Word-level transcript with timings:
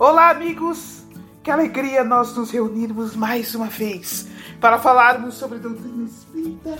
Olá, 0.00 0.30
amigos! 0.30 1.02
Que 1.42 1.50
alegria 1.50 2.04
nós 2.04 2.36
nos 2.36 2.52
reunirmos 2.52 3.16
mais 3.16 3.52
uma 3.56 3.66
vez 3.66 4.28
para 4.60 4.78
falarmos 4.78 5.34
sobre 5.34 5.58
doutrina 5.58 6.04
espírita. 6.04 6.76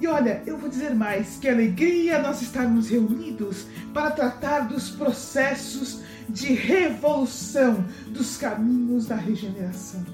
E 0.00 0.08
olha, 0.08 0.42
eu 0.44 0.58
vou 0.58 0.68
dizer 0.68 0.92
mais: 0.92 1.36
que 1.36 1.48
alegria 1.48 2.20
nós 2.20 2.42
estarmos 2.42 2.88
reunidos 2.90 3.68
para 3.94 4.10
tratar 4.10 4.66
dos 4.66 4.90
processos 4.90 6.00
de 6.28 6.54
revolução 6.54 7.84
dos 8.08 8.36
caminhos 8.36 9.06
da 9.06 9.14
regeneração. 9.14 10.04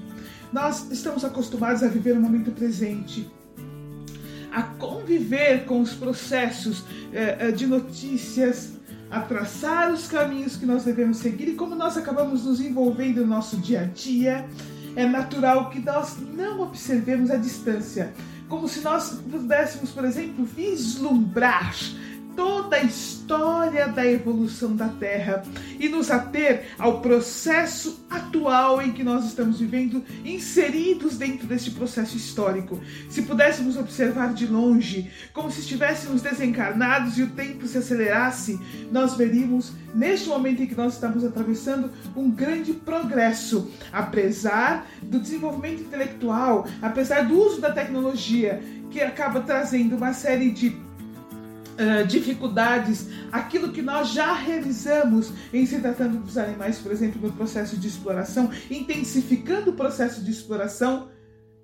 Nós 0.51 0.91
estamos 0.91 1.25
acostumados 1.25 1.81
a 1.81 1.87
viver 1.87 2.11
o 2.11 2.21
momento 2.21 2.51
presente, 2.51 3.31
a 4.51 4.61
conviver 4.61 5.65
com 5.65 5.81
os 5.81 5.95
processos 5.95 6.83
eh, 7.11 7.47
eh 7.47 7.51
de 7.51 7.65
notícias 7.65 8.73
a 9.13 9.21
traçar 9.21 9.93
os 9.93 10.07
caminhos 10.07 10.57
que 10.57 10.65
nós 10.65 10.83
devemos 10.83 11.17
seguir 11.17 11.49
e 11.49 11.53
como 11.53 11.75
nós 11.75 11.95
acabamos 11.95 12.45
nos 12.45 12.59
envolvendo 12.59 13.21
no 13.21 13.27
nosso 13.27 13.57
dia 13.57 13.81
a 13.81 13.85
dia, 13.85 14.43
é 14.95 15.05
natural 15.05 15.69
que 15.69 15.79
nós 15.79 16.17
não 16.33 16.61
observemos 16.61 17.29
a 17.29 17.37
distância, 17.37 18.11
como 18.49 18.67
se 18.67 18.81
nós 18.81 19.21
pudéssemos, 19.29 19.91
por 19.91 20.03
exemplo, 20.03 20.43
vislumbrar 20.43 21.75
toda 22.35 22.77
a 22.77 22.83
história 22.83 23.87
da 23.87 24.05
evolução 24.05 24.75
da 24.75 24.89
Terra 24.89 25.43
e 25.79 25.87
nos 25.89 26.11
ater 26.11 26.73
ao 26.77 27.01
processo 27.01 28.05
atual 28.09 28.81
em 28.81 28.91
que 28.91 29.03
nós 29.03 29.25
estamos 29.25 29.59
vivendo, 29.59 30.03
inseridos 30.23 31.17
dentro 31.17 31.47
deste 31.47 31.71
processo 31.71 32.15
histórico. 32.17 32.79
Se 33.09 33.23
pudéssemos 33.23 33.77
observar 33.77 34.33
de 34.33 34.47
longe, 34.47 35.11
como 35.33 35.51
se 35.51 35.61
estivéssemos 35.61 36.21
desencarnados 36.21 37.17
e 37.17 37.23
o 37.23 37.29
tempo 37.29 37.67
se 37.67 37.77
acelerasse, 37.77 38.59
nós 38.91 39.15
veríamos, 39.15 39.73
neste 39.93 40.27
momento 40.29 40.63
em 40.63 40.67
que 40.67 40.75
nós 40.75 40.93
estamos 40.93 41.23
atravessando, 41.23 41.91
um 42.15 42.29
grande 42.29 42.73
progresso, 42.73 43.71
apesar 43.91 44.87
do 45.01 45.19
desenvolvimento 45.19 45.81
intelectual, 45.81 46.67
apesar 46.81 47.27
do 47.27 47.37
uso 47.37 47.61
da 47.61 47.71
tecnologia, 47.71 48.61
que 48.89 49.01
acaba 49.01 49.41
trazendo 49.41 49.95
uma 49.95 50.13
série 50.13 50.51
de 50.51 50.69
Uh, 51.73 52.05
dificuldades, 52.05 53.07
aquilo 53.31 53.71
que 53.71 53.81
nós 53.81 54.09
já 54.09 54.31
realizamos 54.33 55.31
em 55.51 55.65
se 55.65 55.79
tratando 55.79 56.19
dos 56.19 56.37
animais, 56.37 56.77
por 56.77 56.91
exemplo, 56.91 57.19
no 57.19 57.33
processo 57.33 57.77
de 57.77 57.87
exploração, 57.87 58.51
intensificando 58.69 59.71
o 59.71 59.73
processo 59.73 60.23
de 60.23 60.29
exploração. 60.29 61.09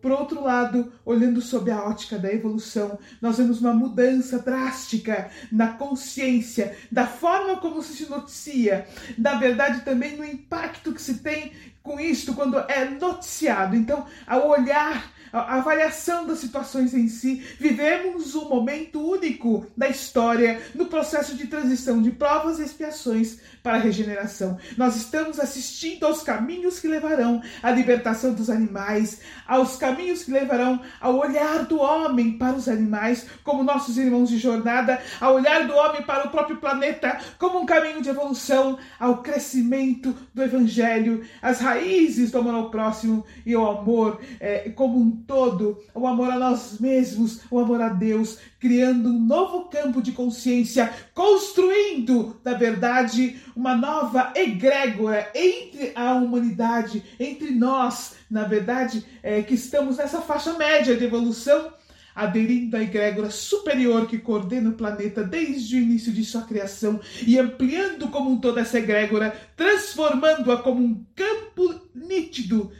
Por 0.02 0.12
outro 0.12 0.42
lado, 0.42 0.92
olhando 1.06 1.42
sob 1.42 1.70
a 1.70 1.84
ótica 1.84 2.18
da 2.18 2.34
evolução, 2.34 2.98
nós 3.22 3.38
vemos 3.38 3.60
uma 3.60 3.74
mudança 3.74 4.40
drástica 4.40 5.30
na 5.52 5.74
consciência, 5.74 6.76
da 6.92 7.06
forma 7.06 7.58
como 7.58 7.84
se 7.84 8.10
noticia, 8.10 8.88
na 9.18 9.36
verdade 9.36 9.82
também 9.82 10.16
no 10.16 10.24
impacto 10.26 10.94
que 10.94 11.02
se 11.02 11.16
tem 11.16 11.52
com 11.84 12.00
isto 12.00 12.34
quando 12.34 12.58
é 12.58 12.86
noticiado. 12.86 13.76
Então, 13.76 14.06
ao 14.26 14.48
olhar 14.50 15.12
a 15.32 15.58
avaliação 15.58 16.26
das 16.26 16.40
situações 16.40 16.94
em 16.94 17.08
si. 17.08 17.44
Vivemos 17.60 18.36
um 18.36 18.50
momento 18.50 19.00
único 19.00 19.66
da 19.76 19.88
história 19.88 20.62
no 20.76 20.86
processo 20.86 21.36
de 21.36 21.48
transição 21.48 22.02
de 22.02 22.12
provas 22.12 22.60
e 22.60 22.64
expiações 22.64 23.40
para 23.64 23.76
a 23.76 23.80
regeneração. 23.80 24.58
Nós 24.78 24.96
estamos 24.96 25.40
assistindo 25.40 26.06
aos 26.06 26.24
caminhos 26.24 26.80
que 26.80 26.88
levarão 26.88 27.42
à 27.62 27.72
libertação 27.72 28.34
dos 28.34 28.50
animais, 28.50 29.20
aos 29.48 29.76
caminhos 29.76 30.24
que 30.24 30.32
levarão 30.32 30.82
ao 31.00 31.18
olhar 31.18 31.66
do 31.66 31.80
homem 31.80 32.38
para 32.38 32.56
os 32.56 32.68
animais, 32.68 33.28
como 33.44 33.64
nossos 33.64 33.98
irmãos 33.98 34.30
de 34.30 34.38
jornada, 34.38 35.02
ao 35.20 35.36
olhar 35.36 35.68
do 35.68 35.76
homem 35.76 36.04
para 36.04 36.28
o 36.28 36.32
próprio 36.32 36.58
planeta, 36.58 37.20
como 37.38 37.60
um 37.60 37.66
caminho 37.66 38.02
de 38.02 38.10
evolução, 38.10 38.78
ao 39.00 39.22
crescimento 39.22 40.16
do 40.34 40.44
evangelho, 40.44 41.24
as 41.42 41.60
raízes 41.60 42.32
do 42.32 42.40
amor 42.40 42.54
ao 42.54 42.70
próximo 42.70 43.26
e 43.46 43.54
ao 43.54 43.80
amor 43.80 44.20
é, 44.40 44.70
como 44.70 45.00
um 45.00 45.19
todo, 45.20 45.82
o 45.94 46.08
amor 46.08 46.32
a 46.32 46.40
nós 46.40 46.80
mesmos, 46.80 47.42
o 47.52 47.60
amor 47.60 47.82
a 47.82 47.90
Deus, 47.90 48.40
criando 48.60 49.10
um 49.10 49.20
novo 49.20 49.70
campo 49.70 50.02
de 50.02 50.12
consciência, 50.12 50.92
construindo, 51.14 52.40
na 52.44 52.54
verdade, 52.54 53.40
uma 53.56 53.76
nova 53.76 54.34
egrégora 54.36 55.32
entre 55.36 55.92
a 55.96 56.14
humanidade, 56.14 57.04
entre 57.20 57.52
nós, 57.52 58.16
na 58.30 58.44
verdade, 58.44 59.06
é, 59.22 59.42
que 59.42 59.54
estamos 59.54 59.98
nessa 59.98 60.22
faixa 60.22 60.54
média 60.54 60.96
de 60.96 61.04
evolução, 61.04 61.74
aderindo 62.16 62.76
à 62.76 62.82
egrégora 62.82 63.30
superior 63.30 64.06
que 64.08 64.18
coordena 64.18 64.70
o 64.70 64.74
planeta 64.74 65.24
desde 65.24 65.78
o 65.78 65.80
início 65.80 66.12
de 66.12 66.26
sua 66.26 66.42
criação 66.42 67.00
e 67.26 67.40
ampliando 67.40 68.10
como 68.10 68.30
um 68.30 68.40
todo 68.40 68.60
essa 68.60 68.78
egrégora, 68.78 69.34
transformando-a 69.56 70.58
como 70.58 70.84
um 70.84 71.06
campo 71.16 71.80
nítido 71.96 72.72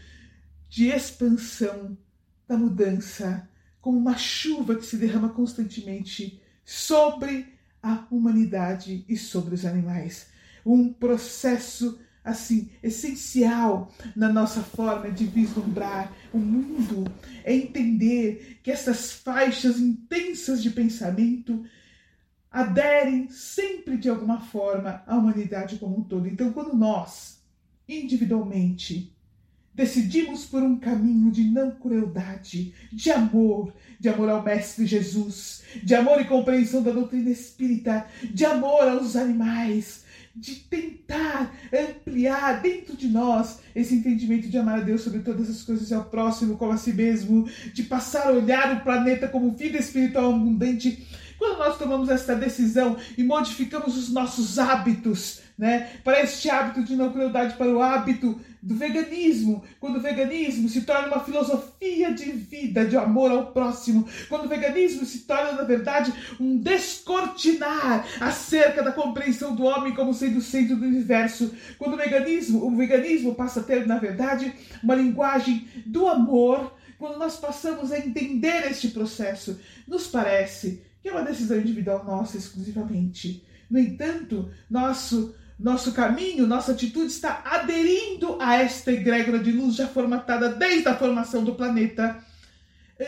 de 0.70 0.90
expansão 0.90 1.98
da 2.50 2.58
mudança, 2.58 3.48
como 3.80 4.00
uma 4.00 4.18
chuva 4.18 4.76
que 4.76 4.86
se 4.86 4.98
derrama 4.98 5.30
constantemente 5.30 6.42
sobre 6.66 7.46
a 7.82 8.06
humanidade 8.10 9.06
e 9.08 9.16
sobre 9.16 9.54
os 9.54 9.66
animais. 9.66 10.28
Um 10.66 10.92
processo 10.92 12.00
assim 12.24 12.70
essencial 12.84 13.94
na 14.16 14.34
nossa 14.34 14.62
forma 14.62 15.10
de 15.12 15.26
vislumbrar 15.26 16.12
o 16.34 16.40
mundo 16.40 17.10
é 17.44 17.56
entender 17.56 18.60
que 18.64 18.72
essas 18.72 19.14
faixas 19.14 19.80
intensas 19.80 20.62
de 20.62 20.72
pensamento 20.72 21.64
aderem 22.52 23.30
sempre 23.30 23.96
de 23.96 24.10
alguma 24.10 24.42
forma 24.42 25.04
à 25.06 25.16
humanidade 25.16 25.78
como 25.78 26.00
um 26.00 26.04
todo. 26.04 26.28
Então, 26.28 26.52
quando 26.52 26.76
nós 26.76 27.44
individualmente 27.88 29.16
Decidimos 29.80 30.44
por 30.44 30.62
um 30.62 30.76
caminho 30.76 31.32
de 31.32 31.42
não 31.42 31.72
crueldade, 31.72 32.74
de 32.92 33.12
amor, 33.12 33.74
de 33.98 34.10
amor 34.10 34.28
ao 34.28 34.44
Mestre 34.44 34.86
Jesus, 34.86 35.64
de 35.82 35.96
amor 35.96 36.20
e 36.20 36.26
compreensão 36.26 36.84
da 36.84 36.92
doutrina 36.92 37.30
espírita, 37.30 38.06
de 38.22 38.44
amor 38.44 38.90
aos 38.90 39.16
animais, 39.16 40.04
de 40.36 40.56
tentar 40.56 41.56
ampliar 41.74 42.62
dentro 42.62 42.98
de 42.98 43.08
nós 43.08 43.62
esse 43.74 43.96
entendimento 43.96 44.50
de 44.50 44.58
amar 44.58 44.80
a 44.80 44.84
Deus 44.84 45.00
sobre 45.00 45.22
todas 45.22 45.50
as 45.50 45.64
coisas 45.64 45.90
e 45.90 45.94
ao 45.94 46.04
próximo 46.04 46.58
como 46.58 46.74
a 46.74 46.78
si 46.78 46.92
mesmo, 46.92 47.50
de 47.74 47.84
passar 47.84 48.28
a 48.28 48.34
olhar 48.34 48.76
o 48.76 48.82
planeta 48.82 49.30
como 49.30 49.56
vida 49.56 49.78
espiritual 49.78 50.36
abundante. 50.36 51.08
Quando 51.38 51.58
nós 51.58 51.78
tomamos 51.78 52.10
esta 52.10 52.36
decisão 52.36 52.98
e 53.18 53.24
modificamos 53.24 53.98
os 53.98 54.10
nossos 54.10 54.60
hábitos, 54.60 55.40
né, 55.58 55.90
para 56.04 56.22
este 56.22 56.50
hábito 56.50 56.84
de 56.84 56.98
não 56.98 57.14
crueldade, 57.14 57.56
para 57.56 57.74
o 57.74 57.82
hábito 57.82 58.40
do 58.62 58.76
veganismo, 58.76 59.64
quando 59.80 59.98
o 59.98 60.02
veganismo 60.02 60.68
se 60.68 60.82
torna 60.82 61.08
uma 61.08 61.24
filosofia 61.24 62.14
de 62.14 62.32
vida, 62.32 62.86
de 62.86 62.98
amor 62.98 63.32
ao 63.32 63.52
próximo, 63.52 64.08
quando 64.28 64.46
o 64.46 64.50
veganismo 64.50 65.06
se 65.06 65.20
torna, 65.20 65.54
na 65.54 65.64
verdade, 65.64 66.14
um 66.40 66.58
descortinar 66.58 68.06
acerca 68.20 68.84
da 68.84 68.92
compreensão 68.92 69.56
do 69.56 69.64
homem 69.64 69.94
como 69.94 70.14
sendo 70.14 70.40
o 70.40 70.42
centro 70.42 70.76
do 70.76 70.86
universo, 70.86 71.54
quando 71.78 71.94
o 71.94 71.98
veganismo, 71.98 72.66
o 72.66 72.76
veganismo 72.76 73.34
passa 73.36 73.62
a 73.62 73.64
ter, 73.64 73.88
na 73.88 73.98
verdade, 73.98 74.54
uma 74.84 74.96
linguagem 74.96 75.68
do 75.86 76.08
amor, 76.08 76.76
quando 76.98 77.18
nós 77.18 77.38
passamos 77.38 77.92
a 77.92 77.98
entender 77.98 78.70
este 78.70 78.90
processo, 78.90 79.60
nos 79.88 80.08
parece 80.08 80.84
que 81.02 81.08
é 81.08 81.12
uma 81.12 81.24
decisão 81.24 81.58
individual 81.58 82.04
nossa 82.04 82.38
exclusivamente. 82.38 83.42
No 83.70 83.80
entanto, 83.80 84.50
nosso 84.70 85.34
nosso 85.60 85.92
caminho, 85.92 86.48
nossa 86.48 86.72
atitude 86.72 87.08
está 87.08 87.42
aderindo 87.44 88.38
a 88.40 88.56
esta 88.56 88.94
egrégora 88.94 89.40
de 89.40 89.52
luz 89.52 89.76
já 89.76 89.88
formatada 89.88 90.50
desde 90.50 90.88
a 90.88 90.96
formação 90.96 91.44
do 91.44 91.54
planeta, 91.54 92.24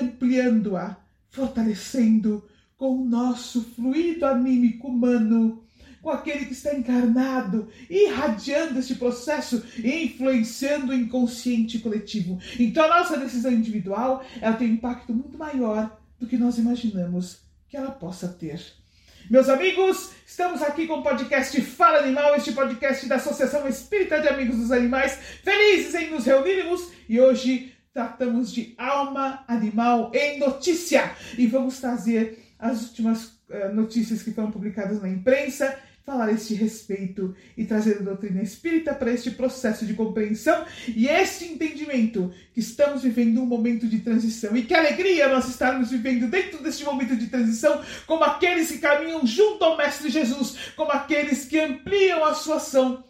ampliando-a, 0.02 0.98
fortalecendo 1.30 2.44
com 2.78 2.98
o 2.98 3.06
nosso 3.06 3.62
fluido 3.62 4.26
anímico 4.26 4.90
humano, 4.90 5.64
com 6.02 6.10
aquele 6.10 6.46
que 6.46 6.54
está 6.54 6.76
encarnado, 6.76 7.70
irradiando 7.90 8.80
este 8.80 8.96
processo 8.96 9.64
e 9.78 10.06
influenciando 10.06 10.92
o 10.92 10.96
inconsciente 10.96 11.80
coletivo. 11.80 12.38
Então 12.60 12.84
a 12.84 13.00
nossa 13.00 13.18
decisão 13.18 13.52
individual 13.52 14.26
ela 14.42 14.58
tem 14.58 14.72
um 14.72 14.74
impacto 14.74 15.14
muito 15.14 15.38
maior 15.38 15.98
do 16.20 16.28
que 16.28 16.38
nós 16.38 16.58
imaginamos 16.58 17.44
que 17.70 17.78
ela 17.78 17.92
possa 17.92 18.28
ter. 18.28 18.81
Meus 19.30 19.48
amigos, 19.48 20.12
estamos 20.26 20.62
aqui 20.62 20.88
com 20.88 21.00
o 21.00 21.04
podcast 21.04 21.60
Fala 21.62 22.00
Animal, 22.00 22.36
este 22.36 22.52
podcast 22.52 23.08
da 23.08 23.16
Associação 23.16 23.68
Espírita 23.68 24.20
de 24.20 24.28
Amigos 24.28 24.58
dos 24.58 24.72
Animais, 24.72 25.18
felizes 25.44 25.94
em 25.96 26.10
nos 26.10 26.26
reunirmos 26.26 26.92
e 27.08 27.20
hoje 27.20 27.74
tratamos 27.94 28.52
de 28.52 28.74
alma 28.78 29.44
animal 29.48 30.12
em 30.14 30.40
notícia. 30.40 31.16
E 31.38 31.48
vamos 31.48 31.80
trazer 31.80 32.40
as 32.60 32.82
últimas 32.90 33.26
uh, 33.50 33.74
notícias 33.74 34.22
que 34.22 34.32
foram 34.32 34.52
publicadas 34.52 35.02
na 35.02 35.10
imprensa 35.10 35.78
falar 36.04 36.32
este 36.32 36.54
respeito 36.54 37.36
e 37.56 37.66
trazer 37.66 37.98
a 37.98 38.02
doutrina 38.02 38.42
espírita 38.42 38.94
para 38.94 39.12
este 39.12 39.32
processo 39.32 39.86
de 39.86 39.94
compreensão 39.94 40.66
e 40.88 41.08
este 41.08 41.46
entendimento 41.46 42.34
que 42.54 42.60
estamos 42.60 43.04
vivendo 43.04 43.42
um 43.42 43.46
momento 43.46 43.88
de 43.88 44.00
transição. 44.00 44.56
E 44.56 44.64
que 44.64 44.74
alegria 44.74 45.30
nós 45.30 45.48
estarmos 45.48 45.92
vivendo 45.92 46.30
dentro 46.30 46.62
deste 46.62 46.84
momento 46.84 47.16
de 47.16 47.28
transição, 47.28 47.82
como 48.08 48.24
aqueles 48.24 48.72
que 48.72 48.80
caminham 48.80 49.26
junto 49.26 49.64
ao 49.64 49.78
Mestre 49.78 50.10
Jesus, 50.10 50.72
como 50.76 50.92
aqueles 50.92 51.46
que 51.46 51.60
ampliam 51.60 52.24
a 52.26 52.34
sua 52.34 52.56
ação, 52.58 53.04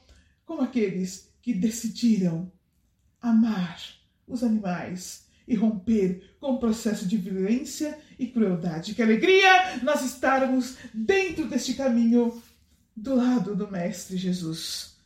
como 0.45 0.61
aqueles 0.61 1.29
que 1.41 1.53
decidiram 1.53 2.51
amar 3.21 3.79
os 4.27 4.43
animais 4.43 5.25
e 5.47 5.55
romper 5.55 6.35
com 6.39 6.53
o 6.53 6.59
processo 6.59 7.07
de 7.07 7.17
violência 7.17 7.97
e 8.17 8.27
crueldade. 8.27 8.93
Que 8.93 9.01
alegria 9.01 9.79
nós 9.83 10.03
estarmos 10.03 10.77
dentro 10.93 11.45
deste 11.47 11.73
caminho 11.73 12.41
do 12.95 13.15
lado 13.15 13.55
do 13.55 13.71
Mestre 13.71 14.17
Jesus. 14.17 14.97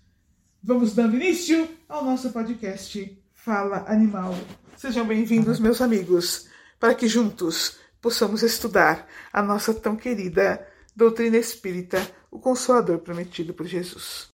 Vamos 0.61 0.93
dando 0.93 1.15
início 1.15 1.69
ao 1.87 2.03
nosso 2.03 2.31
podcast 2.31 3.21
Fala 3.33 3.85
Animal. 3.87 4.33
Sejam 4.75 5.05
bem-vindos, 5.05 5.59
meus 5.59 5.81
amigos, 5.81 6.47
para 6.79 6.95
que 6.95 7.07
juntos 7.07 7.77
possamos 8.01 8.43
estudar 8.43 9.07
a 9.31 9.41
nossa 9.41 9.73
tão 9.73 9.95
querida 9.95 10.65
doutrina 10.95 11.37
espírita, 11.37 12.01
o 12.31 12.39
Consolador 12.39 12.99
prometido 12.99 13.53
por 13.53 13.65
Jesus. 13.65 14.29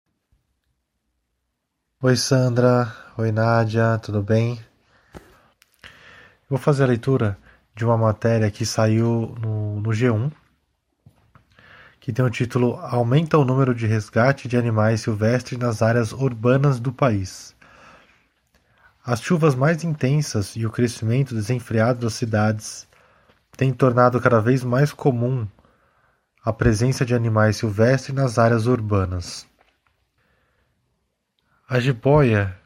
Oi, 2.01 2.15
Sandra. 2.15 2.95
Oi, 3.17 3.31
Nádia. 3.31 3.99
Tudo 4.01 4.23
bem? 4.23 4.59
Vou 6.49 6.57
fazer 6.57 6.83
a 6.83 6.87
leitura 6.87 7.37
de 7.75 7.85
uma 7.85 7.97
matéria 7.97 8.49
que 8.49 8.65
saiu 8.65 9.35
no, 9.39 9.79
no 9.79 9.89
G1, 9.91 10.31
que 12.01 12.11
tem 12.11 12.25
o 12.25 12.29
título 12.31 12.77
Aumenta 12.81 13.37
o 13.37 13.45
número 13.45 13.75
de 13.75 13.85
resgate 13.85 14.47
de 14.47 14.57
animais 14.57 15.01
silvestres 15.01 15.59
nas 15.59 15.83
áreas 15.83 16.11
urbanas 16.11 16.79
do 16.79 16.91
país. 16.91 17.55
As 19.05 19.21
chuvas 19.21 19.53
mais 19.53 19.83
intensas 19.83 20.55
e 20.55 20.65
o 20.65 20.71
crescimento 20.71 21.35
desenfreado 21.35 21.99
das 21.99 22.15
cidades 22.15 22.87
têm 23.55 23.71
tornado 23.71 24.19
cada 24.19 24.41
vez 24.41 24.63
mais 24.63 24.91
comum 24.91 25.47
a 26.43 26.51
presença 26.51 27.05
de 27.05 27.13
animais 27.13 27.57
silvestres 27.57 28.15
nas 28.15 28.39
áreas 28.39 28.65
urbanas. 28.65 29.47
A 31.69 31.79
jiboia, 31.79 32.57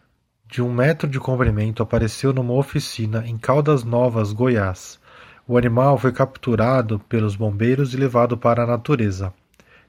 de 0.47 0.61
um 0.61 0.73
metro 0.73 1.09
de 1.09 1.19
comprimento, 1.19 1.83
apareceu 1.83 2.31
numa 2.31 2.53
oficina 2.53 3.27
em 3.27 3.37
Caldas 3.37 3.83
Novas, 3.83 4.31
Goiás. 4.31 4.97
O 5.47 5.59
animal 5.59 5.95
foi 5.99 6.11
capturado 6.11 6.97
pelos 7.07 7.35
bombeiros 7.35 7.93
e 7.93 7.97
levado 7.97 8.35
para 8.35 8.63
a 8.63 8.67
natureza. 8.67 9.31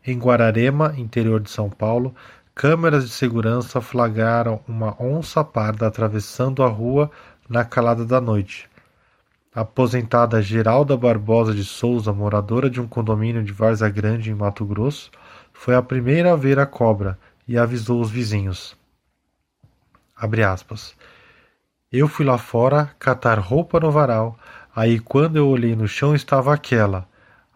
Em 0.07 0.19
Guararema, 0.19 0.93
interior 0.99 1.41
de 1.41 1.51
São 1.51 1.71
Paulo, 1.71 2.15
câmeras 2.55 3.05
de 3.05 3.11
segurança 3.11 3.81
flagraram 3.81 4.61
uma 4.69 4.95
onça 5.03 5.43
parda 5.43 5.87
atravessando 5.87 6.63
a 6.63 6.69
rua 6.69 7.11
na 7.49 7.65
calada 7.65 8.05
da 8.05 8.21
noite. 8.21 8.69
A 9.55 9.63
aposentada 9.63 10.43
Geralda 10.43 10.95
Barbosa 10.95 11.55
de 11.55 11.65
Souza, 11.65 12.13
moradora 12.13 12.69
de 12.69 12.79
um 12.79 12.87
condomínio 12.87 13.43
de 13.43 13.53
Várzea 13.53 13.89
Grande, 13.89 14.31
em 14.31 14.35
Mato 14.35 14.63
Grosso, 14.67 15.11
foi 15.55 15.75
a 15.75 15.81
primeira 15.81 16.35
a 16.35 16.37
ver 16.37 16.59
a 16.59 16.67
cobra 16.67 17.19
e 17.49 17.57
avisou 17.57 17.99
os 18.03 18.11
vizinhos. 18.11 18.77
Eu 21.91 22.09
fui 22.09 22.27
lá 22.27 22.37
fora 22.37 22.91
catar 22.99 23.39
roupa 23.39 23.81
no 23.81 23.91
varal, 23.91 24.39
aí 24.77 25.01
quando 25.01 25.37
eu 25.37 25.49
olhei 25.49 25.75
no 25.75 25.89
chão 25.89 26.15
estava 26.15 26.53
aquela, 26.53 27.09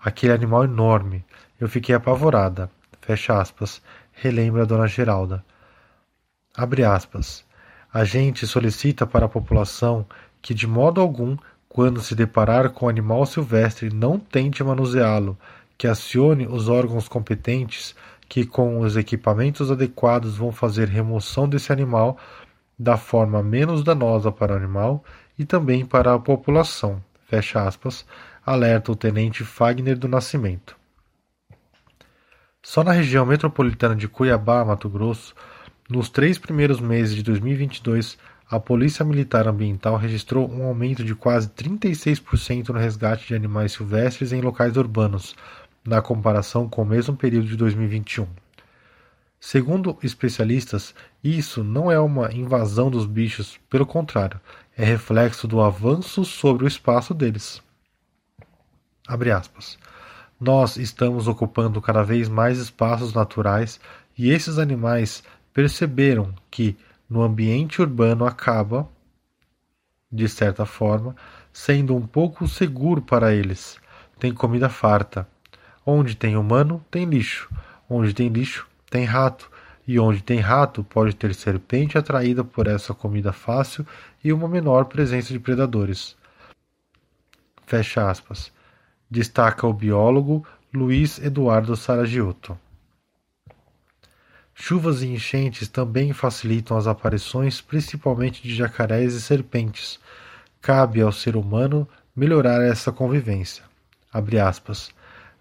aquele 0.03 0.33
animal 0.33 0.65
enorme. 0.65 1.23
Eu 1.61 1.69
fiquei 1.69 1.95
apavorada. 1.95 2.71
Fecha 3.03 3.39
aspas. 3.39 3.83
Relembra 4.13 4.63
a 4.63 4.65
dona 4.65 4.87
Geralda. 4.87 5.45
Abre 6.57 6.83
aspas. 6.83 7.45
A 7.93 8.05
gente 8.05 8.47
solicita 8.47 9.07
para 9.07 9.27
a 9.27 9.29
população 9.29 10.07
que 10.41 10.55
de 10.55 10.67
modo 10.67 11.01
algum, 11.01 11.37
quando 11.69 12.01
se 12.01 12.15
deparar 12.15 12.71
com 12.71 12.89
animal 12.89 13.27
silvestre, 13.27 13.91
não 13.93 14.19
tente 14.19 14.65
manuseá-lo, 14.65 15.37
que 15.77 15.87
acione 15.87 16.47
os 16.47 16.69
órgãos 16.69 17.07
competentes 17.07 17.95
que 18.29 18.47
com 18.47 18.81
os 18.81 18.97
equipamentos 18.97 19.71
adequados 19.71 20.37
vão 20.37 20.53
fazer 20.53 20.89
remoção 20.89 21.49
desse 21.49 21.73
animal 21.73 22.17
da 22.79 22.97
forma 22.97 23.43
menos 23.43 23.85
danosa 23.85 24.33
para 24.33 24.55
o 24.55 24.57
animal 24.57 25.05
e 25.39 25.45
também 25.45 25.85
para 25.85 26.15
a 26.15 26.19
população. 26.19 27.03
Fecha 27.31 27.63
aspas, 27.63 28.05
alerta 28.45 28.91
o 28.91 28.97
tenente 28.97 29.45
Fagner 29.45 29.97
do 29.97 30.09
Nascimento. 30.09 30.77
Só 32.61 32.83
na 32.83 32.91
região 32.91 33.25
metropolitana 33.25 33.95
de 33.95 34.09
Cuiabá, 34.09 34.65
Mato 34.65 34.89
Grosso, 34.89 35.33
nos 35.89 36.11
três 36.11 36.39
primeiros 36.39 36.81
meses 36.81 37.15
de 37.15 37.23
2022, 37.23 38.19
a 38.51 38.59
Polícia 38.59 39.05
Militar 39.05 39.47
Ambiental 39.47 39.97
registrou 39.97 40.51
um 40.51 40.65
aumento 40.65 41.05
de 41.05 41.15
quase 41.15 41.49
36% 41.51 42.71
no 42.71 42.81
resgate 42.81 43.29
de 43.29 43.37
animais 43.37 43.71
silvestres 43.71 44.33
em 44.33 44.41
locais 44.41 44.77
urbanos, 44.77 45.37
na 45.87 46.03
comparação 46.03 46.69
com 46.69 46.83
o 46.83 46.87
mesmo 46.87 47.15
período 47.15 47.47
de 47.47 47.57
2021. 47.57 48.27
Segundo 49.43 49.99
especialistas, 50.03 50.95
isso 51.25 51.65
não 51.65 51.91
é 51.91 51.99
uma 51.99 52.31
invasão 52.31 52.91
dos 52.91 53.07
bichos, 53.07 53.59
pelo 53.71 53.87
contrário, 53.87 54.39
é 54.77 54.85
reflexo 54.85 55.49
do 55.49 55.63
avanço 55.63 56.27
sobre 56.27 56.65
o 56.65 56.69
espaço 56.69 57.15
deles. 57.15 57.63
Nós 60.39 60.77
estamos 60.77 61.27
ocupando 61.27 61.81
cada 61.81 62.03
vez 62.03 62.29
mais 62.29 62.59
espaços 62.59 63.15
naturais 63.15 63.81
e 64.17 64.31
esses 64.31 64.59
animais 64.59 65.23
perceberam 65.55 66.35
que 66.51 66.77
no 67.09 67.23
ambiente 67.23 67.81
urbano 67.81 68.27
acaba, 68.27 68.87
de 70.13 70.29
certa 70.29 70.67
forma, 70.67 71.17
sendo 71.51 71.97
um 71.97 72.07
pouco 72.07 72.47
seguro 72.47 73.01
para 73.01 73.35
eles. 73.35 73.79
Tem 74.19 74.35
comida 74.35 74.69
farta. 74.69 75.27
Onde 75.85 76.15
tem 76.15 76.37
humano, 76.37 76.85
tem 76.91 77.07
lixo. 77.07 77.51
Onde 77.89 78.15
tem 78.15 78.29
lixo, 78.29 78.70
tem 78.91 79.05
rato, 79.05 79.51
e 79.87 79.99
onde 79.99 80.23
tem 80.23 80.39
rato 80.39 80.85
pode 80.85 81.15
ter 81.17 81.35
serpente 81.35 81.97
atraída 81.97 82.45
por 82.45 82.67
essa 82.67 82.93
comida 82.93 83.33
fácil 83.33 83.87
e 84.23 84.33
uma 84.33 84.47
menor 84.47 84.85
presença 84.85 85.33
de 85.33 85.39
predadores. 85.39 86.17
Fecha 87.67 88.11
aspas. 88.11 88.53
Destaca 89.11 89.67
o 89.67 89.73
biólogo 89.73 90.47
Luiz 90.73 91.19
Eduardo 91.19 91.75
Saragiotto. 91.77 92.59
Chuvas 94.55 95.03
e 95.03 95.07
enchentes 95.07 95.69
também 95.69 96.13
facilitam 96.13 96.77
as 96.77 96.87
aparições, 96.87 97.61
principalmente 97.61 98.43
de 98.43 98.55
jacarés 98.55 99.15
e 99.15 99.21
serpentes. 99.21 99.99
Cabe 100.61 101.01
ao 101.01 101.11
ser 101.11 101.35
humano 101.35 101.89
melhorar 102.15 102.63
essa 102.63 102.93
convivência. 102.93 103.65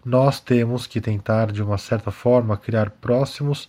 Nós 0.04 0.40
temos 0.40 0.86
que 0.86 1.00
tentar, 1.00 1.52
de 1.52 1.62
uma 1.62 1.76
certa 1.76 2.10
forma, 2.10 2.56
criar 2.56 2.90
próximos 2.90 3.68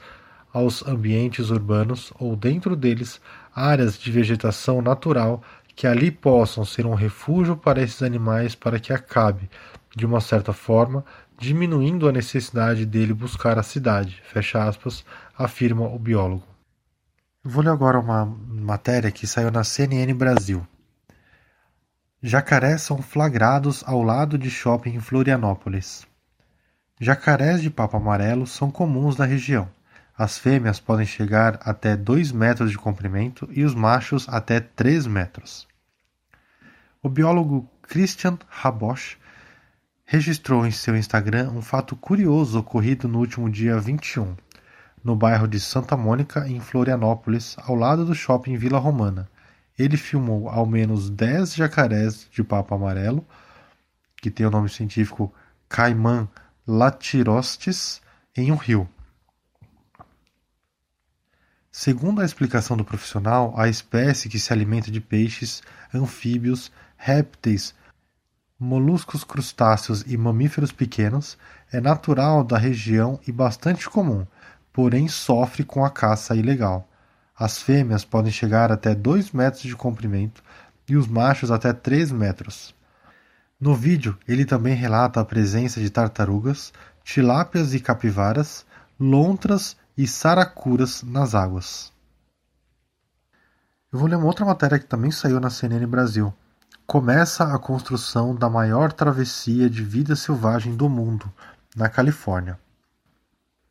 aos 0.54 0.86
ambientes 0.86 1.50
urbanos 1.50 2.13
ou 2.19 2.36
dentro 2.36 2.75
deles 2.75 3.19
áreas 3.54 3.98
de 3.98 4.12
vegetação 4.12 4.81
natural 4.81 5.42
que 5.76 5.88
ali 5.88 6.11
possam 6.11 6.64
ser 6.64 6.85
um 6.85 6.94
refúgio 6.94 7.56
para 7.57 7.81
esses 7.81 8.02
animais 8.02 8.56
para 8.56 8.80
que 8.80 8.94
acabe, 8.94 9.50
de 9.95 10.06
uma 10.06 10.21
certa 10.21 10.54
forma, 10.54 11.04
diminuindo 11.38 12.07
a 12.07 12.11
necessidade 12.11 12.85
dele 12.85 13.14
buscar 13.14 13.57
a 13.57 13.64
cidade, 13.64 14.21
fecha 14.23 14.64
aspas, 14.64 15.04
afirma 15.38 15.88
o 15.88 15.97
biólogo. 15.97 16.44
Vou 17.44 17.64
ler 17.64 17.71
agora 17.71 18.00
uma 18.00 18.26
matéria 18.26 19.11
que 19.11 19.26
saiu 19.26 19.50
na 19.50 19.64
CNN 19.64 20.14
Brasil. 20.14 20.66
Jacarés 22.21 22.83
são 22.83 23.02
flagrados 23.02 23.83
ao 23.88 24.04
lado 24.04 24.38
de 24.38 24.52
shopping 24.52 24.92
em 24.92 25.00
Florianópolis. 25.00 26.10
Jacarés 27.03 27.63
de 27.63 27.71
papo 27.71 27.97
amarelo 27.97 28.45
são 28.45 28.69
comuns 28.69 29.17
na 29.17 29.25
região. 29.25 29.67
As 30.15 30.37
fêmeas 30.37 30.79
podem 30.79 31.03
chegar 31.03 31.59
até 31.63 31.97
2 31.97 32.31
metros 32.31 32.69
de 32.69 32.77
comprimento 32.77 33.49
e 33.51 33.63
os 33.63 33.73
machos 33.73 34.29
até 34.29 34.59
3 34.59 35.07
metros. 35.07 35.67
O 37.01 37.09
biólogo 37.09 37.67
Christian 37.81 38.37
Habosch 38.63 39.17
registrou 40.05 40.63
em 40.63 40.69
seu 40.69 40.95
Instagram 40.95 41.49
um 41.49 41.61
fato 41.63 41.95
curioso 41.95 42.59
ocorrido 42.59 43.07
no 43.07 43.17
último 43.17 43.49
dia 43.49 43.79
21, 43.79 44.35
no 45.03 45.15
bairro 45.15 45.47
de 45.47 45.59
Santa 45.59 45.97
Mônica, 45.97 46.47
em 46.47 46.59
Florianópolis, 46.59 47.55
ao 47.57 47.73
lado 47.73 48.05
do 48.05 48.13
shopping 48.13 48.57
Vila 48.57 48.77
Romana. 48.77 49.27
Ele 49.75 49.97
filmou 49.97 50.47
ao 50.47 50.67
menos 50.67 51.09
10 51.09 51.55
jacarés 51.55 52.27
de 52.31 52.43
papo 52.43 52.75
amarelo, 52.75 53.25
que 54.17 54.29
tem 54.29 54.45
o 54.45 54.51
nome 54.51 54.69
científico 54.69 55.33
Caiman 55.67 56.29
latirostes 56.71 58.01
em 58.35 58.49
um 58.49 58.56
rio. 58.56 58.87
Segundo 61.69 62.21
a 62.21 62.25
explicação 62.25 62.78
do 62.78 62.85
profissional, 62.85 63.54
a 63.57 63.68
espécie 63.68 64.30
que 64.30 64.40
se 64.40 64.54
alimenta 64.54 64.90
de 64.90 65.01
peixes, 65.01 65.61
anfíbios, 65.94 66.71
répteis, 66.95 67.75
moluscos 68.57 69.25
crustáceos 69.25 70.04
e 70.07 70.16
mamíferos 70.16 70.71
pequenos 70.71 71.37
é 71.73 71.81
natural 71.81 72.44
da 72.44 72.57
região 72.57 73.19
e 73.28 73.31
bastante 73.31 73.90
comum, 73.90 74.25
porém 74.71 75.09
sofre 75.09 75.66
com 75.66 75.83
a 75.83 75.90
caça 75.90 76.35
ilegal. 76.35 76.87
As 77.35 77.61
fêmeas 77.61 78.06
podem 78.06 78.31
chegar 78.31 78.71
até 78.71 78.95
2 78.95 79.31
metros 79.31 79.63
de 79.63 79.75
comprimento 79.75 80.42
e 80.87 80.95
os 80.95 81.07
machos 81.07 81.51
até 81.51 81.73
3 81.73 82.11
metros. 82.11 82.73
No 83.61 83.75
vídeo, 83.75 84.18
ele 84.27 84.44
também 84.44 84.73
relata 84.73 85.21
a 85.21 85.25
presença 85.25 85.80
de 85.80 85.91
tartarugas, 85.91 86.73
tilápias 87.03 87.75
e 87.75 87.80
capivaras, 87.80 88.65
lontras 88.99 89.77
e 89.95 90.07
saracuras 90.07 91.03
nas 91.03 91.35
águas. 91.35 91.94
Eu 93.94 93.99
vou 93.99 94.07
ler 94.07 94.15
uma 94.15 94.25
outra 94.25 94.44
matéria 94.44 94.80
que 94.80 94.87
também 94.87 95.11
saiu 95.11 95.39
na 95.39 95.51
CNN 95.51 95.85
Brasil. 95.85 96.33
Começa 96.87 97.53
a 97.53 97.59
construção 97.59 98.33
da 98.33 98.49
maior 98.49 98.91
travessia 98.91 99.69
de 99.69 99.83
vida 99.83 100.15
selvagem 100.15 100.75
do 100.75 100.89
mundo, 100.89 101.31
na 101.75 101.87
Califórnia. 101.87 102.59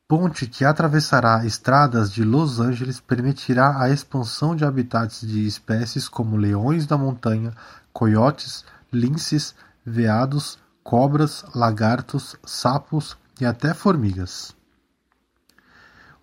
Ponte 0.06 0.47
que 0.47 0.64
atravessará 0.64 1.44
estradas 1.44 2.12
de 2.12 2.23
Los 2.23 2.61
Angeles 2.61 3.00
permitirá 3.00 3.82
a 3.82 3.90
expansão 3.90 4.54
de 4.54 4.64
habitats 4.64 5.20
de 5.20 5.44
espécies 5.44 6.09
como 6.09 6.37
leões 6.37 6.87
da 6.87 6.97
montanha, 6.97 7.52
coiotes, 7.92 8.64
linces, 8.92 9.54
veados, 9.84 10.58
cobras, 10.82 11.44
lagartos, 11.54 12.37
sapos 12.44 13.16
e 13.40 13.46
até 13.46 13.72
formigas. 13.75 14.54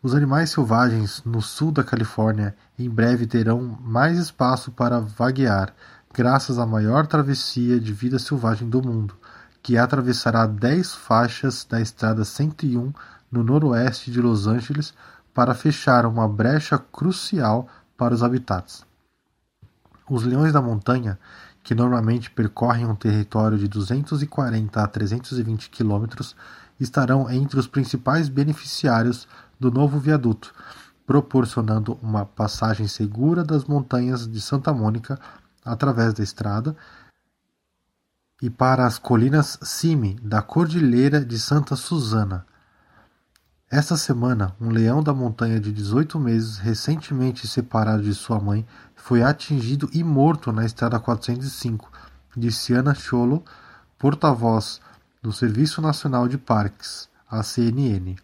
Os 0.01 0.13
animais 0.13 0.51
selvagens 0.51 1.23
no 1.25 1.41
sul 1.41 1.71
da 1.71 1.83
Califórnia 1.83 2.55
em 2.77 2.89
breve 2.89 3.25
terão 3.25 3.61
mais 3.81 4.17
espaço 4.17 4.71
para 4.71 4.99
vaguear, 4.99 5.73
graças 6.13 6.59
à 6.59 6.65
maior 6.65 7.07
travessia 7.07 7.79
de 7.79 7.91
vida 7.91 8.19
selvagem 8.19 8.69
do 8.69 8.81
mundo, 8.81 9.15
que 9.61 9.77
atravessará 9.77 10.45
dez 10.45 10.93
faixas 10.93 11.65
da 11.65 11.81
Estrada 11.81 12.23
101 12.23 12.93
no 13.31 13.43
noroeste 13.43 14.11
de 14.11 14.21
Los 14.21 14.47
Angeles 14.47 14.93
para 15.33 15.53
fechar 15.53 16.05
uma 16.05 16.27
brecha 16.27 16.77
crucial 16.77 17.67
para 17.97 18.13
os 18.13 18.23
habitats. 18.23 18.85
Os 20.09 20.23
leões 20.23 20.53
da 20.53 20.61
montanha, 20.61 21.19
que 21.67 21.75
normalmente 21.75 22.31
percorrem 22.31 22.85
um 22.85 22.95
território 22.95 23.57
de 23.57 23.67
240 23.67 24.81
a 24.81 24.87
320 24.87 25.69
quilômetros, 25.69 26.33
estarão 26.79 27.29
entre 27.29 27.59
os 27.59 27.67
principais 27.67 28.29
beneficiários 28.29 29.27
do 29.59 29.69
novo 29.69 29.99
viaduto, 29.99 30.55
proporcionando 31.05 31.99
uma 32.01 32.25
passagem 32.25 32.87
segura 32.87 33.43
das 33.43 33.65
montanhas 33.65 34.25
de 34.25 34.39
Santa 34.39 34.71
Mônica 34.71 35.19
através 35.65 36.13
da 36.13 36.23
estrada 36.23 36.73
e 38.41 38.49
para 38.49 38.85
as 38.85 38.97
colinas 38.97 39.59
cime 39.61 40.17
da 40.23 40.41
Cordilheira 40.41 41.19
de 41.19 41.37
Santa 41.37 41.75
Susana. 41.75 42.45
Esta 43.69 43.97
semana, 43.97 44.55
um 44.61 44.69
leão 44.69 45.03
da 45.03 45.13
montanha 45.13 45.59
de 45.59 45.73
18 45.73 46.17
meses, 46.17 46.57
recentemente 46.57 47.45
separado 47.45 48.01
de 48.01 48.13
sua 48.13 48.39
mãe, 48.39 48.65
foi 48.95 49.21
atingido 49.21 49.89
e 49.91 50.05
morto 50.05 50.53
na 50.53 50.65
estrada 50.65 50.97
405, 50.97 51.91
disse 52.37 52.71
Ana 52.71 52.95
Cholo, 52.95 53.43
porta-voz 53.99 54.79
do 55.21 55.33
Serviço 55.33 55.81
Nacional 55.81 56.29
de 56.29 56.37
Parques, 56.37 57.09
a 57.29 57.43
CNN. 57.43 58.15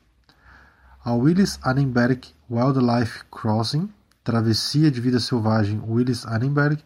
A 1.04 1.12
Willis 1.12 1.60
Annenberg 1.62 2.26
Wildlife 2.50 3.26
Crossing, 3.30 3.90
travessia 4.24 4.90
de 4.90 5.02
vida 5.02 5.20
selvagem 5.20 5.84
Willis 5.86 6.26
Annenberg, 6.26 6.82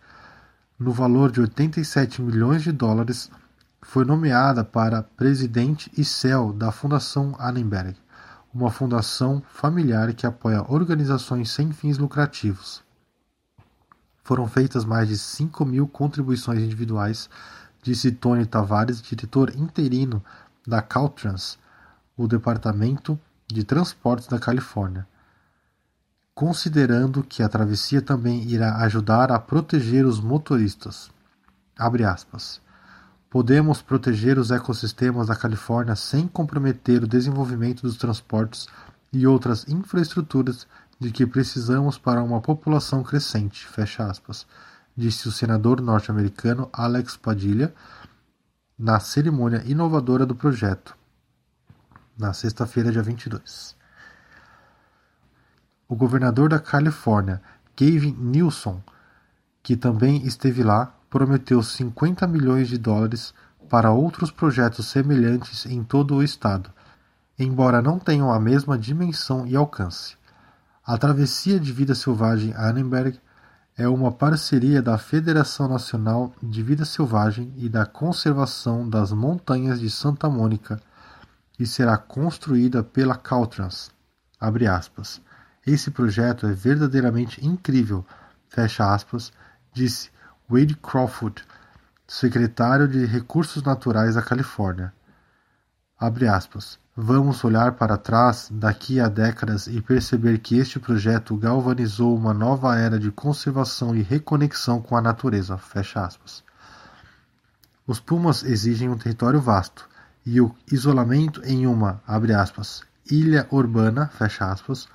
no 0.79 0.91
valor 0.91 1.31
de 1.31 1.41
87 1.41 2.23
milhões 2.23 2.63
de 2.63 2.71
dólares, 2.71 3.29
foi 3.83 4.03
nomeada 4.03 4.63
para 4.63 5.03
presidente 5.03 5.91
e 5.95 6.03
céu 6.03 6.51
da 6.51 6.71
Fundação 6.71 7.35
Annenberg, 7.37 7.95
uma 8.53 8.71
fundação 8.71 9.41
familiar 9.49 10.13
que 10.13 10.25
apoia 10.25 10.63
organizações 10.71 11.51
sem 11.51 11.71
fins 11.71 11.97
lucrativos. 11.97 12.83
Foram 14.23 14.47
feitas 14.47 14.83
mais 14.83 15.07
de 15.07 15.17
5 15.17 15.65
mil 15.65 15.87
contribuições 15.87 16.61
individuais, 16.61 17.29
disse 17.81 18.11
Tony 18.11 18.45
Tavares, 18.45 19.01
diretor 19.01 19.55
interino 19.55 20.23
da 20.65 20.81
Caltrans, 20.81 21.57
o 22.15 22.27
departamento 22.27 23.19
de 23.47 23.63
transportes 23.63 24.27
da 24.27 24.39
Califórnia 24.39 25.07
considerando 26.37 27.23
que 27.23 27.41
a 27.41 27.49
travessia 27.49 27.99
também 27.99 28.43
irá 28.43 28.75
ajudar 28.83 29.31
a 29.31 29.39
proteger 29.39 30.05
os 30.05 30.19
motoristas. 30.19 31.09
Podemos 33.29 33.81
proteger 33.81 34.38
os 34.39 34.51
ecossistemas 34.51 35.27
da 35.27 35.36
Califórnia 35.36 35.96
sem 35.96 36.27
comprometer 36.27 37.03
o 37.03 37.07
desenvolvimento 37.07 37.81
dos 37.81 37.98
transportes 37.98 38.67
e 39.12 39.27
outras 39.27 39.67
infraestruturas 39.67 40.65
de 41.00 41.12
que 41.12 41.25
precisamos 41.25 41.98
para 41.98 42.24
uma 42.24 42.41
população 42.41 43.03
crescente, 43.03 43.67
fecha 43.67 44.05
aspas, 44.05 44.48
disse 44.96 45.27
o 45.27 45.31
senador 45.31 45.81
norte-americano 45.81 46.69
Alex 46.74 47.17
Padilha 47.17 47.74
na 48.77 49.00
cerimônia 49.00 49.62
inovadora 49.65 50.25
do 50.25 50.36
projeto, 50.36 50.96
na 52.17 52.34
sexta-feira, 52.34 52.91
dia 52.91 53.03
22. 53.03 53.75
O 55.88 55.96
governador 55.96 56.50
da 56.50 56.60
Califórnia, 56.60 57.41
Gavin 57.79 58.15
Newsom, 58.19 58.81
que 59.62 59.75
também 59.75 60.25
esteve 60.25 60.63
lá, 60.63 60.96
prometeu 61.09 61.61
50 61.61 62.27
milhões 62.27 62.67
de 62.67 62.77
dólares 62.77 63.33
para 63.69 63.91
outros 63.91 64.31
projetos 64.31 64.87
semelhantes 64.87 65.65
em 65.65 65.83
todo 65.83 66.15
o 66.15 66.23
estado, 66.23 66.71
embora 67.37 67.81
não 67.81 67.99
tenham 67.99 68.31
a 68.31 68.39
mesma 68.39 68.77
dimensão 68.77 69.45
e 69.45 69.55
alcance. 69.55 70.15
A 70.85 70.97
Travessia 70.97 71.59
de 71.59 71.71
Vida 71.71 71.93
Selvagem 71.93 72.53
Annenberg 72.55 73.19
é 73.77 73.87
uma 73.87 74.11
parceria 74.11 74.81
da 74.81 74.97
Federação 74.97 75.67
Nacional 75.67 76.33
de 76.41 76.63
Vida 76.63 76.83
Selvagem 76.83 77.53
e 77.57 77.69
da 77.69 77.85
Conservação 77.85 78.89
das 78.89 79.11
Montanhas 79.11 79.79
de 79.79 79.89
Santa 79.89 80.29
Mônica 80.29 80.79
e 81.59 81.65
será 81.67 81.97
construída 81.97 82.83
pela 82.83 83.15
Caltrans. 83.15 83.91
Esse 85.65 85.91
projeto 85.91 86.47
é 86.47 86.53
verdadeiramente 86.53 87.45
incrível, 87.45 88.05
fecha 88.47 88.93
aspas, 88.93 89.31
disse 89.73 90.09
Wade 90.49 90.77
Crawford, 90.77 91.43
secretário 92.07 92.87
de 92.87 93.05
Recursos 93.05 93.61
Naturais 93.63 94.15
da 94.15 94.21
Califórnia. 94.21 94.93
Aspas. 95.99 96.79
Vamos 96.95 97.43
olhar 97.43 97.73
para 97.73 97.97
trás 97.97 98.47
daqui 98.49 98.97
a 98.97 99.09
décadas 99.09 99.67
e 99.67 99.81
perceber 99.81 100.37
que 100.37 100.57
este 100.57 100.79
projeto 100.79 101.35
galvanizou 101.35 102.15
uma 102.15 102.33
nova 102.33 102.77
era 102.77 102.97
de 102.97 103.11
conservação 103.11 103.93
e 103.93 104.01
reconexão 104.01 104.81
com 104.81 104.95
a 104.95 105.01
natureza. 105.01 105.57
Fecha 105.57 106.05
aspas. 106.05 106.41
Os 107.85 107.99
pumas 107.99 108.41
exigem 108.41 108.87
um 108.87 108.97
território 108.97 109.41
vasto 109.41 109.89
e 110.25 110.39
o 110.39 110.55
isolamento 110.71 111.41
em 111.43 111.67
uma, 111.67 112.01
aspas, 112.07 112.83
ilha 113.11 113.45
urbana, 113.51 114.09
aspas, 114.17 114.87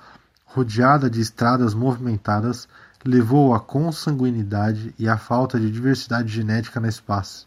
rodeada 0.45 1.11
de 1.11 1.21
estradas 1.21 1.75
movimentadas, 1.75 2.67
levou 3.05 3.53
à 3.53 3.59
consanguinidade 3.59 4.95
e 4.97 5.09
à 5.09 5.17
falta 5.17 5.59
de 5.59 5.69
diversidade 5.69 6.31
genética 6.31 6.79
na 6.79 6.87
espécie. 6.87 7.45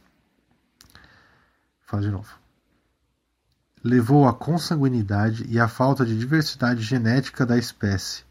Fala 1.80 2.02
de 2.02 2.10
novo. 2.10 2.38
Levou 3.82 4.28
à 4.28 4.34
consanguinidade 4.34 5.46
e 5.48 5.58
à 5.58 5.66
falta 5.66 6.04
de 6.04 6.18
diversidade 6.18 6.82
genética 6.82 7.46
da 7.46 7.56
espécie, 7.56 8.24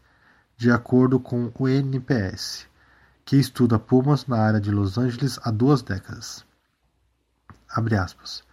de 0.56 0.70
acordo 0.70 1.18
com 1.18 1.50
o 1.58 1.68
NPS, 1.68 2.66
que 3.24 3.36
estuda 3.36 3.78
pumas 3.78 4.26
na 4.26 4.38
área 4.38 4.60
de 4.60 4.70
Los 4.70 4.96
Angeles 4.96 5.38
há 5.42 5.50
duas 5.50 5.82
décadas. 5.82 6.44
Abre 7.68 7.96
aspas. 7.96 8.44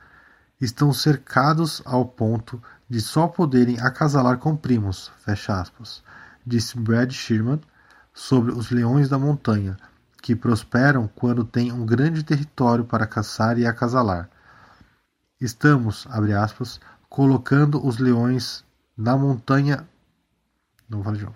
Estão 0.59 0.91
cercados 0.93 1.81
ao 1.85 2.05
ponto 2.05 2.61
de 2.89 3.01
só 3.01 3.27
poderem 3.27 3.79
acasalar 3.79 4.37
com 4.37 4.55
primos, 4.55 5.11
fecha 5.19 5.59
aspas, 5.59 6.01
disse 6.45 6.77
Brad 6.77 7.11
Sherman 7.11 7.61
sobre 8.13 8.51
os 8.51 8.69
leões 8.69 9.09
da 9.09 9.17
montanha, 9.17 9.77
que 10.21 10.35
prosperam 10.35 11.09
quando 11.15 11.43
têm 11.43 11.71
um 11.71 11.85
grande 11.85 12.23
território 12.23 12.85
para 12.85 13.07
caçar 13.07 13.57
e 13.57 13.65
acasalar. 13.65 14.29
Estamos, 15.41 16.07
abre 16.09 16.33
aspas, 16.33 16.79
colocando 17.09 17.85
os 17.85 17.97
leões 17.97 18.63
na 18.95 19.17
montanha. 19.17 19.85
Não 20.87 21.03
falar 21.03 21.17
de 21.17 21.25
novo. 21.25 21.35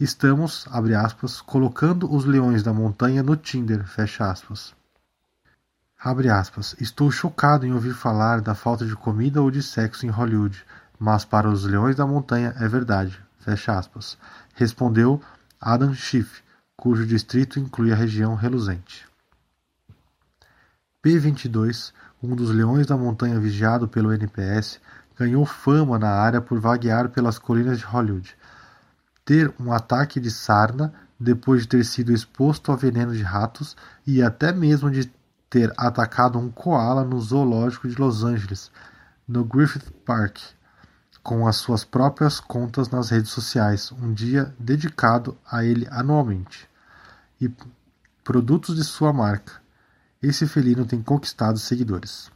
Estamos, 0.00 0.66
abre 0.70 0.94
aspas, 0.94 1.40
colocando 1.40 2.12
os 2.12 2.24
leões 2.24 2.62
da 2.62 2.72
montanha 2.72 3.22
no 3.22 3.36
Tinder, 3.36 3.86
fecha 3.86 4.30
aspas. 4.30 4.74
Abre 5.98 6.30
aspas. 6.30 6.76
Estou 6.80 7.10
chocado 7.10 7.66
em 7.66 7.72
ouvir 7.72 7.92
falar 7.92 8.40
da 8.40 8.54
falta 8.54 8.86
de 8.86 8.94
comida 8.94 9.42
ou 9.42 9.50
de 9.50 9.62
sexo 9.62 10.06
em 10.06 10.08
Hollywood, 10.08 10.64
mas 10.98 11.24
para 11.24 11.48
os 11.48 11.64
leões 11.64 11.96
da 11.96 12.06
montanha 12.06 12.54
é 12.58 12.68
verdade. 12.68 13.20
Fecha 13.40 13.76
aspas. 13.76 14.16
Respondeu 14.54 15.20
Adam 15.60 15.92
Schiff, 15.92 16.42
cujo 16.76 17.04
distrito 17.04 17.58
inclui 17.58 17.92
a 17.92 17.96
região 17.96 18.36
reluzente. 18.36 19.06
P-22, 21.02 21.92
um 22.22 22.36
dos 22.36 22.50
leões 22.50 22.86
da 22.86 22.96
montanha 22.96 23.40
vigiado 23.40 23.88
pelo 23.88 24.12
NPS, 24.12 24.80
ganhou 25.16 25.44
fama 25.44 25.98
na 25.98 26.10
área 26.10 26.40
por 26.40 26.60
vaguear 26.60 27.08
pelas 27.08 27.38
colinas 27.38 27.78
de 27.78 27.84
Hollywood. 27.84 28.36
Ter 29.24 29.52
um 29.58 29.72
ataque 29.72 30.20
de 30.20 30.30
sarna 30.30 30.94
depois 31.18 31.62
de 31.62 31.68
ter 31.68 31.84
sido 31.84 32.12
exposto 32.12 32.70
a 32.70 32.76
veneno 32.76 33.12
de 33.12 33.22
ratos 33.22 33.76
e 34.06 34.22
até 34.22 34.52
mesmo 34.52 34.90
de 34.90 35.10
ter 35.50 35.72
atacado 35.76 36.38
um 36.38 36.50
koala 36.50 37.04
no 37.04 37.20
zoológico 37.20 37.88
de 37.88 38.00
Los 38.00 38.22
Angeles, 38.22 38.70
no 39.26 39.44
Griffith 39.44 39.90
Park, 40.04 40.38
com 41.28 41.46
as 41.46 41.56
suas 41.56 41.84
próprias 41.84 42.40
contas 42.40 42.88
nas 42.88 43.10
redes 43.10 43.30
sociais, 43.30 43.92
um 43.92 44.14
dia 44.14 44.54
dedicado 44.58 45.36
a 45.46 45.62
ele 45.62 45.86
anualmente. 45.90 46.66
e 47.38 47.52
produtos 48.24 48.74
de 48.74 48.82
sua 48.82 49.12
marca, 49.12 49.60
esse 50.22 50.46
felino 50.46 50.86
tem 50.86 51.02
conquistado 51.02 51.58
seguidores. 51.58 52.30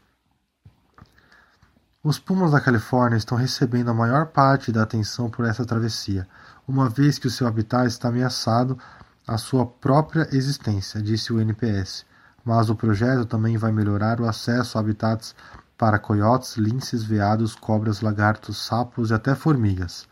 Os 2.04 2.18
pumas 2.18 2.50
da 2.50 2.60
Califórnia 2.60 3.16
estão 3.16 3.38
recebendo 3.38 3.90
a 3.90 3.94
maior 3.94 4.26
parte 4.26 4.70
da 4.70 4.82
atenção 4.82 5.30
por 5.30 5.46
essa 5.46 5.64
travessia, 5.64 6.28
uma 6.68 6.86
vez 6.86 7.18
que 7.18 7.26
o 7.26 7.30
seu 7.30 7.46
habitat 7.46 7.86
está 7.86 8.08
ameaçado 8.08 8.78
à 9.26 9.38
sua 9.38 9.64
própria 9.64 10.28
existência, 10.32 11.00
disse 11.00 11.32
o 11.32 11.40
NPS. 11.40 12.04
Mas 12.44 12.68
o 12.68 12.76
projeto 12.76 13.24
também 13.24 13.56
vai 13.56 13.72
melhorar 13.72 14.20
o 14.20 14.28
acesso 14.28 14.76
a 14.76 14.82
habitats 14.82 15.34
para 15.82 15.98
coiotes, 15.98 16.56
linces, 16.56 17.02
veados, 17.02 17.56
cobras, 17.56 18.02
lagartos, 18.02 18.64
sapos 18.64 19.10
e 19.10 19.14
até 19.14 19.34
formigas. 19.34 20.08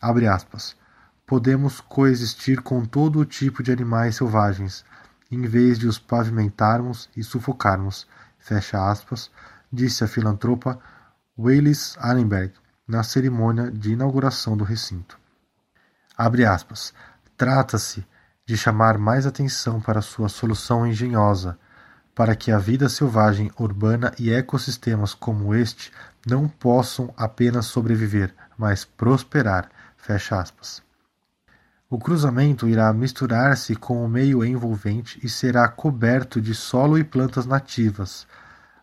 Abre 0.00 0.26
aspas. 0.26 0.74
Podemos 1.26 1.78
coexistir 1.78 2.62
com 2.62 2.86
todo 2.86 3.18
o 3.18 3.24
tipo 3.26 3.62
de 3.62 3.70
animais 3.70 4.16
selvagens, 4.16 4.82
em 5.30 5.42
vez 5.42 5.78
de 5.78 5.86
os 5.86 5.98
pavimentarmos 5.98 7.10
e 7.14 7.22
sufocarmos. 7.22 8.06
Fecha 8.38 8.90
aspas, 8.90 9.30
disse 9.70 10.02
a 10.02 10.08
filantropa 10.08 10.80
Weilis 11.38 11.98
Allenberg 12.00 12.54
na 12.88 13.02
cerimônia 13.02 13.70
de 13.70 13.92
inauguração 13.92 14.56
do 14.56 14.64
recinto. 14.64 15.18
Abre 16.16 16.46
aspas. 16.46 16.94
Trata-se 17.36 18.06
de 18.46 18.56
chamar 18.56 18.96
mais 18.96 19.26
atenção 19.26 19.82
para 19.82 20.00
sua 20.00 20.30
solução 20.30 20.86
engenhosa, 20.86 21.58
para 22.14 22.36
que 22.36 22.52
a 22.52 22.58
vida 22.58 22.88
selvagem 22.88 23.50
urbana 23.58 24.12
e 24.18 24.30
ecossistemas 24.30 25.14
como 25.14 25.54
este 25.54 25.92
não 26.26 26.48
possam 26.48 27.12
apenas 27.16 27.66
sobreviver, 27.66 28.34
mas 28.56 28.84
prosperar. 28.84 29.70
Fecha 29.96 30.38
aspas. 30.38 30.82
O 31.88 31.98
cruzamento 31.98 32.68
irá 32.68 32.92
misturar-se 32.92 33.74
com 33.74 34.04
o 34.04 34.08
meio 34.08 34.44
envolvente 34.44 35.18
e 35.22 35.28
será 35.28 35.66
coberto 35.68 36.40
de 36.40 36.54
solo 36.54 36.98
e 36.98 37.04
plantas 37.04 37.46
nativas, 37.46 38.26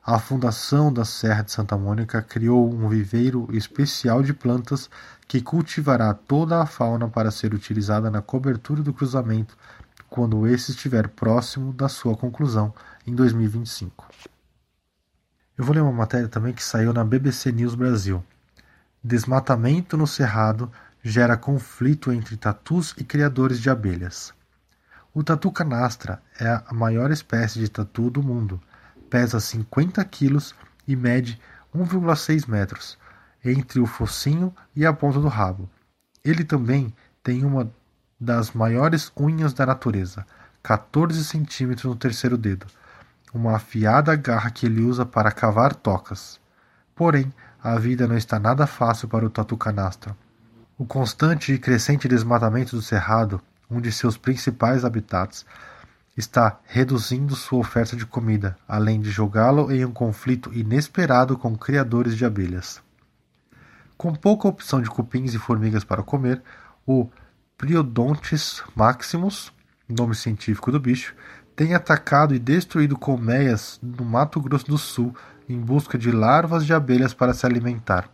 a 0.03 0.17
fundação 0.17 0.91
da 0.91 1.05
Serra 1.05 1.43
de 1.43 1.51
Santa 1.51 1.77
Mônica 1.77 2.23
criou 2.23 2.67
um 2.67 2.89
viveiro 2.89 3.47
especial 3.51 4.23
de 4.23 4.33
plantas 4.33 4.89
que 5.27 5.39
cultivará 5.41 6.11
toda 6.11 6.59
a 6.59 6.65
fauna 6.65 7.07
para 7.07 7.29
ser 7.29 7.53
utilizada 7.53 8.09
na 8.09 8.19
cobertura 8.19 8.81
do 8.81 8.91
cruzamento 8.91 9.55
quando 10.09 10.47
esse 10.47 10.71
estiver 10.71 11.07
próximo 11.07 11.71
da 11.71 11.87
sua 11.87 12.17
conclusão 12.17 12.73
em 13.05 13.13
2025. 13.13 14.07
Eu 15.57 15.65
vou 15.65 15.75
ler 15.75 15.81
uma 15.81 15.91
matéria 15.91 16.27
também 16.27 16.53
que 16.53 16.63
saiu 16.63 16.93
na 16.93 17.03
BBC 17.03 17.51
News 17.51 17.75
Brasil. 17.75 18.23
Desmatamento 19.03 19.97
no 19.97 20.07
Cerrado 20.07 20.71
gera 21.03 21.37
conflito 21.37 22.11
entre 22.11 22.37
tatus 22.37 22.93
e 22.97 23.03
criadores 23.03 23.59
de 23.59 23.69
abelhas. 23.69 24.33
O 25.13 25.23
tatu 25.23 25.51
canastra 25.51 26.21
é 26.39 26.61
a 26.65 26.73
maior 26.73 27.11
espécie 27.11 27.59
de 27.59 27.69
tatu 27.69 28.09
do 28.09 28.23
mundo 28.23 28.61
pesa 29.11 29.41
50 29.41 30.03
quilos 30.05 30.55
e 30.87 30.95
mede 30.95 31.39
1,6 31.75 32.47
metros 32.47 32.97
entre 33.43 33.81
o 33.81 33.85
focinho 33.85 34.55
e 34.73 34.85
a 34.85 34.93
ponta 34.93 35.19
do 35.19 35.27
rabo. 35.27 35.69
Ele 36.23 36.45
também 36.45 36.93
tem 37.21 37.43
uma 37.43 37.69
das 38.17 38.51
maiores 38.51 39.11
unhas 39.19 39.53
da 39.53 39.65
natureza, 39.65 40.25
14 40.63 41.25
centímetros 41.25 41.85
no 41.85 41.95
terceiro 41.95 42.37
dedo, 42.37 42.67
uma 43.33 43.55
afiada 43.55 44.15
garra 44.15 44.49
que 44.51 44.65
ele 44.65 44.81
usa 44.81 45.05
para 45.05 45.31
cavar 45.31 45.73
tocas. 45.73 46.39
Porém, 46.95 47.33
a 47.63 47.77
vida 47.77 48.07
não 48.07 48.17
está 48.17 48.39
nada 48.39 48.67
fácil 48.67 49.07
para 49.07 49.25
o 49.25 49.29
tatu 49.29 49.55
canastra. 49.55 50.15
O 50.77 50.85
constante 50.85 51.53
e 51.53 51.59
crescente 51.59 52.07
desmatamento 52.07 52.75
do 52.75 52.81
cerrado, 52.81 53.41
um 53.69 53.79
de 53.79 53.91
seus 53.91 54.17
principais 54.17 54.83
habitats, 54.83 55.45
está 56.17 56.59
reduzindo 56.65 57.35
sua 57.35 57.59
oferta 57.59 57.95
de 57.95 58.05
comida, 58.05 58.57
além 58.67 58.99
de 58.99 59.09
jogá-lo 59.09 59.71
em 59.71 59.85
um 59.85 59.91
conflito 59.91 60.53
inesperado 60.53 61.37
com 61.37 61.57
criadores 61.57 62.17
de 62.17 62.25
abelhas. 62.25 62.81
Com 63.97 64.13
pouca 64.13 64.47
opção 64.47 64.81
de 64.81 64.89
cupins 64.89 65.33
e 65.33 65.39
formigas 65.39 65.83
para 65.83 66.03
comer, 66.03 66.41
o 66.85 67.09
Priodontis 67.57 68.63
maximus, 68.75 69.53
nome 69.87 70.15
científico 70.15 70.71
do 70.71 70.79
bicho, 70.79 71.13
tem 71.55 71.73
atacado 71.73 72.33
e 72.33 72.39
destruído 72.39 72.97
colmeias 72.97 73.79
no 73.81 74.05
Mato 74.05 74.39
Grosso 74.39 74.67
do 74.67 74.77
Sul 74.77 75.15
em 75.47 75.59
busca 75.59 75.97
de 75.97 76.11
larvas 76.11 76.65
de 76.65 76.73
abelhas 76.73 77.13
para 77.13 77.33
se 77.33 77.45
alimentar. 77.45 78.09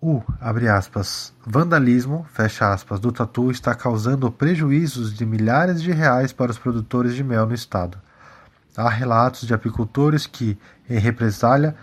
O, 0.00 0.20
aspas, 0.40 1.32
vandalismo, 1.46 2.26
aspas, 2.60 2.98
do 2.98 3.12
tatu 3.12 3.50
está 3.50 3.72
causando 3.74 4.32
prejuízos 4.32 5.14
de 5.14 5.24
milhares 5.24 5.80
de 5.80 5.92
reais 5.92 6.32
para 6.32 6.50
os 6.50 6.58
produtores 6.58 7.14
de 7.14 7.22
mel 7.22 7.46
no 7.46 7.54
estado. 7.54 7.98
Há 8.76 8.88
relatos 8.88 9.46
de 9.46 9.54
apicultores 9.54 10.26
que, 10.26 10.58
em 10.90 10.98
represália, 10.98 11.76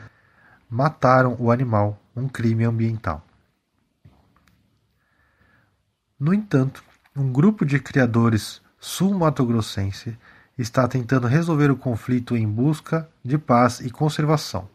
mataram 0.69 1.35
o 1.39 1.49
animal, 1.49 2.01
um 2.13 2.27
crime 2.27 2.65
ambiental. 2.65 3.25
No 6.19 6.33
entanto, 6.33 6.83
um 7.15 7.31
grupo 7.31 7.65
de 7.65 7.79
criadores 7.79 8.61
sul-mato-grossense 8.79 10.17
está 10.61 10.85
tentando 10.89 11.25
resolver 11.25 11.71
o 11.71 11.77
conflito 11.77 12.35
em 12.35 12.45
busca 12.45 13.07
de 13.23 13.37
paz 13.37 13.79
e 13.79 13.89
conservação. 13.89 14.67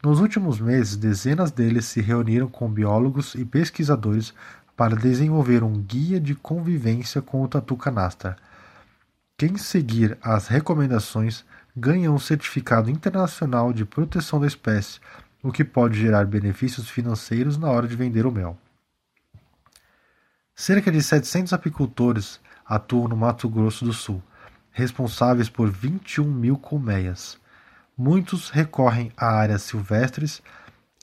Nos 0.00 0.20
últimos 0.20 0.60
meses, 0.60 0.96
dezenas 0.96 1.50
deles 1.50 1.86
se 1.86 2.00
reuniram 2.00 2.46
com 2.46 2.70
biólogos 2.70 3.34
e 3.34 3.44
pesquisadores 3.44 4.32
para 4.76 4.94
desenvolver 4.94 5.64
um 5.64 5.72
guia 5.72 6.20
de 6.20 6.36
convivência 6.36 7.20
com 7.20 7.42
o 7.42 7.48
tatu 7.48 7.76
canastra. 7.76 8.36
Quem 9.36 9.56
seguir 9.56 10.16
as 10.22 10.46
recomendações 10.46 11.44
ganha 11.76 12.12
um 12.12 12.20
certificado 12.20 12.88
internacional 12.88 13.72
de 13.72 13.84
proteção 13.84 14.40
da 14.40 14.46
espécie, 14.46 15.00
o 15.42 15.50
que 15.50 15.64
pode 15.64 15.98
gerar 15.98 16.24
benefícios 16.24 16.88
financeiros 16.88 17.58
na 17.58 17.68
hora 17.68 17.88
de 17.88 17.96
vender 17.96 18.26
o 18.26 18.32
mel. 18.32 18.56
Cerca 20.54 20.92
de 20.92 21.02
700 21.02 21.52
apicultores 21.52 22.40
atuam 22.64 23.08
no 23.08 23.16
Mato 23.16 23.48
Grosso 23.48 23.84
do 23.84 23.92
Sul, 23.92 24.22
responsáveis 24.76 25.48
por 25.48 25.70
21 25.70 26.30
mil 26.30 26.58
colmeias. 26.58 27.38
Muitos 27.96 28.50
recorrem 28.50 29.10
a 29.16 29.26
áreas 29.26 29.62
silvestres 29.62 30.42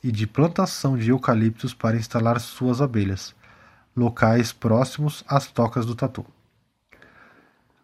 e 0.04 0.12
de 0.12 0.28
plantação 0.28 0.96
de 0.96 1.10
eucaliptos 1.10 1.74
para 1.74 1.98
instalar 1.98 2.40
suas 2.40 2.82
abelhas, 2.82 3.34
locais 3.98 4.54
próximos 4.54 5.24
às 5.28 5.48
tocas 5.48 5.88
do 5.88 5.96
tatu. 5.96 6.24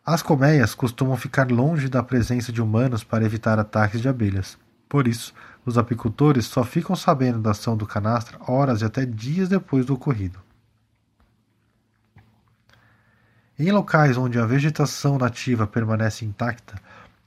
As 0.06 0.21
colmeias 0.21 0.75
costumam 0.75 1.17
ficar 1.17 1.49
longe 1.49 1.89
da 1.89 2.04
presença 2.04 2.52
de 2.52 2.62
humanos 2.62 3.04
para 3.04 3.25
evitar 3.25 3.58
ataques 3.58 3.99
de 3.99 4.08
abelhas. 4.08 4.60
Por 4.88 5.08
isso, 5.08 5.34
os 5.65 5.75
apicultores 5.75 6.45
só 6.45 6.63
ficam 6.63 6.95
sabendo 6.95 7.39
da 7.39 7.49
ação 7.49 7.75
do 7.75 7.88
canastra 7.88 8.38
horas 8.47 8.82
e 8.82 8.86
até 8.86 9.08
dias 9.08 9.49
depois 9.49 9.88
do 9.88 9.95
ocorrido. 9.95 10.39
Em 13.61 13.73
locais 13.73 14.15
onde 14.15 14.39
a 14.39 14.45
vegetação 14.45 15.17
nativa 15.17 15.67
permanece 15.67 16.23
intacta, 16.23 16.79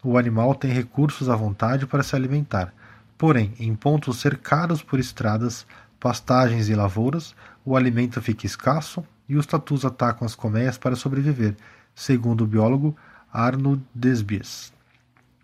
o 0.03 0.17
animal 0.17 0.55
tem 0.55 0.73
recursos 0.73 1.29
à 1.29 1.37
vontade 1.37 1.87
para 1.87 2.03
se 2.03 2.17
alimentar, 2.17 2.73
porém, 3.19 3.53
em 3.61 3.75
pontos 3.75 4.19
cercados 4.19 4.83
por 4.83 4.99
estradas, 4.99 5.67
pastagens 6.01 6.71
e 6.71 6.75
lavouras, 6.75 7.35
o 7.63 7.77
alimento 7.77 8.19
fica 8.23 8.47
escasso 8.47 9.05
e 9.29 9.37
os 9.37 9.45
tatus 9.45 9.85
atacam 9.85 10.25
as 10.25 10.35
colmeias 10.35 10.79
para 10.79 10.97
sobreviver, 10.97 11.55
segundo 11.95 12.45
o 12.45 12.47
biólogo 12.47 12.97
Arno 13.31 13.85
Desbies, 13.95 14.73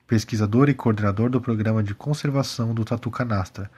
pesquisador 0.07 0.71
e 0.71 0.75
coordenador 0.75 1.29
do 1.29 1.39
Programa 1.39 1.83
de 1.83 1.95
Conservação 1.95 2.73
do 2.73 2.83
Tatu 2.83 3.11
Canastra, 3.11 3.71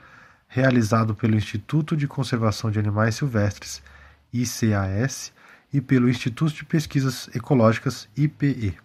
realizado 0.47 1.13
pelo 1.13 1.35
Instituto 1.35 1.97
de 1.97 2.07
Conservação 2.07 2.71
de 2.71 2.79
Animais 2.79 3.15
Silvestres, 3.15 3.83
ICAS, 4.31 5.33
e 5.73 5.79
pelo 5.79 6.09
Instituto 6.09 6.53
de 6.53 6.65
Pesquisas 6.65 7.29
Ecológicas, 7.33 8.07
IPE. 8.15 8.77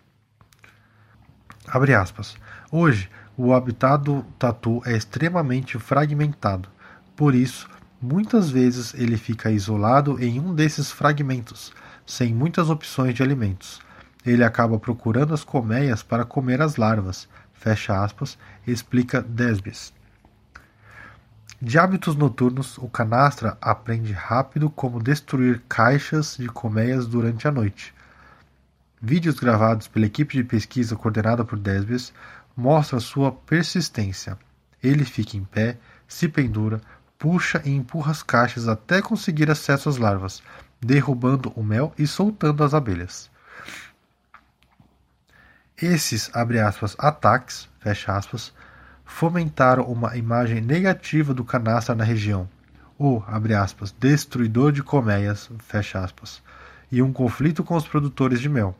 Abre 1.66 1.94
aspas. 1.94 2.36
Hoje, 2.70 3.10
o 3.36 3.52
habitat 3.52 4.02
do 4.02 4.22
tatu 4.38 4.80
é 4.84 4.96
extremamente 4.96 5.78
fragmentado. 5.78 6.68
Por 7.16 7.34
isso, 7.34 7.68
muitas 8.00 8.50
vezes 8.50 8.94
ele 8.94 9.16
fica 9.16 9.50
isolado 9.50 10.22
em 10.22 10.38
um 10.38 10.54
desses 10.54 10.90
fragmentos, 10.90 11.72
sem 12.06 12.32
muitas 12.32 12.70
opções 12.70 13.14
de 13.14 13.22
alimentos. 13.22 13.80
Ele 14.24 14.44
acaba 14.44 14.78
procurando 14.78 15.34
as 15.34 15.44
colmeias 15.44 16.02
para 16.02 16.24
comer 16.24 16.60
as 16.60 16.76
larvas, 16.76 17.28
fecha 17.52 18.02
aspas, 18.02 18.38
explica 18.66 19.20
Desbis. 19.20 19.95
De 21.60 21.78
hábitos 21.78 22.14
noturnos, 22.14 22.76
o 22.76 22.86
canastra 22.86 23.56
aprende 23.62 24.12
rápido 24.12 24.68
como 24.68 25.02
destruir 25.02 25.62
caixas 25.66 26.36
de 26.36 26.48
colmeias 26.48 27.06
durante 27.06 27.48
a 27.48 27.50
noite. 27.50 27.94
Vídeos 29.00 29.40
gravados 29.40 29.88
pela 29.88 30.04
equipe 30.04 30.36
de 30.36 30.44
pesquisa 30.44 30.94
coordenada 30.96 31.46
por 31.46 31.58
Desbias 31.58 32.12
mostram 32.54 33.00
sua 33.00 33.32
persistência. 33.32 34.38
Ele 34.82 35.04
fica 35.04 35.36
em 35.36 35.44
pé, 35.44 35.78
se 36.06 36.28
pendura, 36.28 36.80
puxa 37.18 37.62
e 37.64 37.70
empurra 37.70 38.10
as 38.12 38.22
caixas 38.22 38.68
até 38.68 39.00
conseguir 39.00 39.50
acesso 39.50 39.88
às 39.88 39.96
larvas, 39.96 40.42
derrubando 40.78 41.50
o 41.56 41.62
mel 41.62 41.94
e 41.98 42.06
soltando 42.06 42.64
as 42.64 42.74
abelhas. 42.74 43.30
Esses, 45.80 46.30
aspas, 46.34 46.94
ataques, 46.98 47.68
aspas, 47.82 48.52
fomentaram 49.06 49.84
uma 49.84 50.16
imagem 50.16 50.60
negativa 50.60 51.32
do 51.32 51.44
canastra 51.44 51.94
na 51.94 52.04
região, 52.04 52.46
o, 52.98 53.22
aspas, 53.58 53.94
destruidor 53.98 54.72
de 54.72 54.82
colmeias, 54.82 55.48
e 56.90 57.00
um 57.00 57.12
conflito 57.12 57.64
com 57.64 57.76
os 57.76 57.86
produtores 57.86 58.40
de 58.40 58.48
mel. 58.48 58.76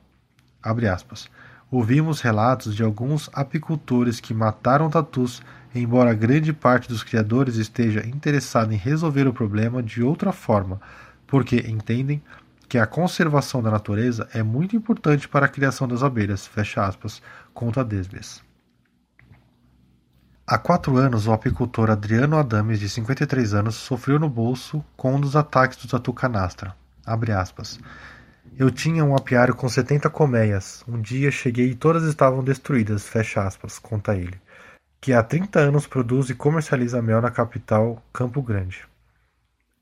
Ouvimos 1.71 2.21
relatos 2.21 2.75
de 2.75 2.83
alguns 2.83 3.31
apicultores 3.33 4.21
que 4.21 4.35
mataram 4.35 4.91
tatus, 4.91 5.43
embora 5.75 6.13
grande 6.13 6.53
parte 6.53 6.89
dos 6.89 7.03
criadores 7.03 7.57
esteja 7.57 8.07
interessada 8.07 8.75
em 8.75 8.77
resolver 8.77 9.27
o 9.27 9.33
problema 9.33 9.83
de 9.83 10.03
outra 10.03 10.33
forma, 10.33 10.81
porque 11.27 11.65
entendem 11.69 12.23
que 12.69 12.79
a 12.79 12.87
conservação 12.87 13.63
da 13.63 13.71
natureza 13.71 14.29
é 14.35 14.43
muito 14.43 14.77
importante 14.77 15.29
para 15.29 15.47
a 15.47 15.49
criação 15.49 15.87
das 15.87 16.03
abelhas, 16.03 16.47
fecha 16.47 16.85
aspas, 16.85 17.23
conta 17.55 17.85
Desbes. 17.85 18.46
Há 20.49 20.57
quatro 20.59 20.97
anos, 20.97 21.27
o 21.27 21.33
apicultor 21.33 21.91
Adriano 21.91 22.39
Adames, 22.39 22.79
de 22.79 22.89
53 22.89 23.53
anos, 23.53 23.75
sofreu 23.75 24.17
no 24.17 24.29
bolso 24.29 24.85
com 24.97 25.17
um 25.17 25.21
dos 25.21 25.35
ataques 25.35 25.77
do 25.77 25.89
tatu 25.89 26.13
canastra. 26.13 26.73
Eu 28.57 28.71
tinha 28.71 29.05
um 29.05 29.17
apiário 29.17 29.57
com 29.57 29.69
70 29.69 30.09
colmeias. 30.09 30.85
Um 30.87 31.01
dia 31.01 31.33
cheguei 31.33 31.71
e 31.71 31.75
todas 31.75 32.05
estavam 32.05 32.45
destruídas, 32.45 33.09
fecha 33.09 33.43
aspas, 33.43 33.81
conta 33.81 34.15
ele, 34.15 34.41
que 35.01 35.13
há 35.13 35.21
30 35.21 35.59
anos 35.59 35.85
produz 35.85 36.31
e 36.31 36.35
comercializa 36.37 37.03
mel 37.03 37.21
na 37.21 37.33
capital, 37.33 38.01
Campo 38.13 38.41
Grande. 38.41 38.85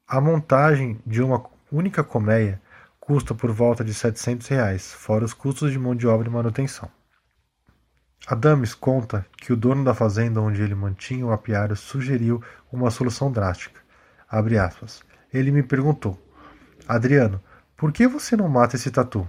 A 0.09 0.18
montagem 0.18 0.98
de 1.05 1.22
uma 1.22 1.44
única 1.70 2.03
colmeia 2.03 2.59
custa 2.98 3.35
por 3.35 3.53
volta 3.53 3.85
de 3.85 3.92
700 3.92 4.48
reais, 4.48 4.94
fora 4.94 5.27
os 5.27 5.35
custos 5.35 5.70
de 5.70 5.79
mão 5.79 5.94
de 5.94 6.07
obra 6.07 6.27
e 6.27 6.33
manutenção. 6.33 6.88
Adames 8.27 8.75
conta 8.75 9.27
que 9.37 9.53
o 9.53 9.57
dono 9.57 9.85
da 9.85 9.93
fazenda 9.93 10.41
onde 10.41 10.63
ele 10.63 10.75
mantinha 10.75 11.27
o 11.27 11.33
apiário 11.33 11.77
sugeriu 11.77 12.43
uma 12.73 12.91
solução 12.91 13.31
drástica. 13.31 13.81
Ele 15.33 15.51
me 15.51 15.63
perguntou: 15.63 16.19
Adriano, 16.89 17.39
por 17.77 17.93
que 17.93 18.09
você 18.09 18.35
não 18.35 18.49
mata 18.49 18.77
esse 18.77 18.91
tatu? 18.91 19.29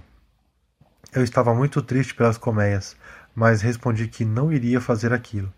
Eu 1.12 1.22
estava 1.22 1.54
muito 1.54 1.82
triste 1.82 2.14
pelas 2.14 2.38
colmeias, 2.38 2.96
mas 3.34 3.60
respondi 3.60 4.08
que 4.08 4.24
não 4.24 4.50
iria 4.50 4.80
fazer 4.80 5.12
aquilo. 5.12 5.52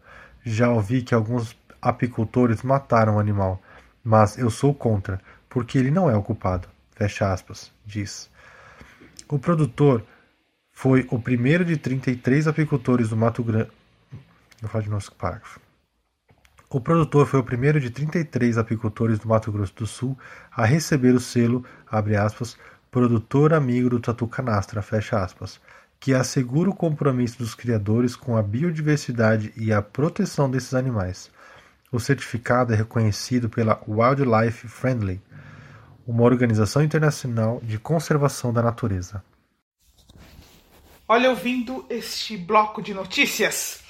Já 0.44 0.70
ouvi 0.70 1.02
que 1.02 1.14
alguns 1.14 1.56
apicultores 1.80 2.62
mataram 2.62 3.16
o 3.16 3.18
animal, 3.20 3.62
mas 4.02 4.36
eu 4.36 4.50
sou 4.50 4.74
contra, 4.74 5.20
porque 5.48 5.78
ele 5.78 5.92
não 5.92 6.10
é 6.10 6.16
o 6.16 6.22
culpado. 6.22 6.68
Fecha 6.96 7.32
aspas, 7.32 7.70
diz. 7.86 8.28
O 9.28 9.38
produtor 9.38 10.04
foi 10.80 11.04
o 11.10 11.18
primeiro 11.18 11.64
de 11.64 11.76
33 11.76 12.46
apicultores 12.46 13.08
do 13.08 13.16
Mato 13.16 13.42
Grosso. 13.42 13.68
Vou 14.60 14.70
falar 14.70 14.84
de 14.84 14.88
nosso 14.88 15.12
parágrafo. 15.12 15.58
O 16.70 16.80
produtor 16.80 17.26
foi 17.26 17.40
o 17.40 17.42
primeiro 17.42 17.80
de 17.80 17.90
33 17.90 18.56
apicultores 18.56 19.18
do 19.18 19.26
Mato 19.26 19.50
Grosso 19.50 19.74
do 19.74 19.88
Sul 19.88 20.16
a 20.52 20.64
receber 20.64 21.16
o 21.16 21.18
selo, 21.18 21.64
abre 21.90 22.14
aspas, 22.14 22.56
produtor 22.92 23.52
amigo 23.54 23.90
do 23.90 23.98
tatu 23.98 24.28
canastra, 24.28 24.80
fecha 24.80 25.20
aspas, 25.20 25.60
que 25.98 26.14
assegura 26.14 26.70
o 26.70 26.76
compromisso 26.76 27.38
dos 27.38 27.56
criadores 27.56 28.14
com 28.14 28.36
a 28.36 28.42
biodiversidade 28.42 29.52
e 29.56 29.72
a 29.72 29.82
proteção 29.82 30.48
desses 30.48 30.74
animais. 30.74 31.28
O 31.90 31.98
certificado 31.98 32.72
é 32.72 32.76
reconhecido 32.76 33.48
pela 33.48 33.82
Wildlife 33.84 34.68
Friendly, 34.68 35.20
uma 36.06 36.22
organização 36.22 36.84
internacional 36.84 37.60
de 37.64 37.80
conservação 37.80 38.52
da 38.52 38.62
natureza. 38.62 39.24
Olha, 41.10 41.30
ouvindo 41.30 41.86
este 41.88 42.36
bloco 42.36 42.82
de 42.82 42.92
notícias, 42.92 43.80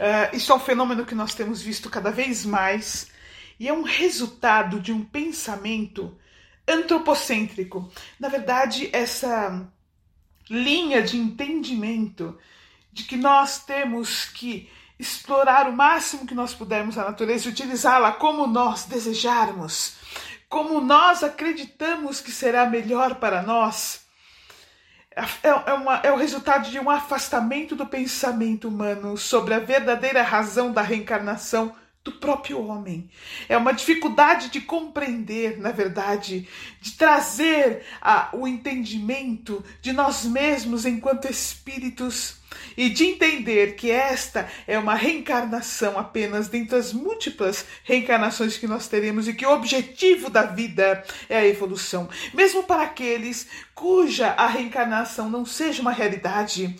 uh, 0.00 0.34
isso 0.34 0.50
é 0.50 0.54
um 0.54 0.58
fenômeno 0.58 1.04
que 1.04 1.14
nós 1.14 1.34
temos 1.34 1.60
visto 1.60 1.90
cada 1.90 2.10
vez 2.10 2.46
mais 2.46 3.08
e 3.60 3.68
é 3.68 3.72
um 3.72 3.82
resultado 3.82 4.80
de 4.80 4.90
um 4.90 5.04
pensamento 5.04 6.16
antropocêntrico. 6.66 7.92
Na 8.18 8.30
verdade, 8.30 8.88
essa 8.94 9.70
linha 10.48 11.02
de 11.02 11.18
entendimento 11.18 12.38
de 12.90 13.02
que 13.02 13.18
nós 13.18 13.62
temos 13.62 14.24
que 14.24 14.70
explorar 14.98 15.68
o 15.68 15.72
máximo 15.76 16.26
que 16.26 16.34
nós 16.34 16.54
pudermos 16.54 16.96
a 16.96 17.04
natureza 17.04 17.46
e 17.46 17.52
utilizá-la 17.52 18.12
como 18.12 18.46
nós 18.46 18.86
desejarmos, 18.86 19.96
como 20.48 20.80
nós 20.80 21.22
acreditamos 21.22 22.22
que 22.22 22.32
será 22.32 22.64
melhor 22.64 23.16
para 23.16 23.42
nós, 23.42 24.03
é, 25.16 25.48
é, 25.48 25.72
uma, 25.72 25.96
é 25.98 26.12
o 26.12 26.16
resultado 26.16 26.70
de 26.70 26.78
um 26.78 26.90
afastamento 26.90 27.76
do 27.76 27.86
pensamento 27.86 28.68
humano 28.68 29.16
sobre 29.16 29.54
a 29.54 29.58
verdadeira 29.58 30.22
razão 30.22 30.72
da 30.72 30.82
reencarnação 30.82 31.74
do 32.02 32.12
próprio 32.12 32.60
homem. 32.60 33.08
É 33.48 33.56
uma 33.56 33.72
dificuldade 33.72 34.50
de 34.50 34.60
compreender, 34.60 35.58
na 35.58 35.72
verdade, 35.72 36.46
de 36.80 36.92
trazer 36.92 37.82
a, 38.00 38.28
o 38.34 38.46
entendimento 38.46 39.64
de 39.80 39.92
nós 39.92 40.24
mesmos 40.24 40.84
enquanto 40.84 41.30
espíritos 41.30 42.43
e 42.76 42.88
de 42.90 43.04
entender 43.04 43.74
que 43.76 43.90
esta 43.90 44.48
é 44.66 44.78
uma 44.78 44.94
reencarnação 44.94 45.98
apenas 45.98 46.48
dentre 46.48 46.76
as 46.76 46.92
múltiplas 46.92 47.64
reencarnações 47.82 48.56
que 48.56 48.66
nós 48.66 48.88
teremos 48.88 49.28
e 49.28 49.34
que 49.34 49.46
o 49.46 49.52
objetivo 49.52 50.30
da 50.30 50.42
vida 50.42 51.04
é 51.28 51.36
a 51.36 51.46
evolução. 51.46 52.08
Mesmo 52.32 52.64
para 52.64 52.82
aqueles 52.82 53.46
cuja 53.74 54.28
a 54.28 54.46
reencarnação 54.46 55.28
não 55.28 55.44
seja 55.44 55.82
uma 55.82 55.92
realidade, 55.92 56.76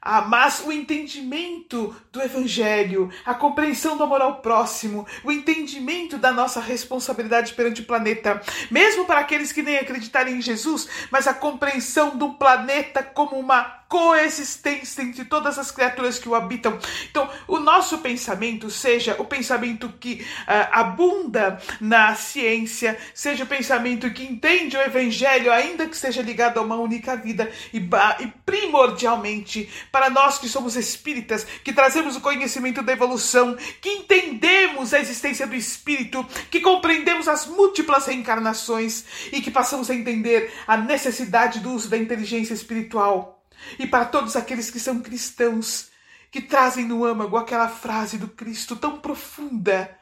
ah, 0.00 0.22
mas 0.22 0.62
o 0.64 0.72
entendimento 0.72 1.94
do 2.12 2.22
Evangelho, 2.22 3.10
a 3.26 3.34
compreensão 3.34 3.96
do 3.96 4.04
amor 4.04 4.22
ao 4.22 4.36
próximo, 4.36 5.06
o 5.24 5.32
entendimento 5.32 6.16
da 6.16 6.32
nossa 6.32 6.60
responsabilidade 6.60 7.52
perante 7.52 7.82
o 7.82 7.84
planeta, 7.84 8.40
mesmo 8.70 9.04
para 9.04 9.20
aqueles 9.20 9.52
que 9.52 9.62
nem 9.62 9.76
acreditarem 9.76 10.36
em 10.36 10.40
Jesus, 10.40 10.88
mas 11.10 11.26
a 11.26 11.34
compreensão 11.34 12.16
do 12.16 12.34
planeta 12.34 13.02
como 13.02 13.36
uma 13.36 13.77
coexistência 13.88 15.02
entre 15.02 15.24
todas 15.24 15.58
as 15.58 15.70
criaturas 15.70 16.18
que 16.18 16.28
o 16.28 16.34
habitam. 16.34 16.78
Então, 17.10 17.28
o 17.46 17.58
nosso 17.58 17.98
pensamento, 17.98 18.70
seja 18.70 19.16
o 19.18 19.24
pensamento 19.24 19.88
que 19.98 20.26
uh, 20.42 20.68
abunda 20.70 21.58
na 21.80 22.14
ciência, 22.14 22.98
seja 23.14 23.44
o 23.44 23.46
pensamento 23.46 24.10
que 24.10 24.24
entende 24.24 24.76
o 24.76 24.82
Evangelho, 24.82 25.50
ainda 25.50 25.86
que 25.86 25.96
seja 25.96 26.20
ligado 26.20 26.58
a 26.58 26.62
uma 26.62 26.76
única 26.76 27.16
vida, 27.16 27.50
e, 27.72 27.78
e 27.78 28.26
primordialmente 28.44 29.68
para 29.90 30.10
nós 30.10 30.38
que 30.38 30.48
somos 30.48 30.76
espíritas, 30.76 31.46
que 31.64 31.72
trazemos 31.72 32.14
o 32.14 32.20
conhecimento 32.20 32.82
da 32.82 32.92
evolução, 32.92 33.56
que 33.80 33.88
entendemos 33.88 34.92
a 34.92 35.00
existência 35.00 35.46
do 35.46 35.54
espírito, 35.54 36.26
que 36.50 36.60
compreendemos 36.60 37.26
as 37.26 37.46
múltiplas 37.46 38.06
reencarnações 38.06 39.04
e 39.32 39.40
que 39.40 39.50
passamos 39.50 39.88
a 39.88 39.94
entender 39.94 40.52
a 40.66 40.76
necessidade 40.76 41.60
do 41.60 41.72
uso 41.72 41.88
da 41.88 41.96
inteligência 41.96 42.52
espiritual 42.52 43.37
e 43.78 43.86
para 43.86 44.04
todos 44.04 44.36
aqueles 44.36 44.70
que 44.70 44.80
são 44.80 45.00
cristãos, 45.00 45.90
que 46.30 46.40
trazem 46.40 46.86
no 46.86 47.04
âmago 47.04 47.36
aquela 47.36 47.68
frase 47.68 48.18
do 48.18 48.28
Cristo 48.28 48.76
tão 48.76 49.00
profunda, 49.00 49.96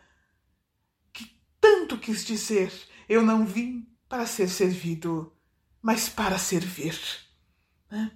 que 1.13 1.39
tanto 1.61 1.99
quis 1.99 2.25
dizer: 2.25 2.73
Eu 3.09 3.23
não 3.23 3.45
vim 3.45 3.87
para 4.09 4.27
ser 4.27 4.49
servido, 4.49 5.33
mas 5.83 6.09
para 6.09 6.39
servir. 6.39 6.99
Né? 7.91 8.11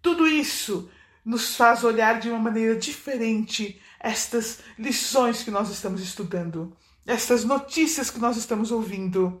Tudo 0.00 0.26
isso 0.26 0.90
nos 1.24 1.54
faz 1.54 1.84
olhar 1.84 2.18
de 2.18 2.28
uma 2.28 2.38
maneira 2.38 2.76
diferente 2.76 3.80
estas 4.00 4.58
lições 4.76 5.42
que 5.42 5.50
nós 5.50 5.70
estamos 5.70 6.02
estudando, 6.02 6.76
estas 7.06 7.44
notícias 7.44 8.10
que 8.10 8.18
nós 8.18 8.36
estamos 8.36 8.72
ouvindo. 8.72 9.40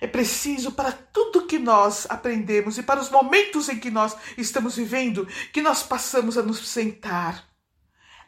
É 0.00 0.06
preciso 0.06 0.72
para 0.72 0.92
tudo 0.92 1.46
que 1.46 1.58
nós 1.58 2.06
aprendemos 2.08 2.78
e 2.78 2.82
para 2.82 3.00
os 3.00 3.10
momentos 3.10 3.68
em 3.68 3.78
que 3.78 3.90
nós 3.90 4.16
estamos 4.36 4.76
vivendo 4.76 5.26
que 5.52 5.62
nós 5.62 5.82
passamos 5.82 6.36
a 6.36 6.42
nos 6.42 6.66
sentar, 6.68 7.44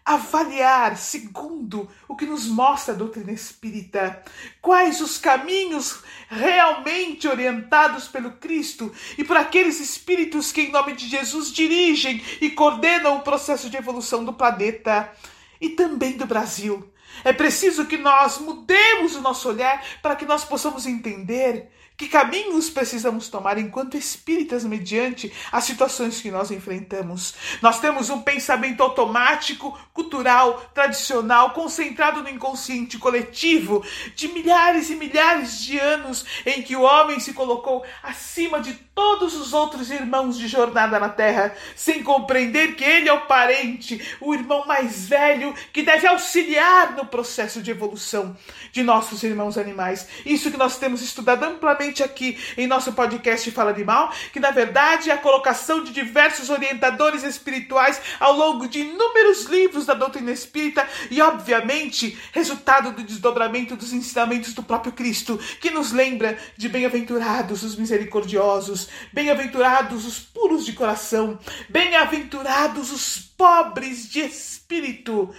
avaliar, 0.05 0.97
segundo 0.97 1.89
o 2.09 2.17
que 2.17 2.25
nos 2.25 2.47
mostra 2.47 2.95
a 2.95 2.97
doutrina 2.97 3.31
espírita, 3.31 4.23
quais 4.63 5.03
os 5.03 5.19
caminhos 5.19 6.03
realmente 6.29 7.29
orientados 7.29 8.09
pelo 8.09 8.33
Cristo 8.33 8.91
e 9.19 9.25
por 9.25 9.37
aqueles 9.37 9.81
espíritos 9.81 10.51
que, 10.51 10.63
em 10.63 10.73
nome 10.73 10.95
de 10.95 11.07
Jesus, 11.07 11.53
dirigem 11.53 12.23
e 12.41 12.51
coordenam 12.51 13.19
o 13.19 13.23
processo 13.23 13.69
de 13.69 13.77
evolução 13.77 14.25
do 14.25 14.33
planeta 14.33 15.13
e 15.61 15.71
também 15.71 16.17
do 16.17 16.25
Brasil. 16.25 16.91
É 17.25 17.33
preciso 17.33 17.87
que 17.87 17.97
nós 17.97 18.39
mudemos 18.39 19.17
o 19.17 19.21
nosso 19.21 19.49
olhar 19.49 19.85
para 20.03 20.17
que 20.17 20.25
nós 20.25 20.45
possamos 20.45 20.87
entender 20.87 21.71
Que 21.99 22.07
caminhos 22.07 22.71
precisamos 22.71 23.29
tomar 23.29 23.59
enquanto 23.59 23.97
espíritas 23.97 24.63
mediante 24.63 25.33
as 25.51 25.65
situações 25.65 26.21
que 26.21 26.31
nós 26.31 26.49
enfrentamos? 26.53 27.35
Nós 27.61 27.81
temos 27.81 28.09
um 28.09 28.23
pensamento 28.23 28.85
automático, 28.85 29.77
cultural, 29.93 30.63
tradicional, 30.73 31.51
concentrado 31.51 32.23
no 32.23 32.29
inconsciente 32.29 32.99
coletivo 32.99 33.85
de 34.15 34.29
milhares 34.29 34.91
e 34.91 34.95
milhares 34.95 35.61
de 35.61 35.77
anos 35.77 36.25
em 36.47 36.63
que 36.63 36.77
o 36.77 36.83
homem 36.83 37.19
se 37.19 37.33
colocou 37.33 37.85
acima 38.01 38.61
de 38.61 38.75
todos 38.95 39.35
os 39.35 39.53
outros 39.53 39.91
irmãos 39.91 40.39
de 40.39 40.47
jornada 40.47 41.01
na 41.01 41.09
Terra, 41.09 41.53
sem 41.75 42.05
compreender 42.05 42.77
que 42.77 42.85
ele 42.85 43.09
é 43.09 43.13
o 43.13 43.27
parente, 43.27 44.17
o 44.21 44.35
irmão 44.35 44.65
mais 44.67 45.09
velho 45.09 45.53
que 45.73 45.83
deve 45.83 46.07
auxiliar 46.07 46.95
no 46.99 47.07
processo 47.07 47.63
de 47.63 47.71
evolução 47.71 48.37
de 48.73 48.83
nossos 48.83 49.23
irmãos 49.23 49.57
animais. 49.57 50.07
Isso 50.27 50.51
que 50.51 50.57
nós 50.57 50.79
temos 50.79 51.01
estudado 51.01 51.45
amplamente 51.45 52.03
aqui 52.03 52.37
em 52.57 52.67
nosso 52.67 52.93
podcast 52.93 53.49
Fala 53.53 53.73
de 53.73 53.85
Mal, 53.85 54.13
que 54.33 54.41
na 54.41 54.51
verdade 54.51 55.11
é 55.11 55.13
a 55.13 55.19
colocação 55.19 55.85
de 55.85 55.93
diversos 55.93 56.51
orientadores 56.51 57.23
espirituais 57.23 58.01
ao 58.19 58.33
longo 58.33 58.69
de 58.69 58.81
inúmeros 58.81 59.45
livros 59.45 59.87
da 59.87 59.95
doutrina 59.95 60.33
espírita 60.33 60.87
e, 61.09 61.23
obviamente, 61.23 62.19
resultado 62.33 62.93
do 62.93 63.05
desdobramento 63.05 63.77
dos 63.77 63.93
ensinamentos 63.93 64.53
do 64.53 64.63
próprio 64.63 64.93
Cristo, 64.93 65.39
que 65.61 65.71
nos 65.71 65.93
lembra 65.93 66.37
de 66.57 66.69
bem-aventurados 66.69 67.63
os 67.63 67.77
misericordiosos, 67.77 68.89
bem-aventurados 69.13 70.05
os 70.05 70.19
puros 70.19 70.67
de 70.67 70.73
coração, 70.73 71.39
bem-aventurados 71.69 72.91
os 72.91 73.19
pobres 73.39 74.11
de 74.11 74.21
espírito, 74.21 75.33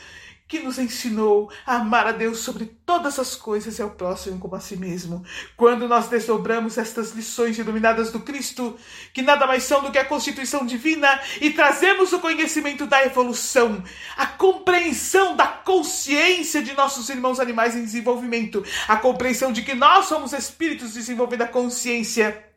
que 0.49 0.59
nos 0.59 0.79
ensinou 0.79 1.51
a 1.63 1.75
amar 1.75 2.07
a 2.07 2.11
Deus 2.11 2.39
sobre 2.39 2.65
todas 2.83 3.19
as 3.19 3.35
coisas 3.35 3.77
e 3.77 3.83
ao 3.83 3.91
próximo 3.91 4.39
como 4.39 4.55
a 4.55 4.59
si 4.59 4.75
mesmo. 4.75 5.23
Quando 5.55 5.87
nós 5.87 6.07
desdobramos 6.07 6.75
estas 6.79 7.11
lições 7.11 7.59
iluminadas 7.59 8.11
do 8.11 8.19
Cristo, 8.21 8.75
que 9.13 9.21
nada 9.21 9.45
mais 9.45 9.61
são 9.61 9.83
do 9.83 9.91
que 9.91 9.99
a 9.99 10.03
constituição 10.03 10.65
divina, 10.65 11.21
e 11.39 11.51
trazemos 11.51 12.11
o 12.13 12.19
conhecimento 12.19 12.87
da 12.87 13.05
evolução, 13.05 13.83
a 14.17 14.25
compreensão 14.25 15.35
da 15.35 15.45
consciência 15.45 16.63
de 16.63 16.73
nossos 16.73 17.09
irmãos 17.09 17.39
animais 17.39 17.75
em 17.75 17.83
desenvolvimento, 17.83 18.65
a 18.87 18.97
compreensão 18.97 19.53
de 19.53 19.61
que 19.61 19.75
nós 19.75 20.07
somos 20.07 20.33
espíritos 20.33 20.95
desenvolvendo 20.95 21.43
a 21.43 21.47
consciência 21.47 22.48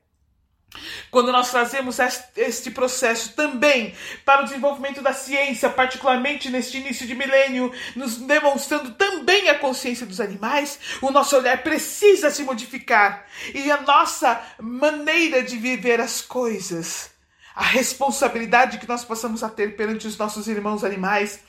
quando 1.11 1.33
nós 1.33 1.51
trazemos 1.51 1.99
este 2.37 2.71
processo 2.71 3.35
também 3.35 3.95
para 4.25 4.43
o 4.43 4.45
desenvolvimento 4.45 5.03
da 5.03 5.13
ciência, 5.13 5.69
particularmente 5.69 6.51
neste 6.51 6.79
início 6.79 7.07
de 7.07 7.15
milênio, 7.15 7.73
nos 7.95 8.17
demonstrando 8.17 8.93
também 8.93 9.49
a 9.49 9.59
consciência 9.59 10.07
dos 10.07 10.21
animais, 10.21 10.79
o 11.01 11.11
nosso 11.11 11.37
olhar 11.37 11.63
precisa 11.63 12.31
se 12.31 12.43
modificar 12.43 13.27
e 13.55 13.71
a 13.71 13.81
nossa 13.83 14.41
maneira 14.61 15.43
de 15.43 15.57
viver 15.57 16.01
as 16.01 16.21
coisas, 16.21 17.11
a 17.55 17.65
responsabilidade 17.65 18.79
que 18.79 18.89
nós 18.89 19.05
possamos 19.05 19.43
a 19.43 19.49
ter 19.49 19.77
perante 19.77 20.07
os 20.07 20.17
nossos 20.17 20.49
irmãos 20.49 20.85
animais 20.85 21.41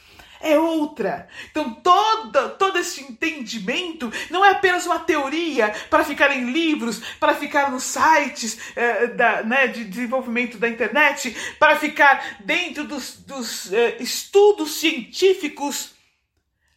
é 0.43 0.59
outra. 0.59 1.27
Então, 1.49 1.73
todo, 1.73 2.49
todo 2.57 2.77
esse 2.77 3.01
entendimento 3.01 4.11
não 4.29 4.45
é 4.45 4.51
apenas 4.51 4.85
uma 4.85 4.99
teoria 4.99 5.73
para 5.89 6.03
ficar 6.03 6.35
em 6.35 6.51
livros, 6.51 7.01
para 7.19 7.33
ficar 7.33 7.71
nos 7.71 7.83
sites 7.83 8.59
eh, 8.75 9.07
da, 9.07 9.41
né, 9.43 9.67
de 9.67 9.85
desenvolvimento 9.85 10.57
da 10.57 10.67
internet, 10.67 11.35
para 11.57 11.77
ficar 11.77 12.37
dentro 12.41 12.83
dos, 12.83 13.15
dos 13.17 13.71
eh, 13.71 13.97
estudos 13.99 14.75
científicos 14.75 15.93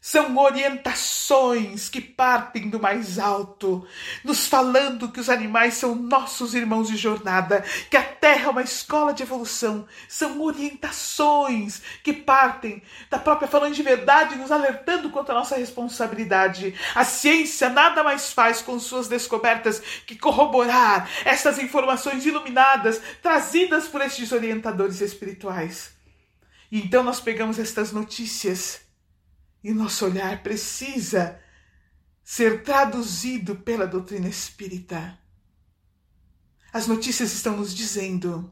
são 0.07 0.39
orientações 0.39 1.89
que 1.89 2.01
partem 2.01 2.71
do 2.71 2.79
mais 2.79 3.19
alto, 3.19 3.85
nos 4.23 4.47
falando 4.47 5.11
que 5.11 5.19
os 5.19 5.29
animais 5.29 5.75
são 5.75 5.97
nossos 5.97 6.55
irmãos 6.55 6.87
de 6.87 6.97
jornada, 6.97 7.65
que 7.91 7.97
a 7.97 8.05
Terra 8.05 8.45
é 8.45 8.49
uma 8.51 8.63
escola 8.63 9.13
de 9.13 9.25
evolução. 9.25 9.85
São 10.09 10.41
orientações 10.41 11.83
que 12.05 12.13
partem 12.13 12.85
da 13.11 13.19
própria 13.19 13.49
falando 13.49 13.75
de 13.75 13.83
verdade, 13.83 14.37
nos 14.37 14.53
alertando 14.53 15.11
quanto 15.11 15.33
à 15.33 15.35
nossa 15.35 15.57
responsabilidade. 15.57 16.73
A 16.95 17.03
ciência 17.05 17.69
nada 17.69 18.05
mais 18.05 18.33
faz 18.33 18.63
com 18.63 18.79
suas 18.79 19.09
descobertas 19.09 19.83
que 20.07 20.15
corroborar 20.15 21.11
essas 21.25 21.59
informações 21.59 22.25
iluminadas 22.25 23.03
trazidas 23.21 23.89
por 23.89 24.01
estes 24.01 24.31
orientadores 24.31 25.01
espirituais. 25.01 25.91
E 26.71 26.79
então 26.79 27.03
nós 27.03 27.19
pegamos 27.19 27.59
estas 27.59 27.91
notícias 27.91 28.86
e 29.67 29.75
nosso 29.75 30.07
olhar 30.07 30.45
precisa 30.45 31.41
ser 32.23 32.63
traduzido 32.63 33.57
pela 33.57 33.85
doutrina 33.85 34.29
espírita. 34.29 35.19
As 36.73 36.87
notícias 36.87 37.33
estão 37.33 37.57
nos 37.57 37.75
dizendo 37.75 38.49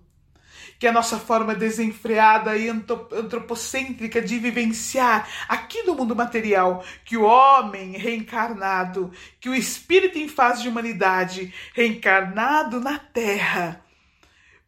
que 0.76 0.88
a 0.88 0.92
nossa 0.92 1.16
forma 1.16 1.54
desenfreada 1.54 2.56
e 2.56 2.68
antropocêntrica 2.68 4.20
de 4.20 4.40
vivenciar 4.40 5.28
aqui 5.46 5.84
no 5.84 5.94
mundo 5.94 6.16
material, 6.16 6.84
que 7.04 7.16
o 7.16 7.22
homem 7.22 7.92
reencarnado, 7.92 9.12
que 9.38 9.48
o 9.48 9.54
espírito 9.54 10.18
em 10.18 10.28
fase 10.28 10.62
de 10.62 10.68
humanidade 10.68 11.54
reencarnado 11.74 12.80
na 12.80 12.98
Terra, 12.98 13.84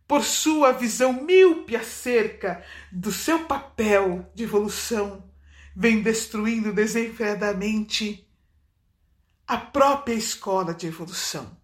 por 0.07 0.23
sua 0.23 0.71
visão 0.71 1.25
míope 1.25 1.75
acerca 1.75 2.65
do 2.93 3.11
seu 3.11 3.47
papel 3.47 4.31
de 4.33 4.45
evolução, 4.45 5.25
vem 5.77 6.01
destruindo 6.01 6.73
desenfreadamente 6.73 8.27
a 9.47 9.59
própria 9.59 10.15
escola 10.15 10.73
de 10.73 10.87
evolução. 10.87 11.55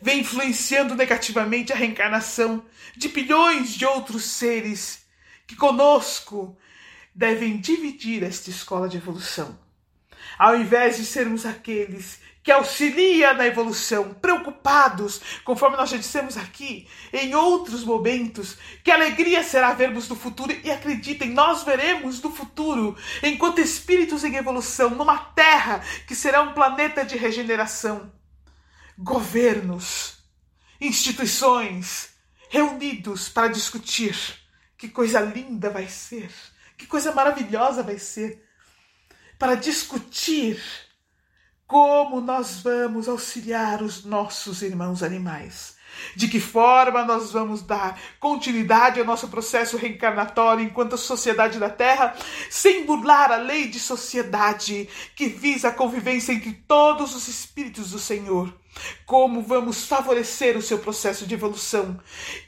Vem 0.00 0.20
influenciando 0.20 0.94
negativamente 0.94 1.74
a 1.74 1.76
reencarnação 1.76 2.64
de 2.96 3.08
bilhões 3.08 3.74
de 3.74 3.84
outros 3.84 4.24
seres 4.24 5.04
que 5.46 5.54
conosco 5.54 6.56
devem 7.14 7.60
dividir 7.60 8.22
esta 8.22 8.48
escola 8.48 8.88
de 8.88 8.96
evolução. 8.96 9.58
Ao 10.38 10.56
invés 10.56 10.96
de 10.96 11.04
sermos 11.04 11.44
aqueles 11.44 12.18
que 12.42 12.50
auxilia 12.50 13.34
na 13.34 13.46
evolução, 13.46 14.14
preocupados, 14.14 15.20
conforme 15.44 15.76
nós 15.76 15.90
já 15.90 15.98
dissemos 15.98 16.36
aqui, 16.36 16.88
em 17.12 17.34
outros 17.34 17.84
momentos, 17.84 18.56
que 18.82 18.90
alegria 18.90 19.42
será 19.42 19.74
vermos 19.74 20.08
no 20.08 20.16
futuro 20.16 20.56
e 20.64 20.70
acreditem, 20.70 21.30
nós 21.30 21.62
veremos 21.64 22.20
no 22.22 22.30
futuro, 22.30 22.96
enquanto 23.22 23.60
espíritos 23.60 24.24
em 24.24 24.36
evolução, 24.36 24.90
numa 24.90 25.18
terra 25.18 25.82
que 26.06 26.14
será 26.14 26.42
um 26.42 26.54
planeta 26.54 27.04
de 27.04 27.16
regeneração. 27.16 28.10
Governos, 28.96 30.18
instituições 30.80 32.10
reunidos 32.48 33.28
para 33.28 33.48
discutir 33.48 34.16
que 34.78 34.88
coisa 34.88 35.20
linda 35.20 35.68
vai 35.68 35.86
ser, 35.86 36.30
que 36.76 36.86
coisa 36.86 37.12
maravilhosa 37.12 37.82
vai 37.82 37.98
ser, 37.98 38.42
para 39.38 39.54
discutir 39.54 40.58
como 41.70 42.20
nós 42.20 42.62
vamos 42.62 43.08
auxiliar 43.08 43.80
os 43.80 44.04
nossos 44.04 44.60
irmãos 44.60 45.04
animais? 45.04 45.76
De 46.16 46.26
que 46.26 46.40
forma 46.40 47.04
nós 47.04 47.30
vamos 47.30 47.62
dar 47.62 47.96
continuidade 48.18 48.98
ao 48.98 49.06
nosso 49.06 49.28
processo 49.28 49.76
reencarnatório 49.76 50.64
enquanto 50.64 50.98
sociedade 50.98 51.60
da 51.60 51.70
Terra, 51.70 52.16
sem 52.50 52.84
burlar 52.84 53.30
a 53.30 53.36
lei 53.36 53.68
de 53.68 53.78
sociedade 53.78 54.88
que 55.14 55.28
visa 55.28 55.68
a 55.68 55.72
convivência 55.72 56.32
entre 56.32 56.54
todos 56.66 57.14
os 57.14 57.28
espíritos 57.28 57.92
do 57.92 58.00
Senhor? 58.00 58.52
Como 59.06 59.40
vamos 59.40 59.86
favorecer 59.86 60.56
o 60.56 60.62
seu 60.62 60.78
processo 60.80 61.24
de 61.24 61.34
evolução? 61.34 62.00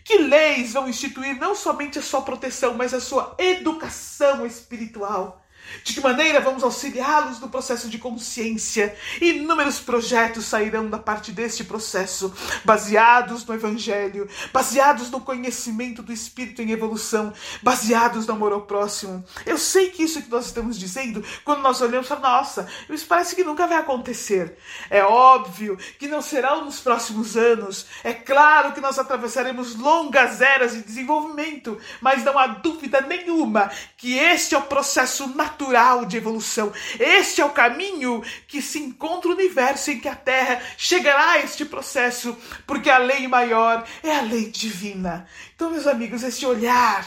Que 0.05 0.19
leis 0.19 0.73
vão 0.73 0.89
instituir 0.89 1.39
não 1.39 1.55
somente 1.55 1.97
a 1.97 2.03
sua 2.03 2.23
proteção, 2.23 2.75
mas 2.75 2.93
a 2.93 3.01
sua 3.01 3.37
educação 3.39 4.45
espiritual? 4.45 5.42
De 5.85 5.95
que 5.95 6.01
maneira 6.01 6.41
vamos 6.41 6.63
auxiliá-los 6.63 7.41
no 7.41 7.49
processo 7.49 7.89
de 7.89 7.99
consciência? 7.99 8.97
Inúmeros 9.21 9.81
projetos 9.81 10.45
sairão 10.45 10.89
da 10.89 10.99
parte 10.99 11.33
deste 11.33 11.65
processo, 11.65 12.33
baseados 12.65 13.45
no 13.45 13.55
Evangelho, 13.55 14.29
baseados 14.53 15.11
no 15.11 15.21
conhecimento 15.21 16.03
do 16.03 16.13
Espírito 16.13 16.63
em 16.63 16.71
evolução, 16.71 17.33
baseados 17.63 18.27
no 18.27 18.35
amor 18.35 18.53
ao 18.53 18.63
próximo. 18.63 19.25
Eu 19.47 19.59
sei 19.59 19.91
que 19.91 20.03
isso 20.03 20.23
que 20.23 20.31
nós 20.31 20.47
estamos 20.47 20.79
dizendo, 20.79 21.25
quando 21.45 21.63
nós 21.63 21.81
olhamos 21.81 22.07
para 22.07 22.21
nossa, 22.21 22.69
isso 22.89 23.07
parece 23.07 23.35
que 23.35 23.45
nunca 23.45 23.67
vai 23.67 23.79
acontecer. 23.79 24.57
É 24.91 25.03
óbvio 25.03 25.77
que 25.99 26.07
não 26.07 26.23
serão 26.23 26.65
nos 26.65 26.81
próximos 26.81 27.37
anos. 27.37 27.87
É 28.05 28.13
claro 28.13 28.73
que 28.73 28.81
nós 28.81 28.99
atravessaremos 28.99 29.75
longas 29.75 30.41
eras 30.41 30.73
de 30.73 30.83
desenvolvimento, 30.83 31.79
mas 32.01 32.23
não 32.23 32.39
há 32.39 32.47
dúvida 32.47 33.01
nenhuma 33.01 33.71
que 33.97 34.19
este 34.19 34.55
é 34.55 34.59
o 34.59 34.63
processo 34.63 35.27
natural 35.29 35.62
natural 35.63 36.05
de 36.05 36.17
evolução. 36.17 36.73
Este 36.99 37.41
é 37.41 37.45
o 37.45 37.51
caminho 37.51 38.23
que 38.49 38.61
se 38.61 38.79
encontra 38.79 39.31
o 39.31 39.35
universo 39.35 39.91
em 39.91 40.01
que 40.01 40.09
a 40.09 40.17
Terra 40.17 40.61
chegará 40.77 41.33
a 41.33 41.39
este 41.39 41.65
processo, 41.65 42.37
porque 42.67 42.91
a 42.91 42.99
lei 42.99 43.29
maior 43.29 43.87
é 44.03 44.17
a 44.17 44.23
lei 44.23 44.51
divina. 44.51 45.27
Então, 45.55 45.71
meus 45.71 45.87
amigos, 45.87 46.23
esse 46.23 46.45
olhar 46.45 47.07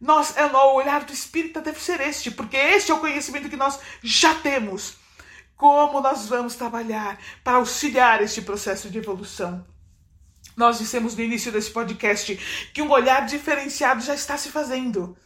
nós, 0.00 0.36
é, 0.36 0.44
o 0.44 0.74
olhar 0.74 1.04
do 1.04 1.12
espírita 1.12 1.60
deve 1.60 1.80
ser 1.80 2.00
este, 2.00 2.30
porque 2.32 2.56
este 2.56 2.90
é 2.90 2.94
o 2.94 2.98
conhecimento 2.98 3.48
que 3.48 3.56
nós 3.56 3.78
já 4.02 4.34
temos. 4.34 5.00
como 5.56 6.00
nós 6.00 6.26
vamos 6.26 6.56
trabalhar 6.56 7.16
para 7.44 7.58
auxiliar 7.58 8.20
este 8.20 8.42
processo 8.42 8.90
de 8.90 8.98
evolução. 8.98 9.64
Nós 10.56 10.78
dissemos 10.78 11.14
no 11.14 11.22
início 11.22 11.52
desse 11.52 11.70
podcast 11.70 12.36
que 12.74 12.82
um 12.82 12.90
olhar 12.90 13.26
diferenciado 13.26 14.00
já 14.00 14.12
está 14.12 14.36
se 14.36 14.50
fazendo. 14.50 15.16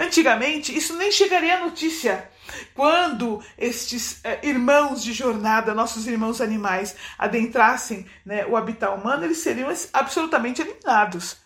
Antigamente, 0.00 0.74
isso 0.74 0.96
nem 0.96 1.12
chegaria 1.12 1.58
à 1.58 1.60
notícia. 1.60 2.30
Quando 2.74 3.44
estes 3.58 4.18
eh, 4.24 4.40
irmãos 4.42 5.02
de 5.02 5.12
jornada, 5.12 5.74
nossos 5.74 6.06
irmãos 6.06 6.40
animais, 6.40 6.96
adentrassem 7.18 8.06
né, 8.24 8.46
o 8.46 8.56
habitat 8.56 8.98
humano, 8.98 9.24
eles 9.24 9.38
seriam 9.38 9.70
absolutamente 9.92 10.62
eliminados, 10.62 11.36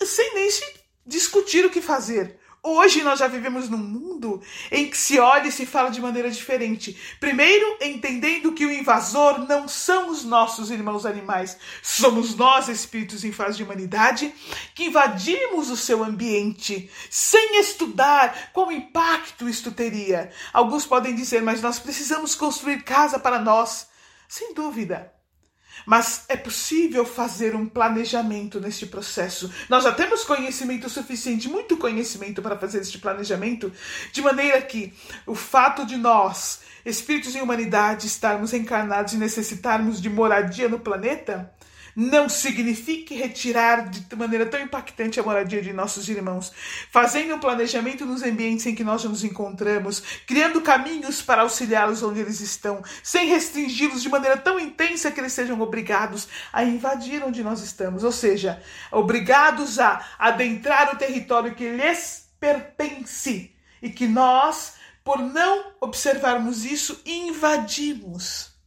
sem 0.00 0.34
nem 0.34 0.48
se 0.48 0.64
discutir 1.04 1.66
o 1.66 1.70
que 1.70 1.82
fazer. 1.82 2.38
Hoje 2.62 3.02
nós 3.02 3.18
já 3.18 3.26
vivemos 3.26 3.70
num 3.70 3.78
mundo 3.78 4.42
em 4.70 4.90
que 4.90 4.96
se 4.96 5.18
olha 5.18 5.48
e 5.48 5.52
se 5.52 5.64
fala 5.64 5.90
de 5.90 6.00
maneira 6.00 6.30
diferente. 6.30 6.94
Primeiro, 7.18 7.78
entendendo 7.80 8.52
que 8.52 8.66
o 8.66 8.72
invasor 8.72 9.46
não 9.48 9.66
são 9.66 10.10
os 10.10 10.24
nossos 10.24 10.70
irmãos 10.70 11.06
animais, 11.06 11.56
somos 11.82 12.34
nós, 12.36 12.68
espíritos 12.68 13.24
em 13.24 13.32
fase 13.32 13.56
de 13.56 13.64
humanidade, 13.64 14.34
que 14.74 14.84
invadimos 14.84 15.70
o 15.70 15.76
seu 15.76 16.04
ambiente 16.04 16.90
sem 17.08 17.58
estudar 17.58 18.50
qual 18.52 18.70
impacto 18.70 19.48
isto 19.48 19.72
teria. 19.72 20.30
Alguns 20.52 20.84
podem 20.84 21.14
dizer, 21.14 21.42
mas 21.42 21.62
nós 21.62 21.78
precisamos 21.78 22.34
construir 22.34 22.82
casa 22.82 23.18
para 23.18 23.38
nós. 23.38 23.88
Sem 24.28 24.52
dúvida. 24.52 25.19
Mas 25.86 26.24
é 26.28 26.36
possível 26.36 27.04
fazer 27.04 27.54
um 27.54 27.66
planejamento 27.66 28.60
neste 28.60 28.86
processo. 28.86 29.50
Nós 29.68 29.84
já 29.84 29.92
temos 29.92 30.24
conhecimento 30.24 30.88
suficiente, 30.88 31.48
muito 31.48 31.76
conhecimento 31.76 32.42
para 32.42 32.56
fazer 32.56 32.80
este 32.80 32.98
planejamento, 32.98 33.72
de 34.12 34.22
maneira 34.22 34.60
que 34.62 34.92
o 35.26 35.34
fato 35.34 35.84
de 35.84 35.96
nós, 35.96 36.60
espíritos 36.84 37.34
em 37.34 37.42
humanidade, 37.42 38.06
estarmos 38.06 38.52
encarnados 38.52 39.12
e 39.12 39.16
necessitarmos 39.16 40.00
de 40.00 40.08
moradia 40.08 40.68
no 40.68 40.80
planeta, 40.80 41.52
não 42.00 42.30
signifique 42.30 43.14
retirar 43.14 43.90
de 43.90 44.16
maneira 44.16 44.46
tão 44.46 44.58
impactante 44.58 45.20
a 45.20 45.22
moradia 45.22 45.60
de 45.60 45.70
nossos 45.70 46.08
irmãos, 46.08 46.50
fazendo 46.90 47.34
um 47.34 47.38
planejamento 47.38 48.06
nos 48.06 48.22
ambientes 48.22 48.64
em 48.64 48.74
que 48.74 48.82
nós 48.82 49.04
nos 49.04 49.22
encontramos, 49.22 50.02
criando 50.26 50.62
caminhos 50.62 51.20
para 51.20 51.42
auxiliá-los 51.42 52.02
onde 52.02 52.20
eles 52.20 52.40
estão, 52.40 52.82
sem 53.02 53.26
restringi-los 53.26 54.02
de 54.02 54.08
maneira 54.08 54.38
tão 54.38 54.58
intensa 54.58 55.10
que 55.10 55.20
eles 55.20 55.34
sejam 55.34 55.60
obrigados 55.60 56.26
a 56.50 56.64
invadir 56.64 57.22
onde 57.22 57.44
nós 57.44 57.60
estamos, 57.60 58.02
ou 58.02 58.12
seja, 58.12 58.62
obrigados 58.90 59.78
a 59.78 60.02
adentrar 60.18 60.94
o 60.94 60.96
território 60.96 61.54
que 61.54 61.68
lhes 61.68 62.30
pertence 62.40 63.54
e 63.82 63.90
que 63.90 64.06
nós, 64.06 64.76
por 65.04 65.18
não 65.18 65.74
observarmos 65.82 66.64
isso, 66.64 66.98
invadimos. 67.04 68.58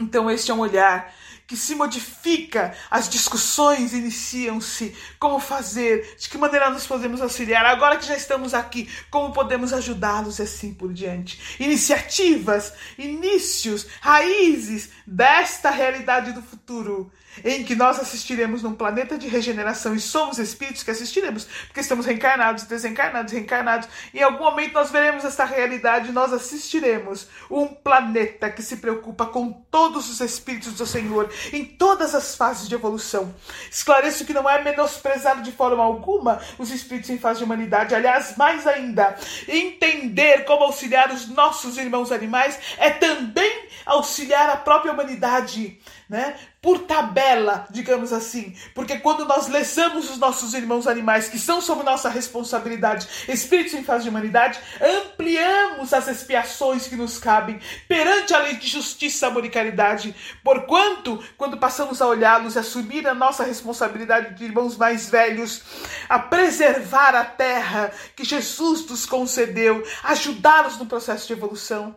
Então, 0.00 0.30
este 0.30 0.50
é 0.50 0.54
um 0.54 0.60
olhar 0.60 1.12
que 1.46 1.56
se 1.56 1.74
modifica, 1.74 2.74
as 2.90 3.08
discussões 3.08 3.92
iniciam-se, 3.92 4.96
como 5.18 5.38
fazer, 5.38 6.16
de 6.18 6.28
que 6.28 6.36
maneira 6.36 6.70
nós 6.70 6.86
podemos 6.86 7.22
auxiliar, 7.22 7.64
agora 7.64 7.96
que 7.96 8.06
já 8.06 8.16
estamos 8.16 8.52
aqui, 8.52 8.88
como 9.10 9.32
podemos 9.32 9.72
ajudá-los 9.72 10.38
e 10.38 10.42
assim 10.42 10.74
por 10.74 10.92
diante. 10.92 11.56
Iniciativas, 11.60 12.72
inícios, 12.98 13.86
raízes 14.00 14.90
desta 15.06 15.70
realidade 15.70 16.32
do 16.32 16.42
futuro 16.42 17.12
em 17.44 17.64
que 17.64 17.74
nós 17.74 17.98
assistiremos 17.98 18.62
num 18.62 18.74
planeta 18.74 19.18
de 19.18 19.28
regeneração 19.28 19.94
e 19.94 20.00
somos 20.00 20.38
espíritos 20.38 20.82
que 20.82 20.90
assistiremos, 20.90 21.44
porque 21.66 21.80
estamos 21.80 22.06
reencarnados, 22.06 22.64
desencarnados, 22.64 23.32
reencarnados. 23.32 23.88
Em 24.12 24.22
algum 24.22 24.44
momento 24.44 24.74
nós 24.74 24.90
veremos 24.90 25.24
essa 25.24 25.44
realidade, 25.44 26.12
nós 26.12 26.32
assistiremos 26.32 27.28
um 27.50 27.66
planeta 27.66 28.50
que 28.50 28.62
se 28.62 28.76
preocupa 28.76 29.26
com 29.26 29.52
todos 29.70 30.08
os 30.08 30.20
espíritos 30.20 30.74
do 30.74 30.86
Senhor 30.86 31.30
em 31.52 31.64
todas 31.64 32.14
as 32.14 32.34
fases 32.34 32.68
de 32.68 32.74
evolução. 32.74 33.34
Esclareço 33.70 34.24
que 34.24 34.34
não 34.34 34.48
é 34.48 34.62
menosprezado 34.62 35.42
de 35.42 35.52
forma 35.52 35.82
alguma 35.82 36.40
os 36.58 36.70
espíritos 36.70 37.10
em 37.10 37.18
fase 37.18 37.38
de 37.38 37.44
humanidade, 37.44 37.94
aliás, 37.94 38.36
mais 38.36 38.66
ainda, 38.66 39.16
entender 39.48 40.44
como 40.44 40.64
auxiliar 40.64 41.10
os 41.12 41.28
nossos 41.28 41.76
irmãos 41.76 42.12
animais 42.12 42.58
é 42.78 42.90
também 42.90 43.65
auxiliar 43.86 44.50
a 44.50 44.56
própria 44.56 44.92
humanidade, 44.92 45.80
né? 46.10 46.36
por 46.66 46.80
tabela, 46.80 47.64
digamos 47.70 48.12
assim, 48.12 48.52
porque 48.74 48.98
quando 48.98 49.24
nós 49.24 49.46
lesamos 49.46 50.10
os 50.10 50.18
nossos 50.18 50.52
irmãos 50.52 50.88
animais 50.88 51.28
que 51.28 51.38
são 51.38 51.60
sob 51.60 51.84
nossa 51.84 52.08
responsabilidade, 52.08 53.06
espíritos 53.28 53.74
em 53.74 53.84
fase 53.84 54.02
de 54.02 54.10
humanidade, 54.10 54.58
ampliamos 54.82 55.92
as 55.92 56.08
expiações 56.08 56.88
que 56.88 56.96
nos 56.96 57.18
cabem 57.18 57.60
perante 57.86 58.34
a 58.34 58.38
lei 58.38 58.56
de 58.56 58.66
justiça, 58.66 59.28
amor 59.28 59.44
e 59.44 59.48
caridade, 59.48 60.12
porquanto, 60.42 61.22
quando 61.36 61.56
passamos 61.56 62.02
a 62.02 62.06
olhá-los 62.08 62.56
e 62.56 62.58
assumir 62.58 63.06
a 63.06 63.14
nossa 63.14 63.44
responsabilidade 63.44 64.34
de 64.34 64.44
irmãos 64.44 64.76
mais 64.76 65.08
velhos, 65.08 65.62
a 66.08 66.18
preservar 66.18 67.14
a 67.14 67.24
terra 67.24 67.92
que 68.16 68.24
Jesus 68.24 68.84
nos 68.86 69.06
concedeu, 69.06 69.84
ajudá-los 70.02 70.78
no 70.78 70.86
processo 70.86 71.28
de 71.28 71.34
evolução, 71.34 71.94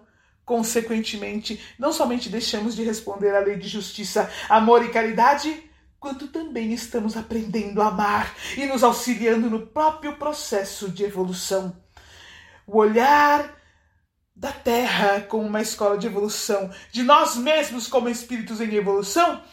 Consequentemente, 0.50 1.62
não 1.78 1.94
somente 1.94 2.28
deixamos 2.28 2.76
de 2.76 2.82
responder 2.82 3.36
à 3.36 3.40
lei 3.40 3.56
de 3.56 3.68
justiça, 3.68 4.28
amor 4.50 4.84
e 4.84 4.90
caridade, 4.90 5.64
quanto 6.00 6.28
também 6.28 6.74
estamos 6.74 7.16
aprendendo 7.16 7.80
a 7.84 7.90
amar 7.90 8.34
e 8.58 8.66
nos 8.66 8.84
auxiliando 8.84 9.48
no 9.48 9.68
próprio 9.68 10.16
processo 10.16 10.90
de 10.90 11.04
evolução. 11.04 11.78
O 12.66 12.80
olhar 12.80 13.56
da 14.36 14.52
Terra 14.52 15.22
como 15.22 15.46
uma 15.46 15.62
escola 15.62 16.00
de 16.00 16.08
evolução, 16.08 16.72
de 16.92 17.04
nós 17.04 17.36
mesmos 17.36 17.86
como 17.86 18.10
espíritos 18.10 18.60
em 18.60 18.74
evolução, 18.74 19.44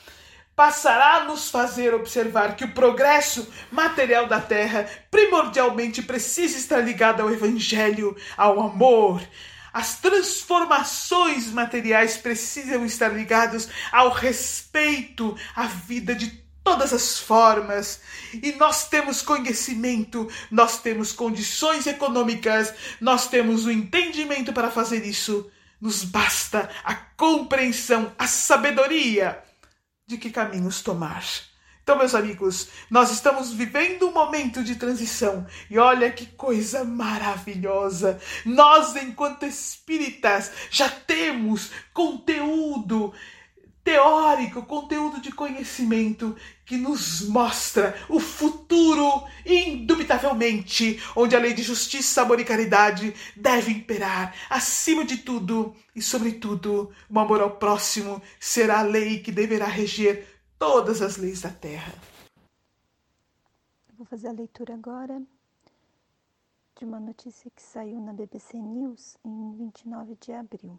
passará 0.56 1.16
a 1.16 1.24
nos 1.24 1.50
fazer 1.50 1.92
observar 1.92 2.56
que 2.56 2.64
o 2.64 2.72
progresso 2.72 3.46
material 3.70 4.26
da 4.26 4.40
Terra 4.40 4.88
primordialmente 5.10 6.00
precisa 6.00 6.56
estar 6.56 6.78
ligado 6.78 7.20
ao 7.20 7.30
Evangelho, 7.30 8.16
ao 8.34 8.58
amor, 8.62 9.20
as 9.76 9.98
transformações 9.98 11.48
materiais 11.48 12.16
precisam 12.16 12.86
estar 12.86 13.08
ligadas 13.08 13.68
ao 13.92 14.10
respeito 14.10 15.36
à 15.54 15.66
vida 15.66 16.14
de 16.14 16.30
todas 16.64 16.94
as 16.94 17.18
formas. 17.18 18.00
E 18.32 18.52
nós 18.52 18.88
temos 18.88 19.20
conhecimento, 19.20 20.30
nós 20.50 20.80
temos 20.80 21.12
condições 21.12 21.86
econômicas, 21.86 22.72
nós 23.02 23.28
temos 23.28 23.66
o 23.66 23.70
entendimento 23.70 24.50
para 24.50 24.70
fazer 24.70 25.04
isso. 25.04 25.50
Nos 25.78 26.04
basta 26.04 26.70
a 26.82 26.94
compreensão, 26.94 28.14
a 28.18 28.26
sabedoria 28.26 29.44
de 30.06 30.16
que 30.16 30.30
caminhos 30.30 30.80
tomar. 30.80 31.22
Então, 31.86 31.98
meus 31.98 32.16
amigos, 32.16 32.66
nós 32.90 33.12
estamos 33.12 33.52
vivendo 33.52 34.08
um 34.08 34.12
momento 34.12 34.64
de 34.64 34.74
transição 34.74 35.46
e 35.70 35.78
olha 35.78 36.10
que 36.10 36.26
coisa 36.26 36.82
maravilhosa! 36.82 38.18
Nós, 38.44 38.96
enquanto 38.96 39.46
espíritas, 39.46 40.50
já 40.68 40.88
temos 40.88 41.70
conteúdo 41.94 43.14
teórico, 43.84 44.64
conteúdo 44.64 45.20
de 45.20 45.30
conhecimento 45.30 46.34
que 46.64 46.76
nos 46.76 47.22
mostra 47.28 47.96
o 48.08 48.18
futuro, 48.18 49.22
indubitavelmente, 49.46 51.00
onde 51.14 51.36
a 51.36 51.38
lei 51.38 51.54
de 51.54 51.62
justiça, 51.62 52.22
amor 52.22 52.40
e 52.40 52.44
caridade 52.44 53.14
deve 53.36 53.70
imperar 53.70 54.34
acima 54.50 55.04
de 55.04 55.18
tudo 55.18 55.72
e, 55.94 56.02
sobretudo, 56.02 56.90
o 57.08 57.16
amor 57.20 57.40
ao 57.40 57.52
próximo 57.52 58.20
será 58.40 58.80
a 58.80 58.82
lei 58.82 59.20
que 59.20 59.30
deverá 59.30 59.66
reger 59.66 60.35
todas 60.58 61.02
as 61.02 61.16
leis 61.16 61.42
da 61.42 61.50
terra. 61.50 61.92
Vou 63.96 64.06
fazer 64.06 64.28
a 64.28 64.32
leitura 64.32 64.74
agora 64.74 65.22
de 66.76 66.84
uma 66.84 67.00
notícia 67.00 67.50
que 67.50 67.62
saiu 67.62 68.00
na 68.00 68.12
BBC 68.12 68.58
News 68.58 69.16
em 69.24 69.52
29 69.56 70.16
de 70.16 70.32
abril. 70.32 70.78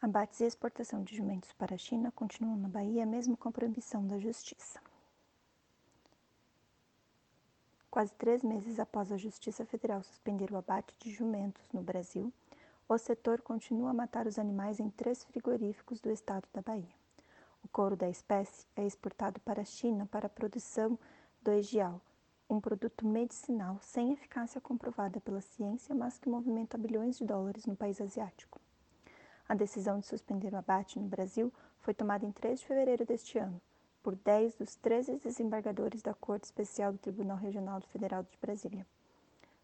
Abates 0.00 0.40
e 0.40 0.44
exportação 0.44 1.02
de 1.02 1.16
jumentos 1.16 1.52
para 1.54 1.74
a 1.74 1.78
China 1.78 2.12
continuam 2.12 2.56
na 2.56 2.68
Bahia, 2.68 3.04
mesmo 3.04 3.36
com 3.36 3.50
proibição 3.50 4.06
da 4.06 4.18
justiça. 4.18 4.80
Quase 7.90 8.12
três 8.12 8.42
meses 8.42 8.78
após 8.78 9.10
a 9.10 9.16
Justiça 9.16 9.64
Federal 9.64 10.02
suspender 10.02 10.52
o 10.52 10.56
abate 10.56 10.94
de 10.98 11.10
jumentos 11.10 11.66
no 11.72 11.82
Brasil, 11.82 12.30
o 12.88 12.98
setor 12.98 13.40
continua 13.40 13.90
a 13.90 13.94
matar 13.94 14.26
os 14.26 14.38
animais 14.38 14.78
em 14.78 14.90
três 14.90 15.24
frigoríficos 15.24 15.98
do 15.98 16.10
estado 16.10 16.46
da 16.52 16.60
Bahia. 16.60 17.05
O 17.66 17.68
couro 17.68 17.96
da 17.96 18.08
espécie 18.08 18.64
é 18.76 18.86
exportado 18.86 19.40
para 19.40 19.62
a 19.62 19.64
China 19.64 20.06
para 20.06 20.28
a 20.28 20.30
produção 20.30 20.96
do 21.42 21.50
egial, 21.50 22.00
um 22.48 22.60
produto 22.60 23.04
medicinal 23.04 23.80
sem 23.80 24.12
eficácia 24.12 24.60
comprovada 24.60 25.20
pela 25.20 25.40
ciência, 25.40 25.92
mas 25.92 26.16
que 26.16 26.28
movimenta 26.28 26.78
bilhões 26.78 27.18
de 27.18 27.24
dólares 27.24 27.66
no 27.66 27.74
país 27.74 28.00
asiático. 28.00 28.60
A 29.48 29.54
decisão 29.56 29.98
de 29.98 30.06
suspender 30.06 30.54
o 30.54 30.56
abate 30.56 31.00
no 31.00 31.08
Brasil 31.08 31.52
foi 31.80 31.92
tomada 31.92 32.24
em 32.24 32.30
3 32.30 32.60
de 32.60 32.66
fevereiro 32.66 33.04
deste 33.04 33.36
ano, 33.36 33.60
por 34.00 34.14
10 34.14 34.54
dos 34.54 34.76
13 34.76 35.16
desembargadores 35.16 36.02
da 36.02 36.14
Corte 36.14 36.44
Especial 36.44 36.92
do 36.92 36.98
Tribunal 37.00 37.36
Regional 37.36 37.80
Federal 37.80 38.22
de 38.22 38.38
Brasília. 38.40 38.86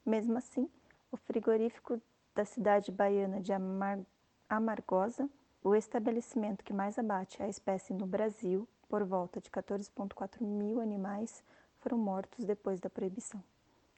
Mesmo 0.04 0.36
assim, 0.36 0.68
o 1.08 1.16
frigorífico 1.16 2.02
da 2.34 2.44
cidade 2.44 2.90
baiana 2.90 3.40
de 3.40 3.52
Amar 3.52 4.00
Amargosa, 4.48 5.30
o 5.64 5.76
estabelecimento 5.76 6.64
que 6.64 6.72
mais 6.72 6.98
abate 6.98 7.40
a 7.40 7.48
espécie 7.48 7.94
no 7.94 8.04
Brasil, 8.04 8.68
por 8.88 9.04
volta 9.04 9.40
de 9.40 9.48
14,4 9.48 10.42
mil 10.42 10.80
animais, 10.80 11.42
foram 11.78 11.96
mortos 11.96 12.44
depois 12.44 12.80
da 12.80 12.90
proibição. 12.90 13.42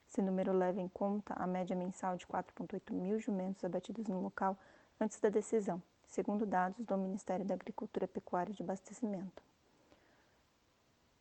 Esse 0.07 0.21
número 0.21 0.53
leva 0.53 0.79
em 0.79 0.87
conta 0.87 1.33
a 1.33 1.47
média 1.47 1.75
mensal 1.75 2.15
de 2.17 2.27
4,8 2.27 2.93
mil 2.93 3.19
jumentos 3.19 3.65
abatidos 3.65 4.07
no 4.07 4.21
local 4.21 4.55
antes 4.99 5.19
da 5.19 5.29
decisão, 5.29 5.81
segundo 6.07 6.45
dados 6.45 6.85
do 6.85 6.97
Ministério 6.97 7.43
da 7.43 7.55
Agricultura, 7.55 8.07
Pecuária 8.07 8.51
e 8.51 8.55
de 8.55 8.61
Abastecimento. 8.61 9.43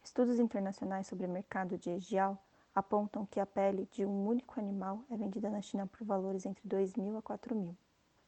Estudos 0.05 0.39
internacionais 0.39 1.07
sobre 1.07 1.27
o 1.27 1.31
mercado 1.31 1.79
de 1.79 1.89
egial 1.89 2.39
apontam 2.75 3.25
que 3.25 3.41
a 3.41 3.47
pele 3.47 3.89
de 3.91 4.05
um 4.05 4.29
único 4.29 4.61
animal 4.61 5.01
é 5.11 5.17
vendida 5.17 5.49
na 5.49 5.63
China 5.63 5.87
por 5.87 6.05
valores 6.05 6.45
entre 6.45 6.69
2 6.69 6.97
mil 6.97 7.17
a 7.17 7.23
4 7.23 7.55
mil 7.55 7.75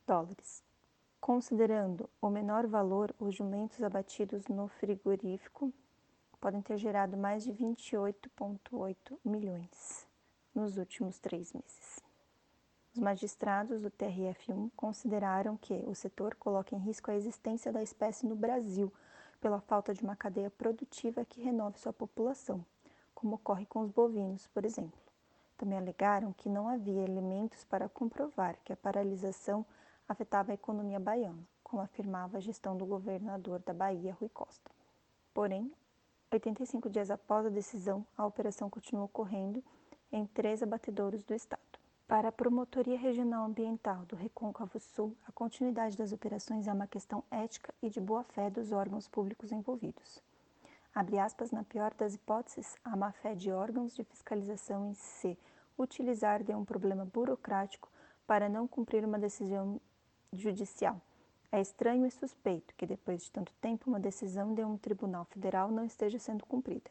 dólares. 0.07 0.66
Considerando 1.21 2.09
o 2.21 2.29
menor 2.29 2.67
valor, 2.67 3.15
os 3.19 3.35
jumentos 3.35 3.83
abatidos 3.83 4.47
no 4.47 4.69
frigorífico 4.69 5.73
podem 6.41 6.63
ter 6.63 6.79
gerado 6.79 7.17
mais 7.17 7.43
de 7.43 7.53
28,8 7.53 9.19
milhões 9.25 10.07
nos 10.55 10.77
últimos 10.77 11.19
três 11.19 11.53
meses. 11.53 12.01
Os 12.95 13.01
magistrados 13.01 13.83
do 13.83 13.91
TRF1 13.91 14.71
consideraram 14.75 15.57
que 15.57 15.75
o 15.87 15.95
setor 15.95 16.35
coloca 16.37 16.75
em 16.75 16.79
risco 16.79 17.11
a 17.11 17.15
existência 17.15 17.73
da 17.73 17.83
espécie 17.83 18.27
no 18.27 18.35
Brasil 18.35 18.93
pela 19.41 19.61
falta 19.61 19.93
de 19.93 20.03
uma 20.03 20.17
cadeia 20.17 20.51
produtiva 20.51 21.25
que 21.25 21.43
renove 21.43 21.79
sua 21.79 21.93
população, 21.93 22.65
como 23.15 23.37
ocorre 23.37 23.67
com 23.67 23.81
os 23.81 23.91
bovinos, 23.91 24.47
por 24.47 24.65
exemplo. 24.65 24.99
Também 25.59 25.79
alegaram 25.79 26.33
que 26.33 26.49
não 26.49 26.69
havia 26.69 27.03
elementos 27.03 27.65
para 27.65 27.89
comprovar 27.89 28.57
que 28.65 28.73
a 28.73 28.77
paralisação 28.77 29.65
afetava 30.09 30.53
a 30.53 30.55
economia 30.55 31.01
baiana, 31.01 31.47
como 31.63 31.83
afirmava 31.83 32.39
a 32.39 32.41
gestão 32.41 32.77
do 32.77 32.87
governador 32.87 33.61
da 33.61 33.75
Bahia, 33.75 34.17
Rui 34.19 34.29
Costa. 34.29 34.71
Porém, 35.35 35.73
85 36.33 36.91
dias 36.91 37.11
após 37.11 37.47
a 37.47 37.51
decisão, 37.51 38.05
a 38.17 38.27
operação 38.27 38.69
continua 38.69 39.05
ocorrendo 39.05 39.63
em 40.11 40.27
três 40.27 40.63
abatedouros 40.63 41.23
do 41.23 41.35
estado. 41.35 41.61
Para 42.09 42.29
a 42.29 42.33
Promotoria 42.33 42.97
Regional 42.97 43.45
Ambiental 43.45 44.05
do 44.07 44.15
Recôncavo 44.15 44.79
Sul, 44.79 45.17
a 45.27 45.33
continuidade 45.33 45.97
das 45.97 46.13
operações 46.13 46.69
é 46.69 46.73
uma 46.73 46.87
questão 46.87 47.25
ética 47.31 47.75
e 47.83 47.91
de 47.91 48.01
boa-fé 48.01 48.49
dos 48.49 48.71
órgãos 48.71 49.09
públicos 49.09 49.51
envolvidos. 49.51 50.23
Abre 50.95 51.19
aspas, 51.19 51.51
na 51.51 51.65
pior 51.65 51.93
das 51.95 52.15
hipóteses, 52.15 52.77
a 52.85 52.97
má-fé 52.97 53.35
de 53.35 53.51
órgãos 53.51 53.95
de 53.95 54.05
fiscalização 54.05 54.87
em 54.87 54.95
se 54.95 55.37
utilizar 55.77 56.43
de 56.43 56.55
um 56.55 56.65
problema 56.65 57.05
burocrático 57.05 57.91
para 58.27 58.49
não 58.49 58.67
cumprir 58.67 59.05
uma 59.05 59.19
decisão 59.19 59.81
judicial. 60.43 61.01
É 61.51 61.61
estranho 61.61 62.07
e 62.07 62.11
suspeito 62.11 62.75
que, 62.75 62.87
depois 62.87 63.23
de 63.23 63.31
tanto 63.31 63.53
tempo, 63.61 63.89
uma 63.89 64.01
decisão 64.01 64.55
de 64.55 64.65
um 64.65 64.77
tribunal 64.77 65.25
federal 65.27 65.71
não 65.71 65.85
esteja 65.85 66.19
sendo 66.19 66.45
cumprida. 66.45 66.91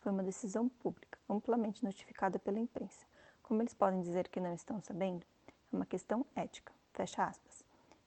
Foi 0.00 0.12
uma 0.12 0.22
decisão 0.22 0.68
pública, 0.68 1.18
amplamente 1.28 1.84
notificada 1.84 2.38
pela 2.38 2.60
imprensa. 2.60 3.04
Como 3.42 3.60
eles 3.60 3.74
podem 3.74 4.00
dizer 4.00 4.28
que 4.28 4.40
não 4.40 4.54
estão 4.54 4.80
sabendo? 4.80 5.26
É 5.72 5.76
uma 5.76 5.86
questão 5.86 6.24
ética. 6.34 6.72
Fecha 6.92 7.24
aspas. 7.24 7.64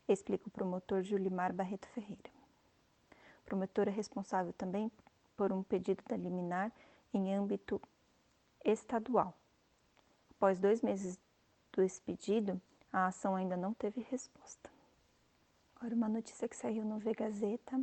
Explica 0.07 0.47
o 0.47 0.51
promotor 0.51 1.03
Julimar 1.03 1.53
Barreto 1.53 1.87
Ferreira. 1.89 2.31
O 3.41 3.45
promotor 3.45 3.87
é 3.87 3.91
responsável 3.91 4.53
também 4.53 4.91
por 5.35 5.51
um 5.51 5.61
pedido 5.61 6.03
da 6.07 6.17
liminar 6.17 6.71
em 7.13 7.33
âmbito 7.35 7.81
estadual. 8.63 9.33
Após 10.31 10.59
dois 10.59 10.81
meses 10.81 11.19
desse 11.75 12.01
pedido, 12.01 12.59
a 12.91 13.07
ação 13.07 13.35
ainda 13.35 13.55
não 13.55 13.73
teve 13.73 14.01
resposta. 14.09 14.78
Agora, 15.79 15.95
uma 15.95 16.09
notícia 16.09 16.45
que 16.45 16.57
saiu 16.57 16.83
no 16.83 16.99
V 16.99 17.13
Gazeta 17.13 17.81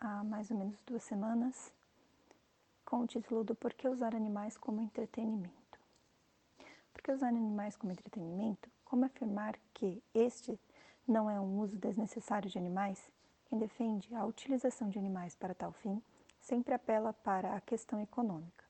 há 0.00 0.24
mais 0.24 0.50
ou 0.50 0.56
menos 0.56 0.82
duas 0.82 1.04
semanas, 1.04 1.72
com 2.84 3.02
o 3.02 3.06
título 3.06 3.44
do 3.44 3.54
Por 3.54 3.72
que 3.72 3.88
usar 3.88 4.16
animais 4.16 4.58
como 4.58 4.80
entretenimento. 4.80 5.78
Porque 6.92 7.12
usar 7.12 7.28
animais 7.28 7.76
como 7.76 7.92
entretenimento? 7.92 8.68
Como 8.84 9.04
afirmar 9.04 9.56
que 9.72 10.02
este 10.12 10.58
não 11.06 11.30
é 11.30 11.38
um 11.38 11.60
uso 11.60 11.78
desnecessário 11.78 12.50
de 12.50 12.58
animais? 12.58 13.12
Quem 13.44 13.60
defende 13.60 14.12
a 14.16 14.24
utilização 14.24 14.88
de 14.88 14.98
animais 14.98 15.36
para 15.36 15.54
tal 15.54 15.70
fim 15.70 16.02
sempre 16.40 16.74
apela 16.74 17.12
para 17.12 17.54
a 17.54 17.60
questão 17.60 18.00
econômica. 18.00 18.64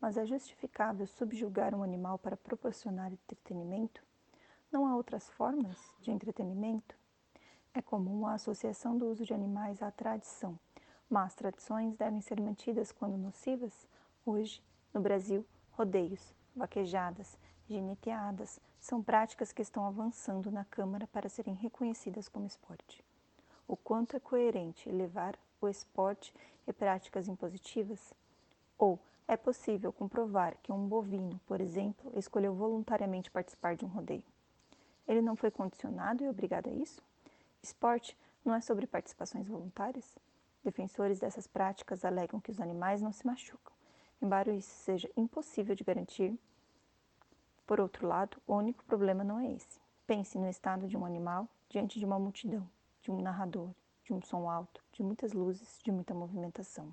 Mas 0.00 0.16
é 0.16 0.24
justificável 0.24 1.04
subjugar 1.08 1.74
um 1.74 1.82
animal 1.82 2.16
para 2.16 2.36
proporcionar 2.36 3.12
entretenimento? 3.12 4.04
Não 4.70 4.86
há 4.86 4.94
outras 4.94 5.28
formas 5.30 5.76
de 5.98 6.12
entretenimento? 6.12 7.01
É 7.74 7.80
comum 7.80 8.26
a 8.26 8.34
associação 8.34 8.98
do 8.98 9.06
uso 9.06 9.24
de 9.24 9.32
animais 9.32 9.82
à 9.82 9.90
tradição, 9.90 10.58
mas 11.08 11.34
tradições 11.34 11.96
devem 11.96 12.20
ser 12.20 12.38
mantidas 12.38 12.92
quando 12.92 13.16
nocivas? 13.16 13.88
Hoje, 14.26 14.62
no 14.92 15.00
Brasil, 15.00 15.42
rodeios, 15.70 16.34
vaquejadas, 16.54 17.38
gineteadas 17.70 18.60
são 18.78 19.02
práticas 19.02 19.52
que 19.52 19.62
estão 19.62 19.86
avançando 19.86 20.50
na 20.50 20.66
Câmara 20.66 21.06
para 21.06 21.30
serem 21.30 21.54
reconhecidas 21.54 22.28
como 22.28 22.46
esporte. 22.46 23.02
O 23.66 23.74
quanto 23.74 24.16
é 24.16 24.20
coerente 24.20 24.90
levar 24.90 25.38
o 25.58 25.66
esporte 25.66 26.34
e 26.66 26.74
práticas 26.74 27.26
impositivas? 27.26 28.12
Ou 28.76 28.98
é 29.26 29.34
possível 29.34 29.90
comprovar 29.94 30.58
que 30.62 30.70
um 30.70 30.86
bovino, 30.86 31.40
por 31.46 31.58
exemplo, 31.58 32.12
escolheu 32.18 32.52
voluntariamente 32.52 33.30
participar 33.30 33.76
de 33.76 33.86
um 33.86 33.88
rodeio? 33.88 34.24
Ele 35.08 35.22
não 35.22 35.34
foi 35.34 35.50
condicionado 35.50 36.22
e 36.22 36.28
obrigado 36.28 36.68
a 36.68 36.72
isso? 36.72 37.02
Esporte 37.62 38.16
não 38.44 38.54
é 38.54 38.60
sobre 38.60 38.86
participações 38.86 39.46
voluntárias? 39.46 40.18
Defensores 40.64 41.20
dessas 41.20 41.46
práticas 41.46 42.04
alegam 42.04 42.40
que 42.40 42.50
os 42.50 42.60
animais 42.60 43.00
não 43.00 43.12
se 43.12 43.26
machucam, 43.26 43.72
embora 44.20 44.52
isso 44.52 44.70
seja 44.70 45.10
impossível 45.16 45.74
de 45.74 45.84
garantir 45.84 46.38
por 47.72 47.80
outro 47.80 48.06
lado, 48.06 48.36
o 48.46 48.54
único 48.54 48.84
problema 48.84 49.24
não 49.24 49.38
é 49.38 49.52
esse. 49.52 49.80
Pense 50.06 50.36
no 50.36 50.46
estado 50.46 50.86
de 50.86 50.96
um 50.96 51.06
animal 51.06 51.48
diante 51.70 51.98
de 51.98 52.04
uma 52.04 52.18
multidão, 52.18 52.68
de 53.00 53.10
um 53.10 53.22
narrador, 53.22 53.70
de 54.04 54.12
um 54.12 54.20
som 54.20 54.50
alto, 54.50 54.84
de 54.92 55.02
muitas 55.02 55.32
luzes, 55.32 55.80
de 55.82 55.90
muita 55.90 56.12
movimentação. 56.12 56.92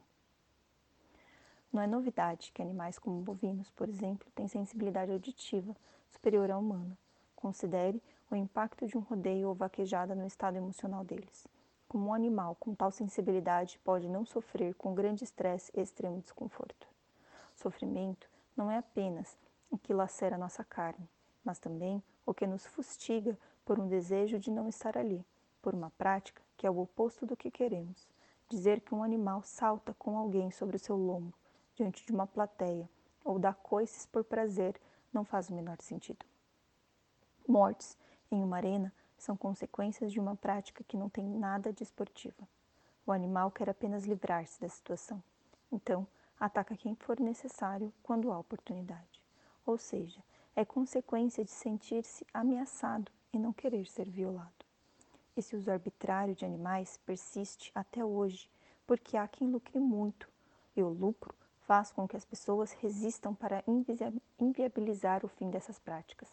Não 1.73 1.81
é 1.81 1.87
novidade 1.87 2.51
que 2.53 2.61
animais 2.61 2.97
como 2.97 3.21
bovinos, 3.21 3.69
por 3.71 3.89
exemplo, 3.89 4.29
têm 4.33 4.47
sensibilidade 4.47 5.11
auditiva 5.11 5.75
superior 6.09 6.49
à 6.49 6.57
humana. 6.57 6.97
Considere 7.35 8.01
o 8.31 8.35
impacto 8.35 8.85
de 8.85 8.97
um 8.97 9.01
rodeio 9.01 9.49
ou 9.49 9.55
vaquejada 9.55 10.13
no 10.13 10.25
estado 10.25 10.57
emocional 10.57 11.03
deles. 11.03 11.47
Como 11.87 12.09
um 12.09 12.13
animal 12.13 12.55
com 12.59 12.75
tal 12.75 12.91
sensibilidade 12.91 13.79
pode 13.83 14.07
não 14.07 14.25
sofrer 14.25 14.75
com 14.75 14.93
grande 14.93 15.23
estresse 15.23 15.71
e 15.75 15.81
extremo 15.81 16.21
desconforto. 16.21 16.87
Sofrimento 17.55 18.29
não 18.55 18.69
é 18.69 18.77
apenas 18.77 19.35
o 19.71 19.77
que 19.77 19.93
lacera 19.93 20.37
nossa 20.37 20.63
carne, 20.63 21.09
mas 21.43 21.57
também 21.57 22.03
o 22.25 22.33
que 22.33 22.45
nos 22.45 22.65
fustiga 22.67 23.37
por 23.65 23.79
um 23.79 23.87
desejo 23.87 24.37
de 24.37 24.51
não 24.51 24.69
estar 24.69 24.97
ali, 24.97 25.25
por 25.61 25.73
uma 25.73 25.89
prática 25.91 26.41
que 26.55 26.67
é 26.67 26.69
o 26.69 26.79
oposto 26.79 27.25
do 27.25 27.35
que 27.35 27.49
queremos. 27.49 28.07
Dizer 28.47 28.81
que 28.81 28.93
um 28.93 29.03
animal 29.03 29.41
salta 29.41 29.93
com 29.93 30.17
alguém 30.17 30.51
sobre 30.51 30.75
o 30.75 30.79
seu 30.79 30.95
lombo, 30.95 31.33
diante 31.75 32.05
de 32.05 32.11
uma 32.11 32.27
plateia, 32.27 32.89
ou 33.23 33.39
dá 33.39 33.53
coices 33.53 34.05
por 34.05 34.23
prazer, 34.23 34.79
não 35.11 35.23
faz 35.23 35.49
o 35.49 35.53
menor 35.53 35.77
sentido. 35.81 36.25
Mortes 37.47 37.97
em 38.31 38.43
uma 38.43 38.57
arena 38.57 38.93
são 39.17 39.35
consequências 39.35 40.11
de 40.11 40.19
uma 40.19 40.35
prática 40.35 40.83
que 40.83 40.97
não 40.97 41.09
tem 41.09 41.27
nada 41.27 41.73
de 41.73 41.83
esportiva. 41.83 42.47
O 43.05 43.11
animal 43.11 43.51
quer 43.51 43.69
apenas 43.69 44.05
livrar-se 44.05 44.59
da 44.59 44.69
situação. 44.69 45.21
Então, 45.71 46.07
ataca 46.39 46.77
quem 46.77 46.95
for 46.95 47.19
necessário 47.19 47.91
quando 48.03 48.31
há 48.31 48.39
oportunidade 48.39 49.19
ou 49.69 49.77
seja, 49.77 50.19
é 50.55 50.65
consequência 50.65 51.45
de 51.45 51.51
sentir-se 51.51 52.25
ameaçado 52.33 53.11
e 53.31 53.37
não 53.37 53.53
querer 53.53 53.85
ser 53.85 54.09
violado. 54.09 54.65
Esse 55.37 55.55
uso 55.55 55.71
arbitrário 55.71 56.35
de 56.35 56.43
animais 56.43 56.99
persiste 57.05 57.71
até 57.73 58.03
hoje, 58.03 58.49
porque 58.87 59.15
há 59.15 59.27
quem 59.27 59.47
lucre 59.47 59.79
muito, 59.79 60.27
e 60.75 60.81
o 60.81 60.89
lucro 60.89 61.35
faz 61.61 61.91
com 61.91 62.07
que 62.07 62.17
as 62.17 62.25
pessoas 62.25 62.71
resistam 62.71 63.35
para 63.35 63.63
inviabilizar 64.39 65.23
o 65.23 65.29
fim 65.29 65.51
dessas 65.51 65.77
práticas. 65.77 66.27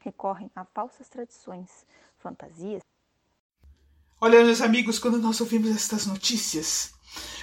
Recorrem 0.00 0.50
a 0.54 0.64
falsas 0.64 1.08
tradições, 1.08 1.86
fantasias. 2.18 2.82
Olha, 4.20 4.44
meus 4.44 4.60
amigos, 4.60 4.98
quando 4.98 5.18
nós 5.18 5.40
ouvimos 5.40 5.70
estas 5.70 6.06
notícias, 6.06 6.92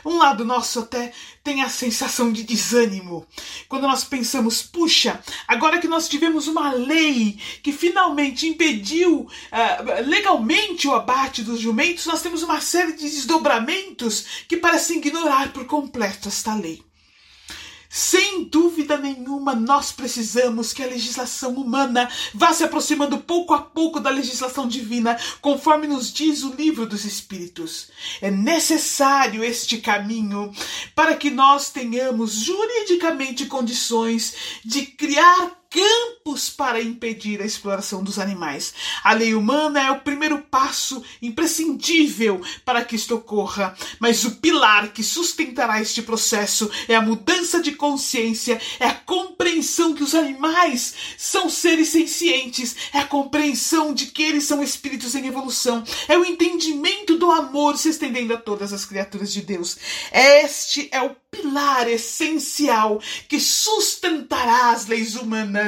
um 0.05 0.17
lado 0.17 0.45
nosso 0.45 0.79
até 0.79 1.11
tem 1.43 1.61
a 1.61 1.69
sensação 1.69 2.31
de 2.31 2.43
desânimo. 2.43 3.25
Quando 3.67 3.87
nós 3.87 4.03
pensamos, 4.03 4.61
puxa, 4.61 5.19
agora 5.47 5.79
que 5.79 5.87
nós 5.87 6.07
tivemos 6.07 6.47
uma 6.47 6.71
lei 6.71 7.39
que 7.63 7.71
finalmente 7.71 8.47
impediu 8.47 9.21
uh, 9.21 10.07
legalmente 10.07 10.87
o 10.87 10.93
abate 10.93 11.41
dos 11.43 11.59
jumentos, 11.59 12.05
nós 12.05 12.21
temos 12.21 12.43
uma 12.43 12.61
série 12.61 12.93
de 12.93 13.09
desdobramentos 13.09 14.45
que 14.47 14.57
parecem 14.57 14.97
ignorar 14.97 15.51
por 15.51 15.65
completo 15.65 16.27
esta 16.27 16.53
lei. 16.53 16.83
Sem 17.97 18.43
dúvida 18.43 18.97
nenhuma, 18.97 19.55
nós 19.55 19.93
precisamos 19.93 20.73
que 20.73 20.83
a 20.83 20.85
legislação 20.85 21.53
humana 21.53 22.09
vá 22.33 22.51
se 22.51 22.61
aproximando 22.61 23.19
pouco 23.19 23.53
a 23.53 23.61
pouco 23.61 24.01
da 24.01 24.09
legislação 24.09 24.67
divina, 24.67 25.17
conforme 25.39 25.87
nos 25.87 26.11
diz 26.11 26.43
o 26.43 26.53
livro 26.53 26.85
dos 26.85 27.05
Espíritos. 27.05 27.87
É 28.19 28.29
necessário 28.29 29.41
este 29.45 29.77
caminho 29.77 30.51
para 30.93 31.15
que 31.15 31.29
nós 31.29 31.69
tenhamos 31.69 32.33
juridicamente 32.33 33.45
condições 33.45 34.59
de 34.65 34.87
criar 34.87 35.64
campos 35.75 36.49
para 36.49 36.81
impedir 36.81 37.41
a 37.41 37.45
exploração 37.45 38.01
dos 38.01 38.17
animais. 38.17 38.73
A 39.03 39.11
lei 39.11 39.35
humana 39.35 39.85
é 39.85 39.91
o 39.91 39.99
primeiro 39.99 40.37
passo 40.39 41.03
imprescindível 41.21 42.41
para 42.63 42.83
que 42.83 42.95
isto 42.95 43.15
ocorra, 43.15 43.75
mas 43.99 44.23
o 44.23 44.31
pilar 44.37 44.93
que 44.93 45.03
sustentará 45.03 45.81
este 45.81 46.01
processo 46.01 46.71
é 46.87 46.95
a 46.95 47.01
mudança 47.01 47.61
de 47.61 47.73
consciência, 47.73 48.59
é 48.79 48.85
a 48.85 48.93
compreensão 48.93 49.93
que 49.93 50.03
os 50.03 50.15
animais 50.15 50.95
são 51.17 51.49
seres 51.49 51.89
sencientes, 51.89 52.75
é 52.93 52.99
a 52.99 53.05
compreensão 53.05 53.93
de 53.93 54.05
que 54.05 54.23
eles 54.23 54.45
são 54.45 54.63
espíritos 54.63 55.13
em 55.13 55.27
evolução, 55.27 55.83
é 56.07 56.17
o 56.17 56.23
entendimento 56.23 57.17
do 57.17 57.29
amor 57.29 57.77
se 57.77 57.89
estendendo 57.89 58.33
a 58.33 58.37
todas 58.37 58.71
as 58.71 58.85
criaturas 58.85 59.33
de 59.33 59.41
Deus. 59.41 59.77
Este 60.11 60.87
é 60.91 61.01
o 61.01 61.15
pilar 61.35 61.89
essencial 61.89 62.99
que 63.27 63.39
sustentará 63.39 64.71
as 64.71 64.85
leis 64.85 65.15
humanas, 65.15 65.64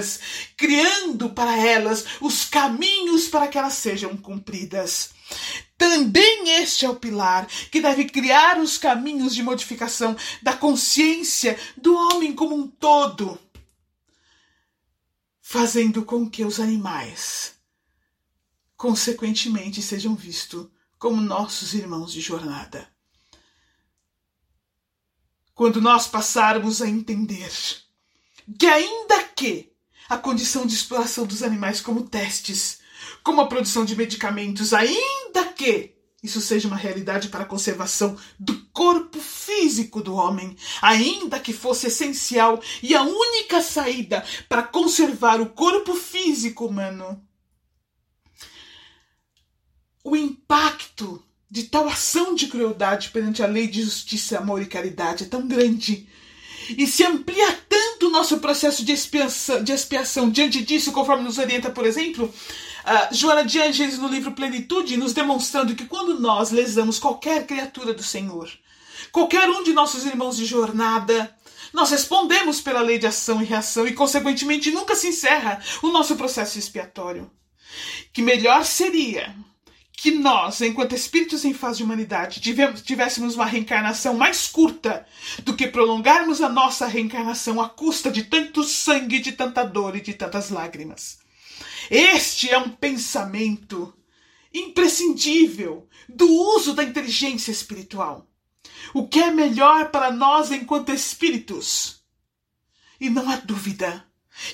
criando 0.56 1.30
para 1.30 1.56
elas 1.58 2.06
os 2.22 2.46
caminhos 2.46 3.28
para 3.28 3.48
que 3.48 3.58
elas 3.58 3.74
sejam 3.74 4.16
cumpridas. 4.18 5.12
Também 5.78 6.50
este 6.52 6.86
é 6.86 6.90
o 6.90 6.96
pilar 6.96 7.48
que 7.72 7.82
deve 7.82 8.06
criar 8.06 8.60
os 8.60 8.78
caminhos 8.78 9.36
de 9.36 9.44
modificação 9.44 10.16
da 10.42 10.54
consciência 10.54 11.60
do 11.76 11.96
homem 11.96 12.34
como 12.34 12.56
um 12.56 12.68
todo, 12.68 13.40
fazendo 15.42 16.04
com 16.04 16.30
que 16.30 16.46
os 16.46 16.60
animais, 16.60 17.54
consequentemente, 18.76 19.82
sejam 19.82 20.16
vistos 20.16 20.68
como 20.98 21.22
nossos 21.22 21.74
irmãos 21.74 22.12
de 22.12 22.22
jornada 22.22 22.88
quando 25.58 25.82
nós 25.82 26.08
passarmos 26.08 26.84
a 26.84 26.88
entender 26.88 27.52
que, 28.60 28.68
ainda 28.68 29.24
que 29.30 29.74
a 30.10 30.18
condição 30.18 30.66
de 30.66 30.74
exploração 30.74 31.26
dos 31.26 31.44
animais 31.44 31.82
como 31.82 32.04
testes, 32.04 32.80
como 33.24 33.42
a 33.42 33.48
produção 33.48 33.86
de 33.86 33.96
medicamentos, 33.96 34.74
ainda 34.74 35.46
que 35.46 35.98
isso 36.24 36.42
seja 36.42 36.68
uma 36.68 36.78
realidade 36.78 37.30
para 37.30 37.44
a 37.44 37.48
conservação 37.48 38.18
do 38.40 38.60
corpo 38.74 39.20
físico 39.20 40.02
do 40.02 40.16
homem, 40.16 40.58
ainda 40.82 41.40
que 41.40 41.54
fosse 41.54 41.88
essencial 41.88 42.62
e 42.82 42.96
a 42.96 43.04
única 43.04 43.62
saída 43.62 44.26
para 44.50 44.64
conservar 44.64 45.40
o 45.40 45.50
corpo 45.50 45.94
físico 45.94 46.66
humano. 46.66 47.22
O 50.04 50.16
impacto 50.16 51.24
de 51.50 51.64
tal 51.64 51.88
ação 51.88 52.34
de 52.34 52.48
crueldade 52.48 53.10
perante 53.10 53.44
a 53.44 53.48
lei 53.48 53.68
de 53.68 53.84
justiça, 53.84 54.38
amor 54.38 54.62
e 54.62 54.66
caridade 54.66 55.26
é 55.26 55.28
tão 55.28 55.48
grande 55.48 56.10
e 56.70 56.88
se 56.88 57.04
amplia 57.04 57.52
tanto 57.70 58.08
o 58.08 58.10
nosso 58.10 58.40
processo 58.40 58.84
de 58.84 58.92
expiação, 58.92 59.64
de 59.64 59.72
expiação 59.72 60.30
diante 60.30 60.64
disso, 60.64 60.92
conforme 60.92 61.24
nos 61.24 61.38
orienta, 61.38 61.70
por 61.70 61.86
exemplo, 61.86 62.26
uh, 62.26 63.16
Joana 63.16 63.46
de 63.46 63.60
Angeles 63.60 63.98
no 63.98 64.08
livro 64.08 64.32
Plenitude, 64.32 64.98
nos 64.98 65.14
demonstrando 65.14 65.76
que 65.76 65.86
quando 65.86 66.20
nós 66.20 66.52
lesamos 66.52 67.00
qualquer 67.00 67.46
criatura 67.46 67.94
do 67.94 68.04
Senhor, 68.04 68.50
qualquer 69.12 69.50
um 69.50 69.64
de 69.64 69.74
nossos 69.74 70.06
irmãos 70.06 70.36
de 70.38 70.46
jornada, 70.46 71.34
nós 71.74 71.92
respondemos 71.92 72.62
pela 72.62 72.82
lei 72.82 72.98
de 72.98 73.08
ação 73.08 73.42
e 73.42 73.46
reação 73.46 73.88
e, 73.88 73.94
consequentemente, 73.94 74.72
nunca 74.72 74.96
se 74.96 75.08
encerra 75.08 75.62
o 75.82 75.90
nosso 75.90 76.16
processo 76.16 76.58
expiatório. 76.58 77.30
Que 78.14 78.22
melhor 78.22 78.66
seria 78.66 79.36
que 80.00 80.12
nós, 80.12 80.62
enquanto 80.62 80.94
espíritos 80.94 81.44
em 81.44 81.56
fase 81.56 81.80
de 81.80 81.84
humanidade, 81.84 82.40
tivéssemos 82.40 83.34
uma 83.34 83.48
reencarnação 83.48 84.14
mais 84.14 84.48
curta 84.48 85.08
do 85.40 85.56
que 85.56 85.68
prolongarmos 85.68 86.40
a 86.40 86.48
nossa 86.48 86.86
reencarnação 86.86 87.60
à 87.60 87.68
custa 87.68 88.12
de 88.12 88.26
tanto 88.26 88.64
sangue, 88.64 89.18
de 89.18 89.32
tanta 89.32 89.64
dor 89.64 89.96
e 89.96 90.02
de 90.02 90.14
tantas 90.14 90.52
lágrimas. 90.52 91.18
Este 91.90 92.48
é 92.48 92.60
um 92.60 92.70
pensamento 92.70 93.92
imprescindível 94.54 95.90
do 96.08 96.32
uso 96.32 96.76
da 96.76 96.84
inteligência 96.84 97.50
espiritual. 97.50 98.30
O 98.94 99.08
que 99.08 99.20
é 99.20 99.32
melhor 99.32 99.90
para 99.90 100.12
nós 100.12 100.52
enquanto 100.52 100.92
espíritos? 100.92 102.04
E 103.00 103.10
não 103.10 103.28
há 103.28 103.38
dúvida 103.38 104.06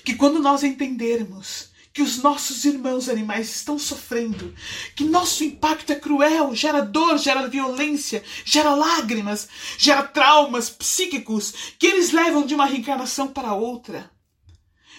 que 0.06 0.16
quando 0.16 0.40
nós 0.40 0.64
entendermos 0.64 1.73
que 1.94 2.02
os 2.02 2.18
nossos 2.18 2.66
irmãos 2.66 3.08
animais 3.08 3.56
estão 3.56 3.78
sofrendo, 3.78 4.54
que 4.96 5.04
nosso 5.04 5.44
impacto 5.44 5.92
é 5.92 5.96
cruel, 5.96 6.56
gera 6.56 6.82
dor, 6.82 7.20
gera 7.20 7.48
violência, 7.48 8.24
gera 8.44 8.74
lágrimas, 8.74 9.48
gera 9.78 10.02
traumas 10.02 10.72
psíquicos 10.72 11.76
que 11.78 11.86
eles 11.86 12.12
levam 12.12 12.48
de 12.48 12.56
uma 12.56 12.66
reencarnação 12.66 13.28
para 13.28 13.54
outra. 13.54 14.12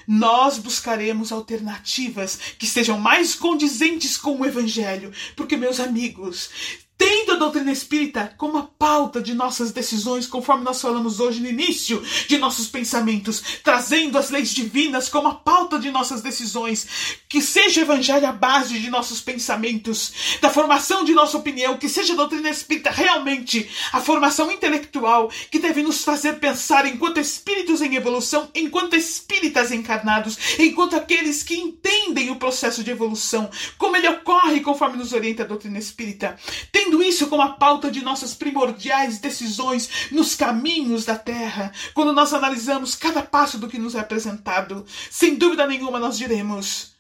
Nós 0.07 0.59
buscaremos 0.59 1.33
alternativas 1.33 2.39
que 2.59 2.67
sejam 2.67 2.99
mais 2.99 3.35
condizentes 3.35 4.17
com 4.17 4.39
o 4.39 4.47
Evangelho, 4.47 5.13
porque, 5.35 5.57
meus 5.57 5.81
amigos, 5.81 6.51
tendo 6.97 7.33
a 7.33 7.37
doutrina 7.37 7.73
espírita 7.73 8.35
como 8.37 8.59
a 8.59 8.63
pauta 8.63 9.21
de 9.21 9.35
nossas 9.35 9.73
decisões, 9.73 10.27
conforme 10.27 10.65
nós 10.65 10.81
falamos 10.81 11.21
hoje 11.21 11.41
no 11.41 11.49
início 11.49 12.03
de 12.29 12.39
nossos 12.39 12.69
pensamentos, 12.69 13.43
trazendo 13.63 14.19
as 14.19 14.31
leis 14.31 14.51
divinas 14.51 15.09
como 15.09 15.29
a 15.29 15.35
pauta 15.35 15.79
de 15.79 15.91
nossas 15.91 16.23
decisões, 16.23 16.87
que 17.29 17.41
seja 17.41 17.81
o 17.81 17.85
evangelho 17.85 18.27
a 18.27 18.33
base 18.33 18.79
de 18.79 18.91
nossos 18.91 19.21
pensamentos, 19.21 20.13
da 20.41 20.51
formação 20.51 21.05
de 21.05 21.15
nossa 21.15 21.37
opinião, 21.37 21.77
que 21.77 21.89
seja 21.89 22.13
a 22.13 22.17
doutrina 22.17 22.49
espírita 22.51 22.91
realmente 22.91 23.69
a 23.93 24.01
formação 24.01 24.51
intelectual 24.51 25.31
que 25.51 25.59
deve 25.59 25.83
nos 25.83 26.05
fazer 26.05 26.35
pensar 26.35 26.87
enquanto 26.87 27.21
espíritos 27.21 27.81
em 27.81 27.95
evolução, 27.95 28.49
enquanto 28.55 28.95
espíritas 28.97 29.73
encarnados, 29.73 30.39
enquanto 30.59 30.97
aqueles 30.97 31.43
que 31.43 31.57
entendem 31.57 32.31
o 32.31 32.37
processo 32.37 32.85
de 32.85 32.91
evolução, 32.91 33.51
como 33.79 33.97
ele 33.97 34.09
ocorre 34.09 34.61
conforme 34.61 34.97
nos 34.97 35.13
orienta 35.13 35.43
a 35.43 35.47
doutrina 35.47 35.79
espírita. 35.79 36.37
Tendo 36.85 37.03
isso 37.03 37.29
como 37.29 37.41
a 37.41 37.51
pauta 37.51 37.91
de 37.91 38.03
nossas 38.03 38.35
primordiais 38.35 39.19
decisões 39.19 40.11
nos 40.11 40.35
caminhos 40.35 41.07
da 41.07 41.17
terra, 41.17 41.73
quando 41.95 42.13
nós 42.13 42.35
analisamos 42.35 42.95
cada 42.95 43.23
passo 43.23 43.57
do 43.59 43.69
que 43.69 43.79
nos 43.79 43.95
é 43.95 44.01
apresentado, 44.01 44.85
sem 45.11 45.35
dúvida 45.35 45.67
nenhuma 45.67 45.99
nós 45.99 46.19
diremos: 46.19 46.93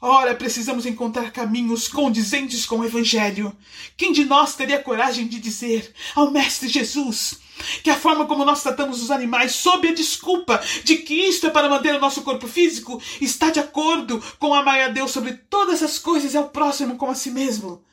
Ora, 0.00 0.34
precisamos 0.34 0.86
encontrar 0.86 1.32
caminhos 1.32 1.88
condizentes 1.88 2.64
com 2.64 2.78
o 2.78 2.84
Evangelho. 2.84 3.52
Quem 3.96 4.12
de 4.12 4.24
nós 4.24 4.54
teria 4.54 4.80
coragem 4.80 5.26
de 5.26 5.40
dizer 5.40 5.92
ao 6.14 6.30
Mestre 6.30 6.68
Jesus 6.68 7.40
que 7.82 7.90
a 7.90 7.96
forma 7.96 8.26
como 8.26 8.44
nós 8.44 8.62
tratamos 8.62 9.02
os 9.02 9.10
animais, 9.10 9.52
sob 9.52 9.88
a 9.88 9.92
desculpa 9.92 10.62
de 10.84 10.96
que 10.98 11.14
isto 11.14 11.48
é 11.48 11.50
para 11.50 11.68
manter 11.68 11.94
o 11.94 12.00
nosso 12.00 12.22
corpo 12.22 12.46
físico, 12.46 13.02
está 13.20 13.50
de 13.50 13.58
acordo 13.58 14.22
com 14.38 14.54
amar 14.54 14.80
a 14.80 14.88
Deus 14.88 15.10
sobre 15.10 15.32
todas 15.32 15.82
as 15.82 15.98
coisas 15.98 16.32
e 16.32 16.36
ao 16.38 16.48
próximo 16.48 16.96
como 16.96 17.12
a 17.12 17.14
si 17.16 17.30
mesmo? 17.30 17.84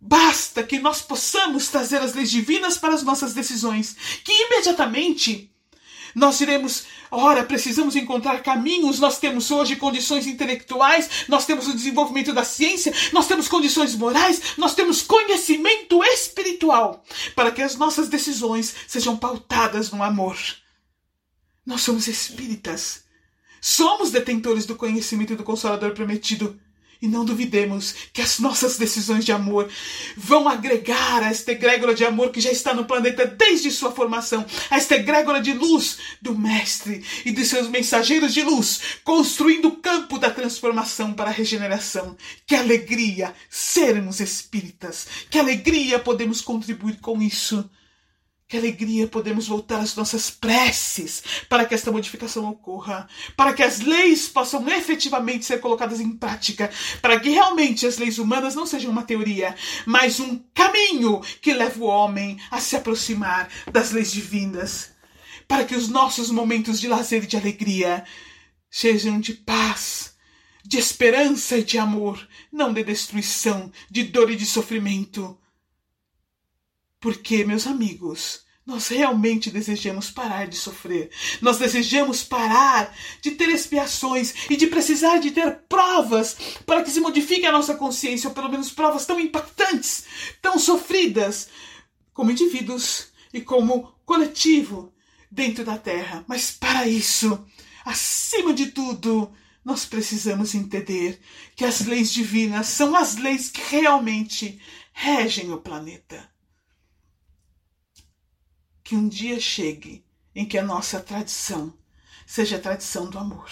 Basta 0.00 0.62
que 0.62 0.78
nós 0.78 1.02
possamos 1.02 1.68
trazer 1.68 1.98
as 1.98 2.14
leis 2.14 2.30
divinas 2.30 2.78
para 2.78 2.94
as 2.94 3.02
nossas 3.02 3.34
decisões, 3.34 3.94
que 4.24 4.32
imediatamente 4.32 5.50
nós 6.14 6.38
diremos: 6.38 6.84
ora, 7.10 7.44
precisamos 7.44 7.94
encontrar 7.94 8.42
caminhos, 8.42 8.98
nós 8.98 9.18
temos 9.18 9.50
hoje 9.50 9.76
condições 9.76 10.26
intelectuais, 10.26 11.26
nós 11.28 11.44
temos 11.44 11.68
o 11.68 11.74
desenvolvimento 11.74 12.32
da 12.32 12.44
ciência, 12.44 12.94
nós 13.12 13.26
temos 13.26 13.46
condições 13.46 13.94
morais, 13.94 14.56
nós 14.56 14.74
temos 14.74 15.02
conhecimento 15.02 16.02
espiritual 16.02 17.04
para 17.34 17.50
que 17.50 17.62
as 17.62 17.76
nossas 17.76 18.08
decisões 18.08 18.74
sejam 18.88 19.16
pautadas 19.16 19.90
no 19.90 20.02
amor. 20.02 20.36
Nós 21.64 21.82
somos 21.82 22.08
espíritas. 22.08 23.04
Somos 23.60 24.10
detentores 24.10 24.64
do 24.64 24.74
conhecimento 24.74 25.36
do 25.36 25.44
Consolador 25.44 25.92
prometido. 25.92 26.58
E 27.02 27.08
não 27.08 27.24
duvidemos 27.24 27.94
que 28.12 28.20
as 28.20 28.38
nossas 28.38 28.76
decisões 28.76 29.24
de 29.24 29.32
amor 29.32 29.70
vão 30.16 30.46
agregar 30.46 31.22
a 31.22 31.30
esta 31.30 31.52
egrégora 31.52 31.94
de 31.94 32.04
amor 32.04 32.30
que 32.30 32.40
já 32.40 32.50
está 32.50 32.74
no 32.74 32.84
planeta 32.84 33.26
desde 33.26 33.70
sua 33.70 33.90
formação, 33.90 34.44
a 34.70 34.76
esta 34.76 34.96
egrégora 34.96 35.40
de 35.40 35.54
luz 35.54 35.98
do 36.20 36.38
Mestre 36.38 37.02
e 37.24 37.32
de 37.32 37.44
seus 37.44 37.68
mensageiros 37.68 38.34
de 38.34 38.42
luz, 38.42 38.80
construindo 39.02 39.68
o 39.68 39.76
campo 39.76 40.18
da 40.18 40.30
transformação 40.30 41.14
para 41.14 41.30
a 41.30 41.32
regeneração. 41.32 42.16
Que 42.46 42.54
alegria 42.54 43.34
sermos 43.48 44.20
espíritas! 44.20 45.06
Que 45.30 45.38
alegria 45.38 45.98
podemos 45.98 46.42
contribuir 46.42 47.00
com 47.00 47.22
isso! 47.22 47.68
Que 48.50 48.56
alegria 48.56 49.06
podemos 49.06 49.46
voltar 49.46 49.78
às 49.78 49.94
nossas 49.94 50.28
preces 50.28 51.22
para 51.48 51.64
que 51.64 51.72
esta 51.72 51.92
modificação 51.92 52.48
ocorra, 52.50 53.08
para 53.36 53.52
que 53.54 53.62
as 53.62 53.78
leis 53.78 54.26
possam 54.26 54.68
efetivamente 54.68 55.44
ser 55.44 55.60
colocadas 55.60 56.00
em 56.00 56.10
prática, 56.10 56.68
para 57.00 57.20
que 57.20 57.30
realmente 57.30 57.86
as 57.86 57.96
leis 57.96 58.18
humanas 58.18 58.56
não 58.56 58.66
sejam 58.66 58.90
uma 58.90 59.04
teoria, 59.04 59.54
mas 59.86 60.18
um 60.18 60.36
caminho 60.52 61.20
que 61.40 61.54
leva 61.54 61.78
o 61.80 61.86
homem 61.86 62.40
a 62.50 62.60
se 62.60 62.74
aproximar 62.74 63.48
das 63.72 63.92
leis 63.92 64.10
divinas. 64.10 64.90
para 65.46 65.64
que 65.64 65.74
os 65.74 65.88
nossos 65.88 66.30
momentos 66.30 66.80
de 66.80 66.86
lazer 66.86 67.24
e 67.24 67.26
de 67.26 67.36
alegria 67.36 68.04
sejam 68.70 69.18
de 69.18 69.34
paz, 69.34 70.14
de 70.64 70.78
esperança 70.78 71.58
e 71.58 71.64
de 71.64 71.76
amor, 71.76 72.28
não 72.52 72.72
de 72.72 72.84
destruição, 72.84 73.72
de 73.90 74.04
dor 74.04 74.30
e 74.30 74.36
de 74.36 74.46
sofrimento. 74.46 75.39
Porque, 77.00 77.44
meus 77.44 77.66
amigos, 77.66 78.44
nós 78.66 78.88
realmente 78.88 79.50
desejamos 79.50 80.10
parar 80.10 80.46
de 80.46 80.56
sofrer. 80.56 81.10
Nós 81.40 81.58
desejamos 81.58 82.22
parar 82.22 82.94
de 83.22 83.30
ter 83.32 83.48
expiações 83.48 84.34
e 84.50 84.56
de 84.56 84.66
precisar 84.66 85.18
de 85.18 85.30
ter 85.30 85.62
provas 85.68 86.36
para 86.66 86.82
que 86.82 86.90
se 86.90 87.00
modifique 87.00 87.46
a 87.46 87.52
nossa 87.52 87.74
consciência, 87.74 88.28
ou 88.28 88.34
pelo 88.34 88.50
menos 88.50 88.70
provas 88.70 89.06
tão 89.06 89.18
impactantes, 89.18 90.04
tão 90.42 90.58
sofridas, 90.58 91.48
como 92.12 92.30
indivíduos 92.30 93.08
e 93.32 93.40
como 93.40 93.92
coletivo 94.04 94.92
dentro 95.30 95.64
da 95.64 95.78
Terra. 95.78 96.24
Mas 96.28 96.50
para 96.50 96.86
isso, 96.86 97.44
acima 97.84 98.52
de 98.52 98.66
tudo, 98.66 99.32
nós 99.64 99.86
precisamos 99.86 100.54
entender 100.54 101.18
que 101.56 101.64
as 101.64 101.86
leis 101.86 102.12
divinas 102.12 102.66
são 102.66 102.94
as 102.94 103.16
leis 103.16 103.48
que 103.48 103.62
realmente 103.62 104.60
regem 104.92 105.50
o 105.50 105.58
planeta 105.58 106.30
que 108.90 108.96
um 108.96 109.06
dia 109.06 109.38
chegue 109.38 110.04
em 110.34 110.44
que 110.44 110.58
a 110.58 110.64
nossa 110.64 110.98
tradição 110.98 111.72
seja 112.26 112.56
a 112.56 112.60
tradição 112.60 113.08
do 113.08 113.20
amor. 113.20 113.48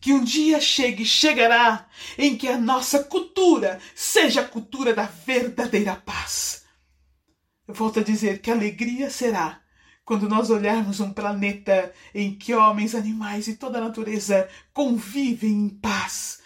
Que 0.00 0.12
um 0.12 0.24
dia 0.24 0.60
chegue, 0.60 1.04
chegará, 1.04 1.88
em 2.18 2.36
que 2.36 2.48
a 2.48 2.58
nossa 2.58 3.04
cultura 3.04 3.80
seja 3.94 4.40
a 4.40 4.48
cultura 4.48 4.92
da 4.92 5.04
verdadeira 5.04 5.94
paz. 5.94 6.64
Eu 7.68 7.74
volto 7.74 8.00
a 8.00 8.02
dizer 8.02 8.40
que 8.40 8.50
alegria 8.50 9.08
será 9.08 9.60
quando 10.04 10.28
nós 10.28 10.50
olharmos 10.50 10.98
um 10.98 11.12
planeta 11.12 11.94
em 12.12 12.34
que 12.34 12.52
homens, 12.54 12.96
animais 12.96 13.46
e 13.46 13.54
toda 13.54 13.78
a 13.78 13.82
natureza 13.82 14.48
convivem 14.72 15.52
em 15.52 15.68
paz, 15.68 16.40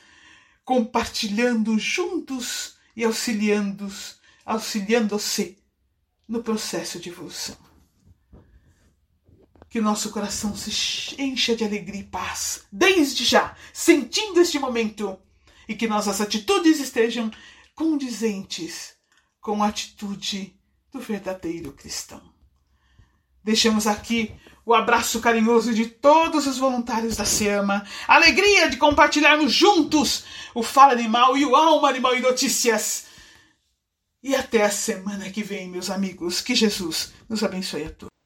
compartilhando 0.62 1.78
juntos 1.78 2.76
e 2.94 3.02
auxiliando-se 3.02 4.16
auxiliando 4.44 5.18
no 6.28 6.42
processo 6.42 7.00
de 7.00 7.08
evolução 7.08 7.67
que 9.78 9.82
nosso 9.82 10.10
coração 10.10 10.56
se 10.56 11.14
encha 11.22 11.54
de 11.54 11.62
alegria 11.62 12.00
e 12.00 12.04
paz, 12.04 12.64
desde 12.72 13.24
já, 13.24 13.54
sentindo 13.72 14.40
este 14.40 14.58
momento, 14.58 15.16
e 15.68 15.74
que 15.76 15.86
nossas 15.86 16.20
atitudes 16.20 16.80
estejam 16.80 17.30
condizentes 17.76 18.96
com 19.40 19.62
a 19.62 19.68
atitude 19.68 20.58
do 20.92 20.98
verdadeiro 20.98 21.70
cristão. 21.70 22.20
Deixamos 23.44 23.86
aqui 23.86 24.34
o 24.66 24.74
abraço 24.74 25.20
carinhoso 25.20 25.72
de 25.72 25.86
todos 25.86 26.48
os 26.48 26.58
voluntários 26.58 27.16
da 27.16 27.24
SEAMA, 27.24 27.86
alegria 28.08 28.68
de 28.68 28.78
compartilharmos 28.78 29.52
juntos 29.52 30.24
o 30.56 30.62
Fala 30.64 30.92
Animal 30.92 31.38
e 31.38 31.46
o 31.46 31.54
Alma 31.54 31.88
Animal 31.88 32.16
e 32.16 32.20
Notícias. 32.20 33.06
E 34.20 34.34
até 34.34 34.64
a 34.64 34.70
semana 34.72 35.30
que 35.30 35.44
vem, 35.44 35.68
meus 35.68 35.88
amigos. 35.88 36.40
Que 36.40 36.56
Jesus 36.56 37.12
nos 37.28 37.44
abençoe 37.44 37.84
a 37.84 37.90
todos. 37.90 38.17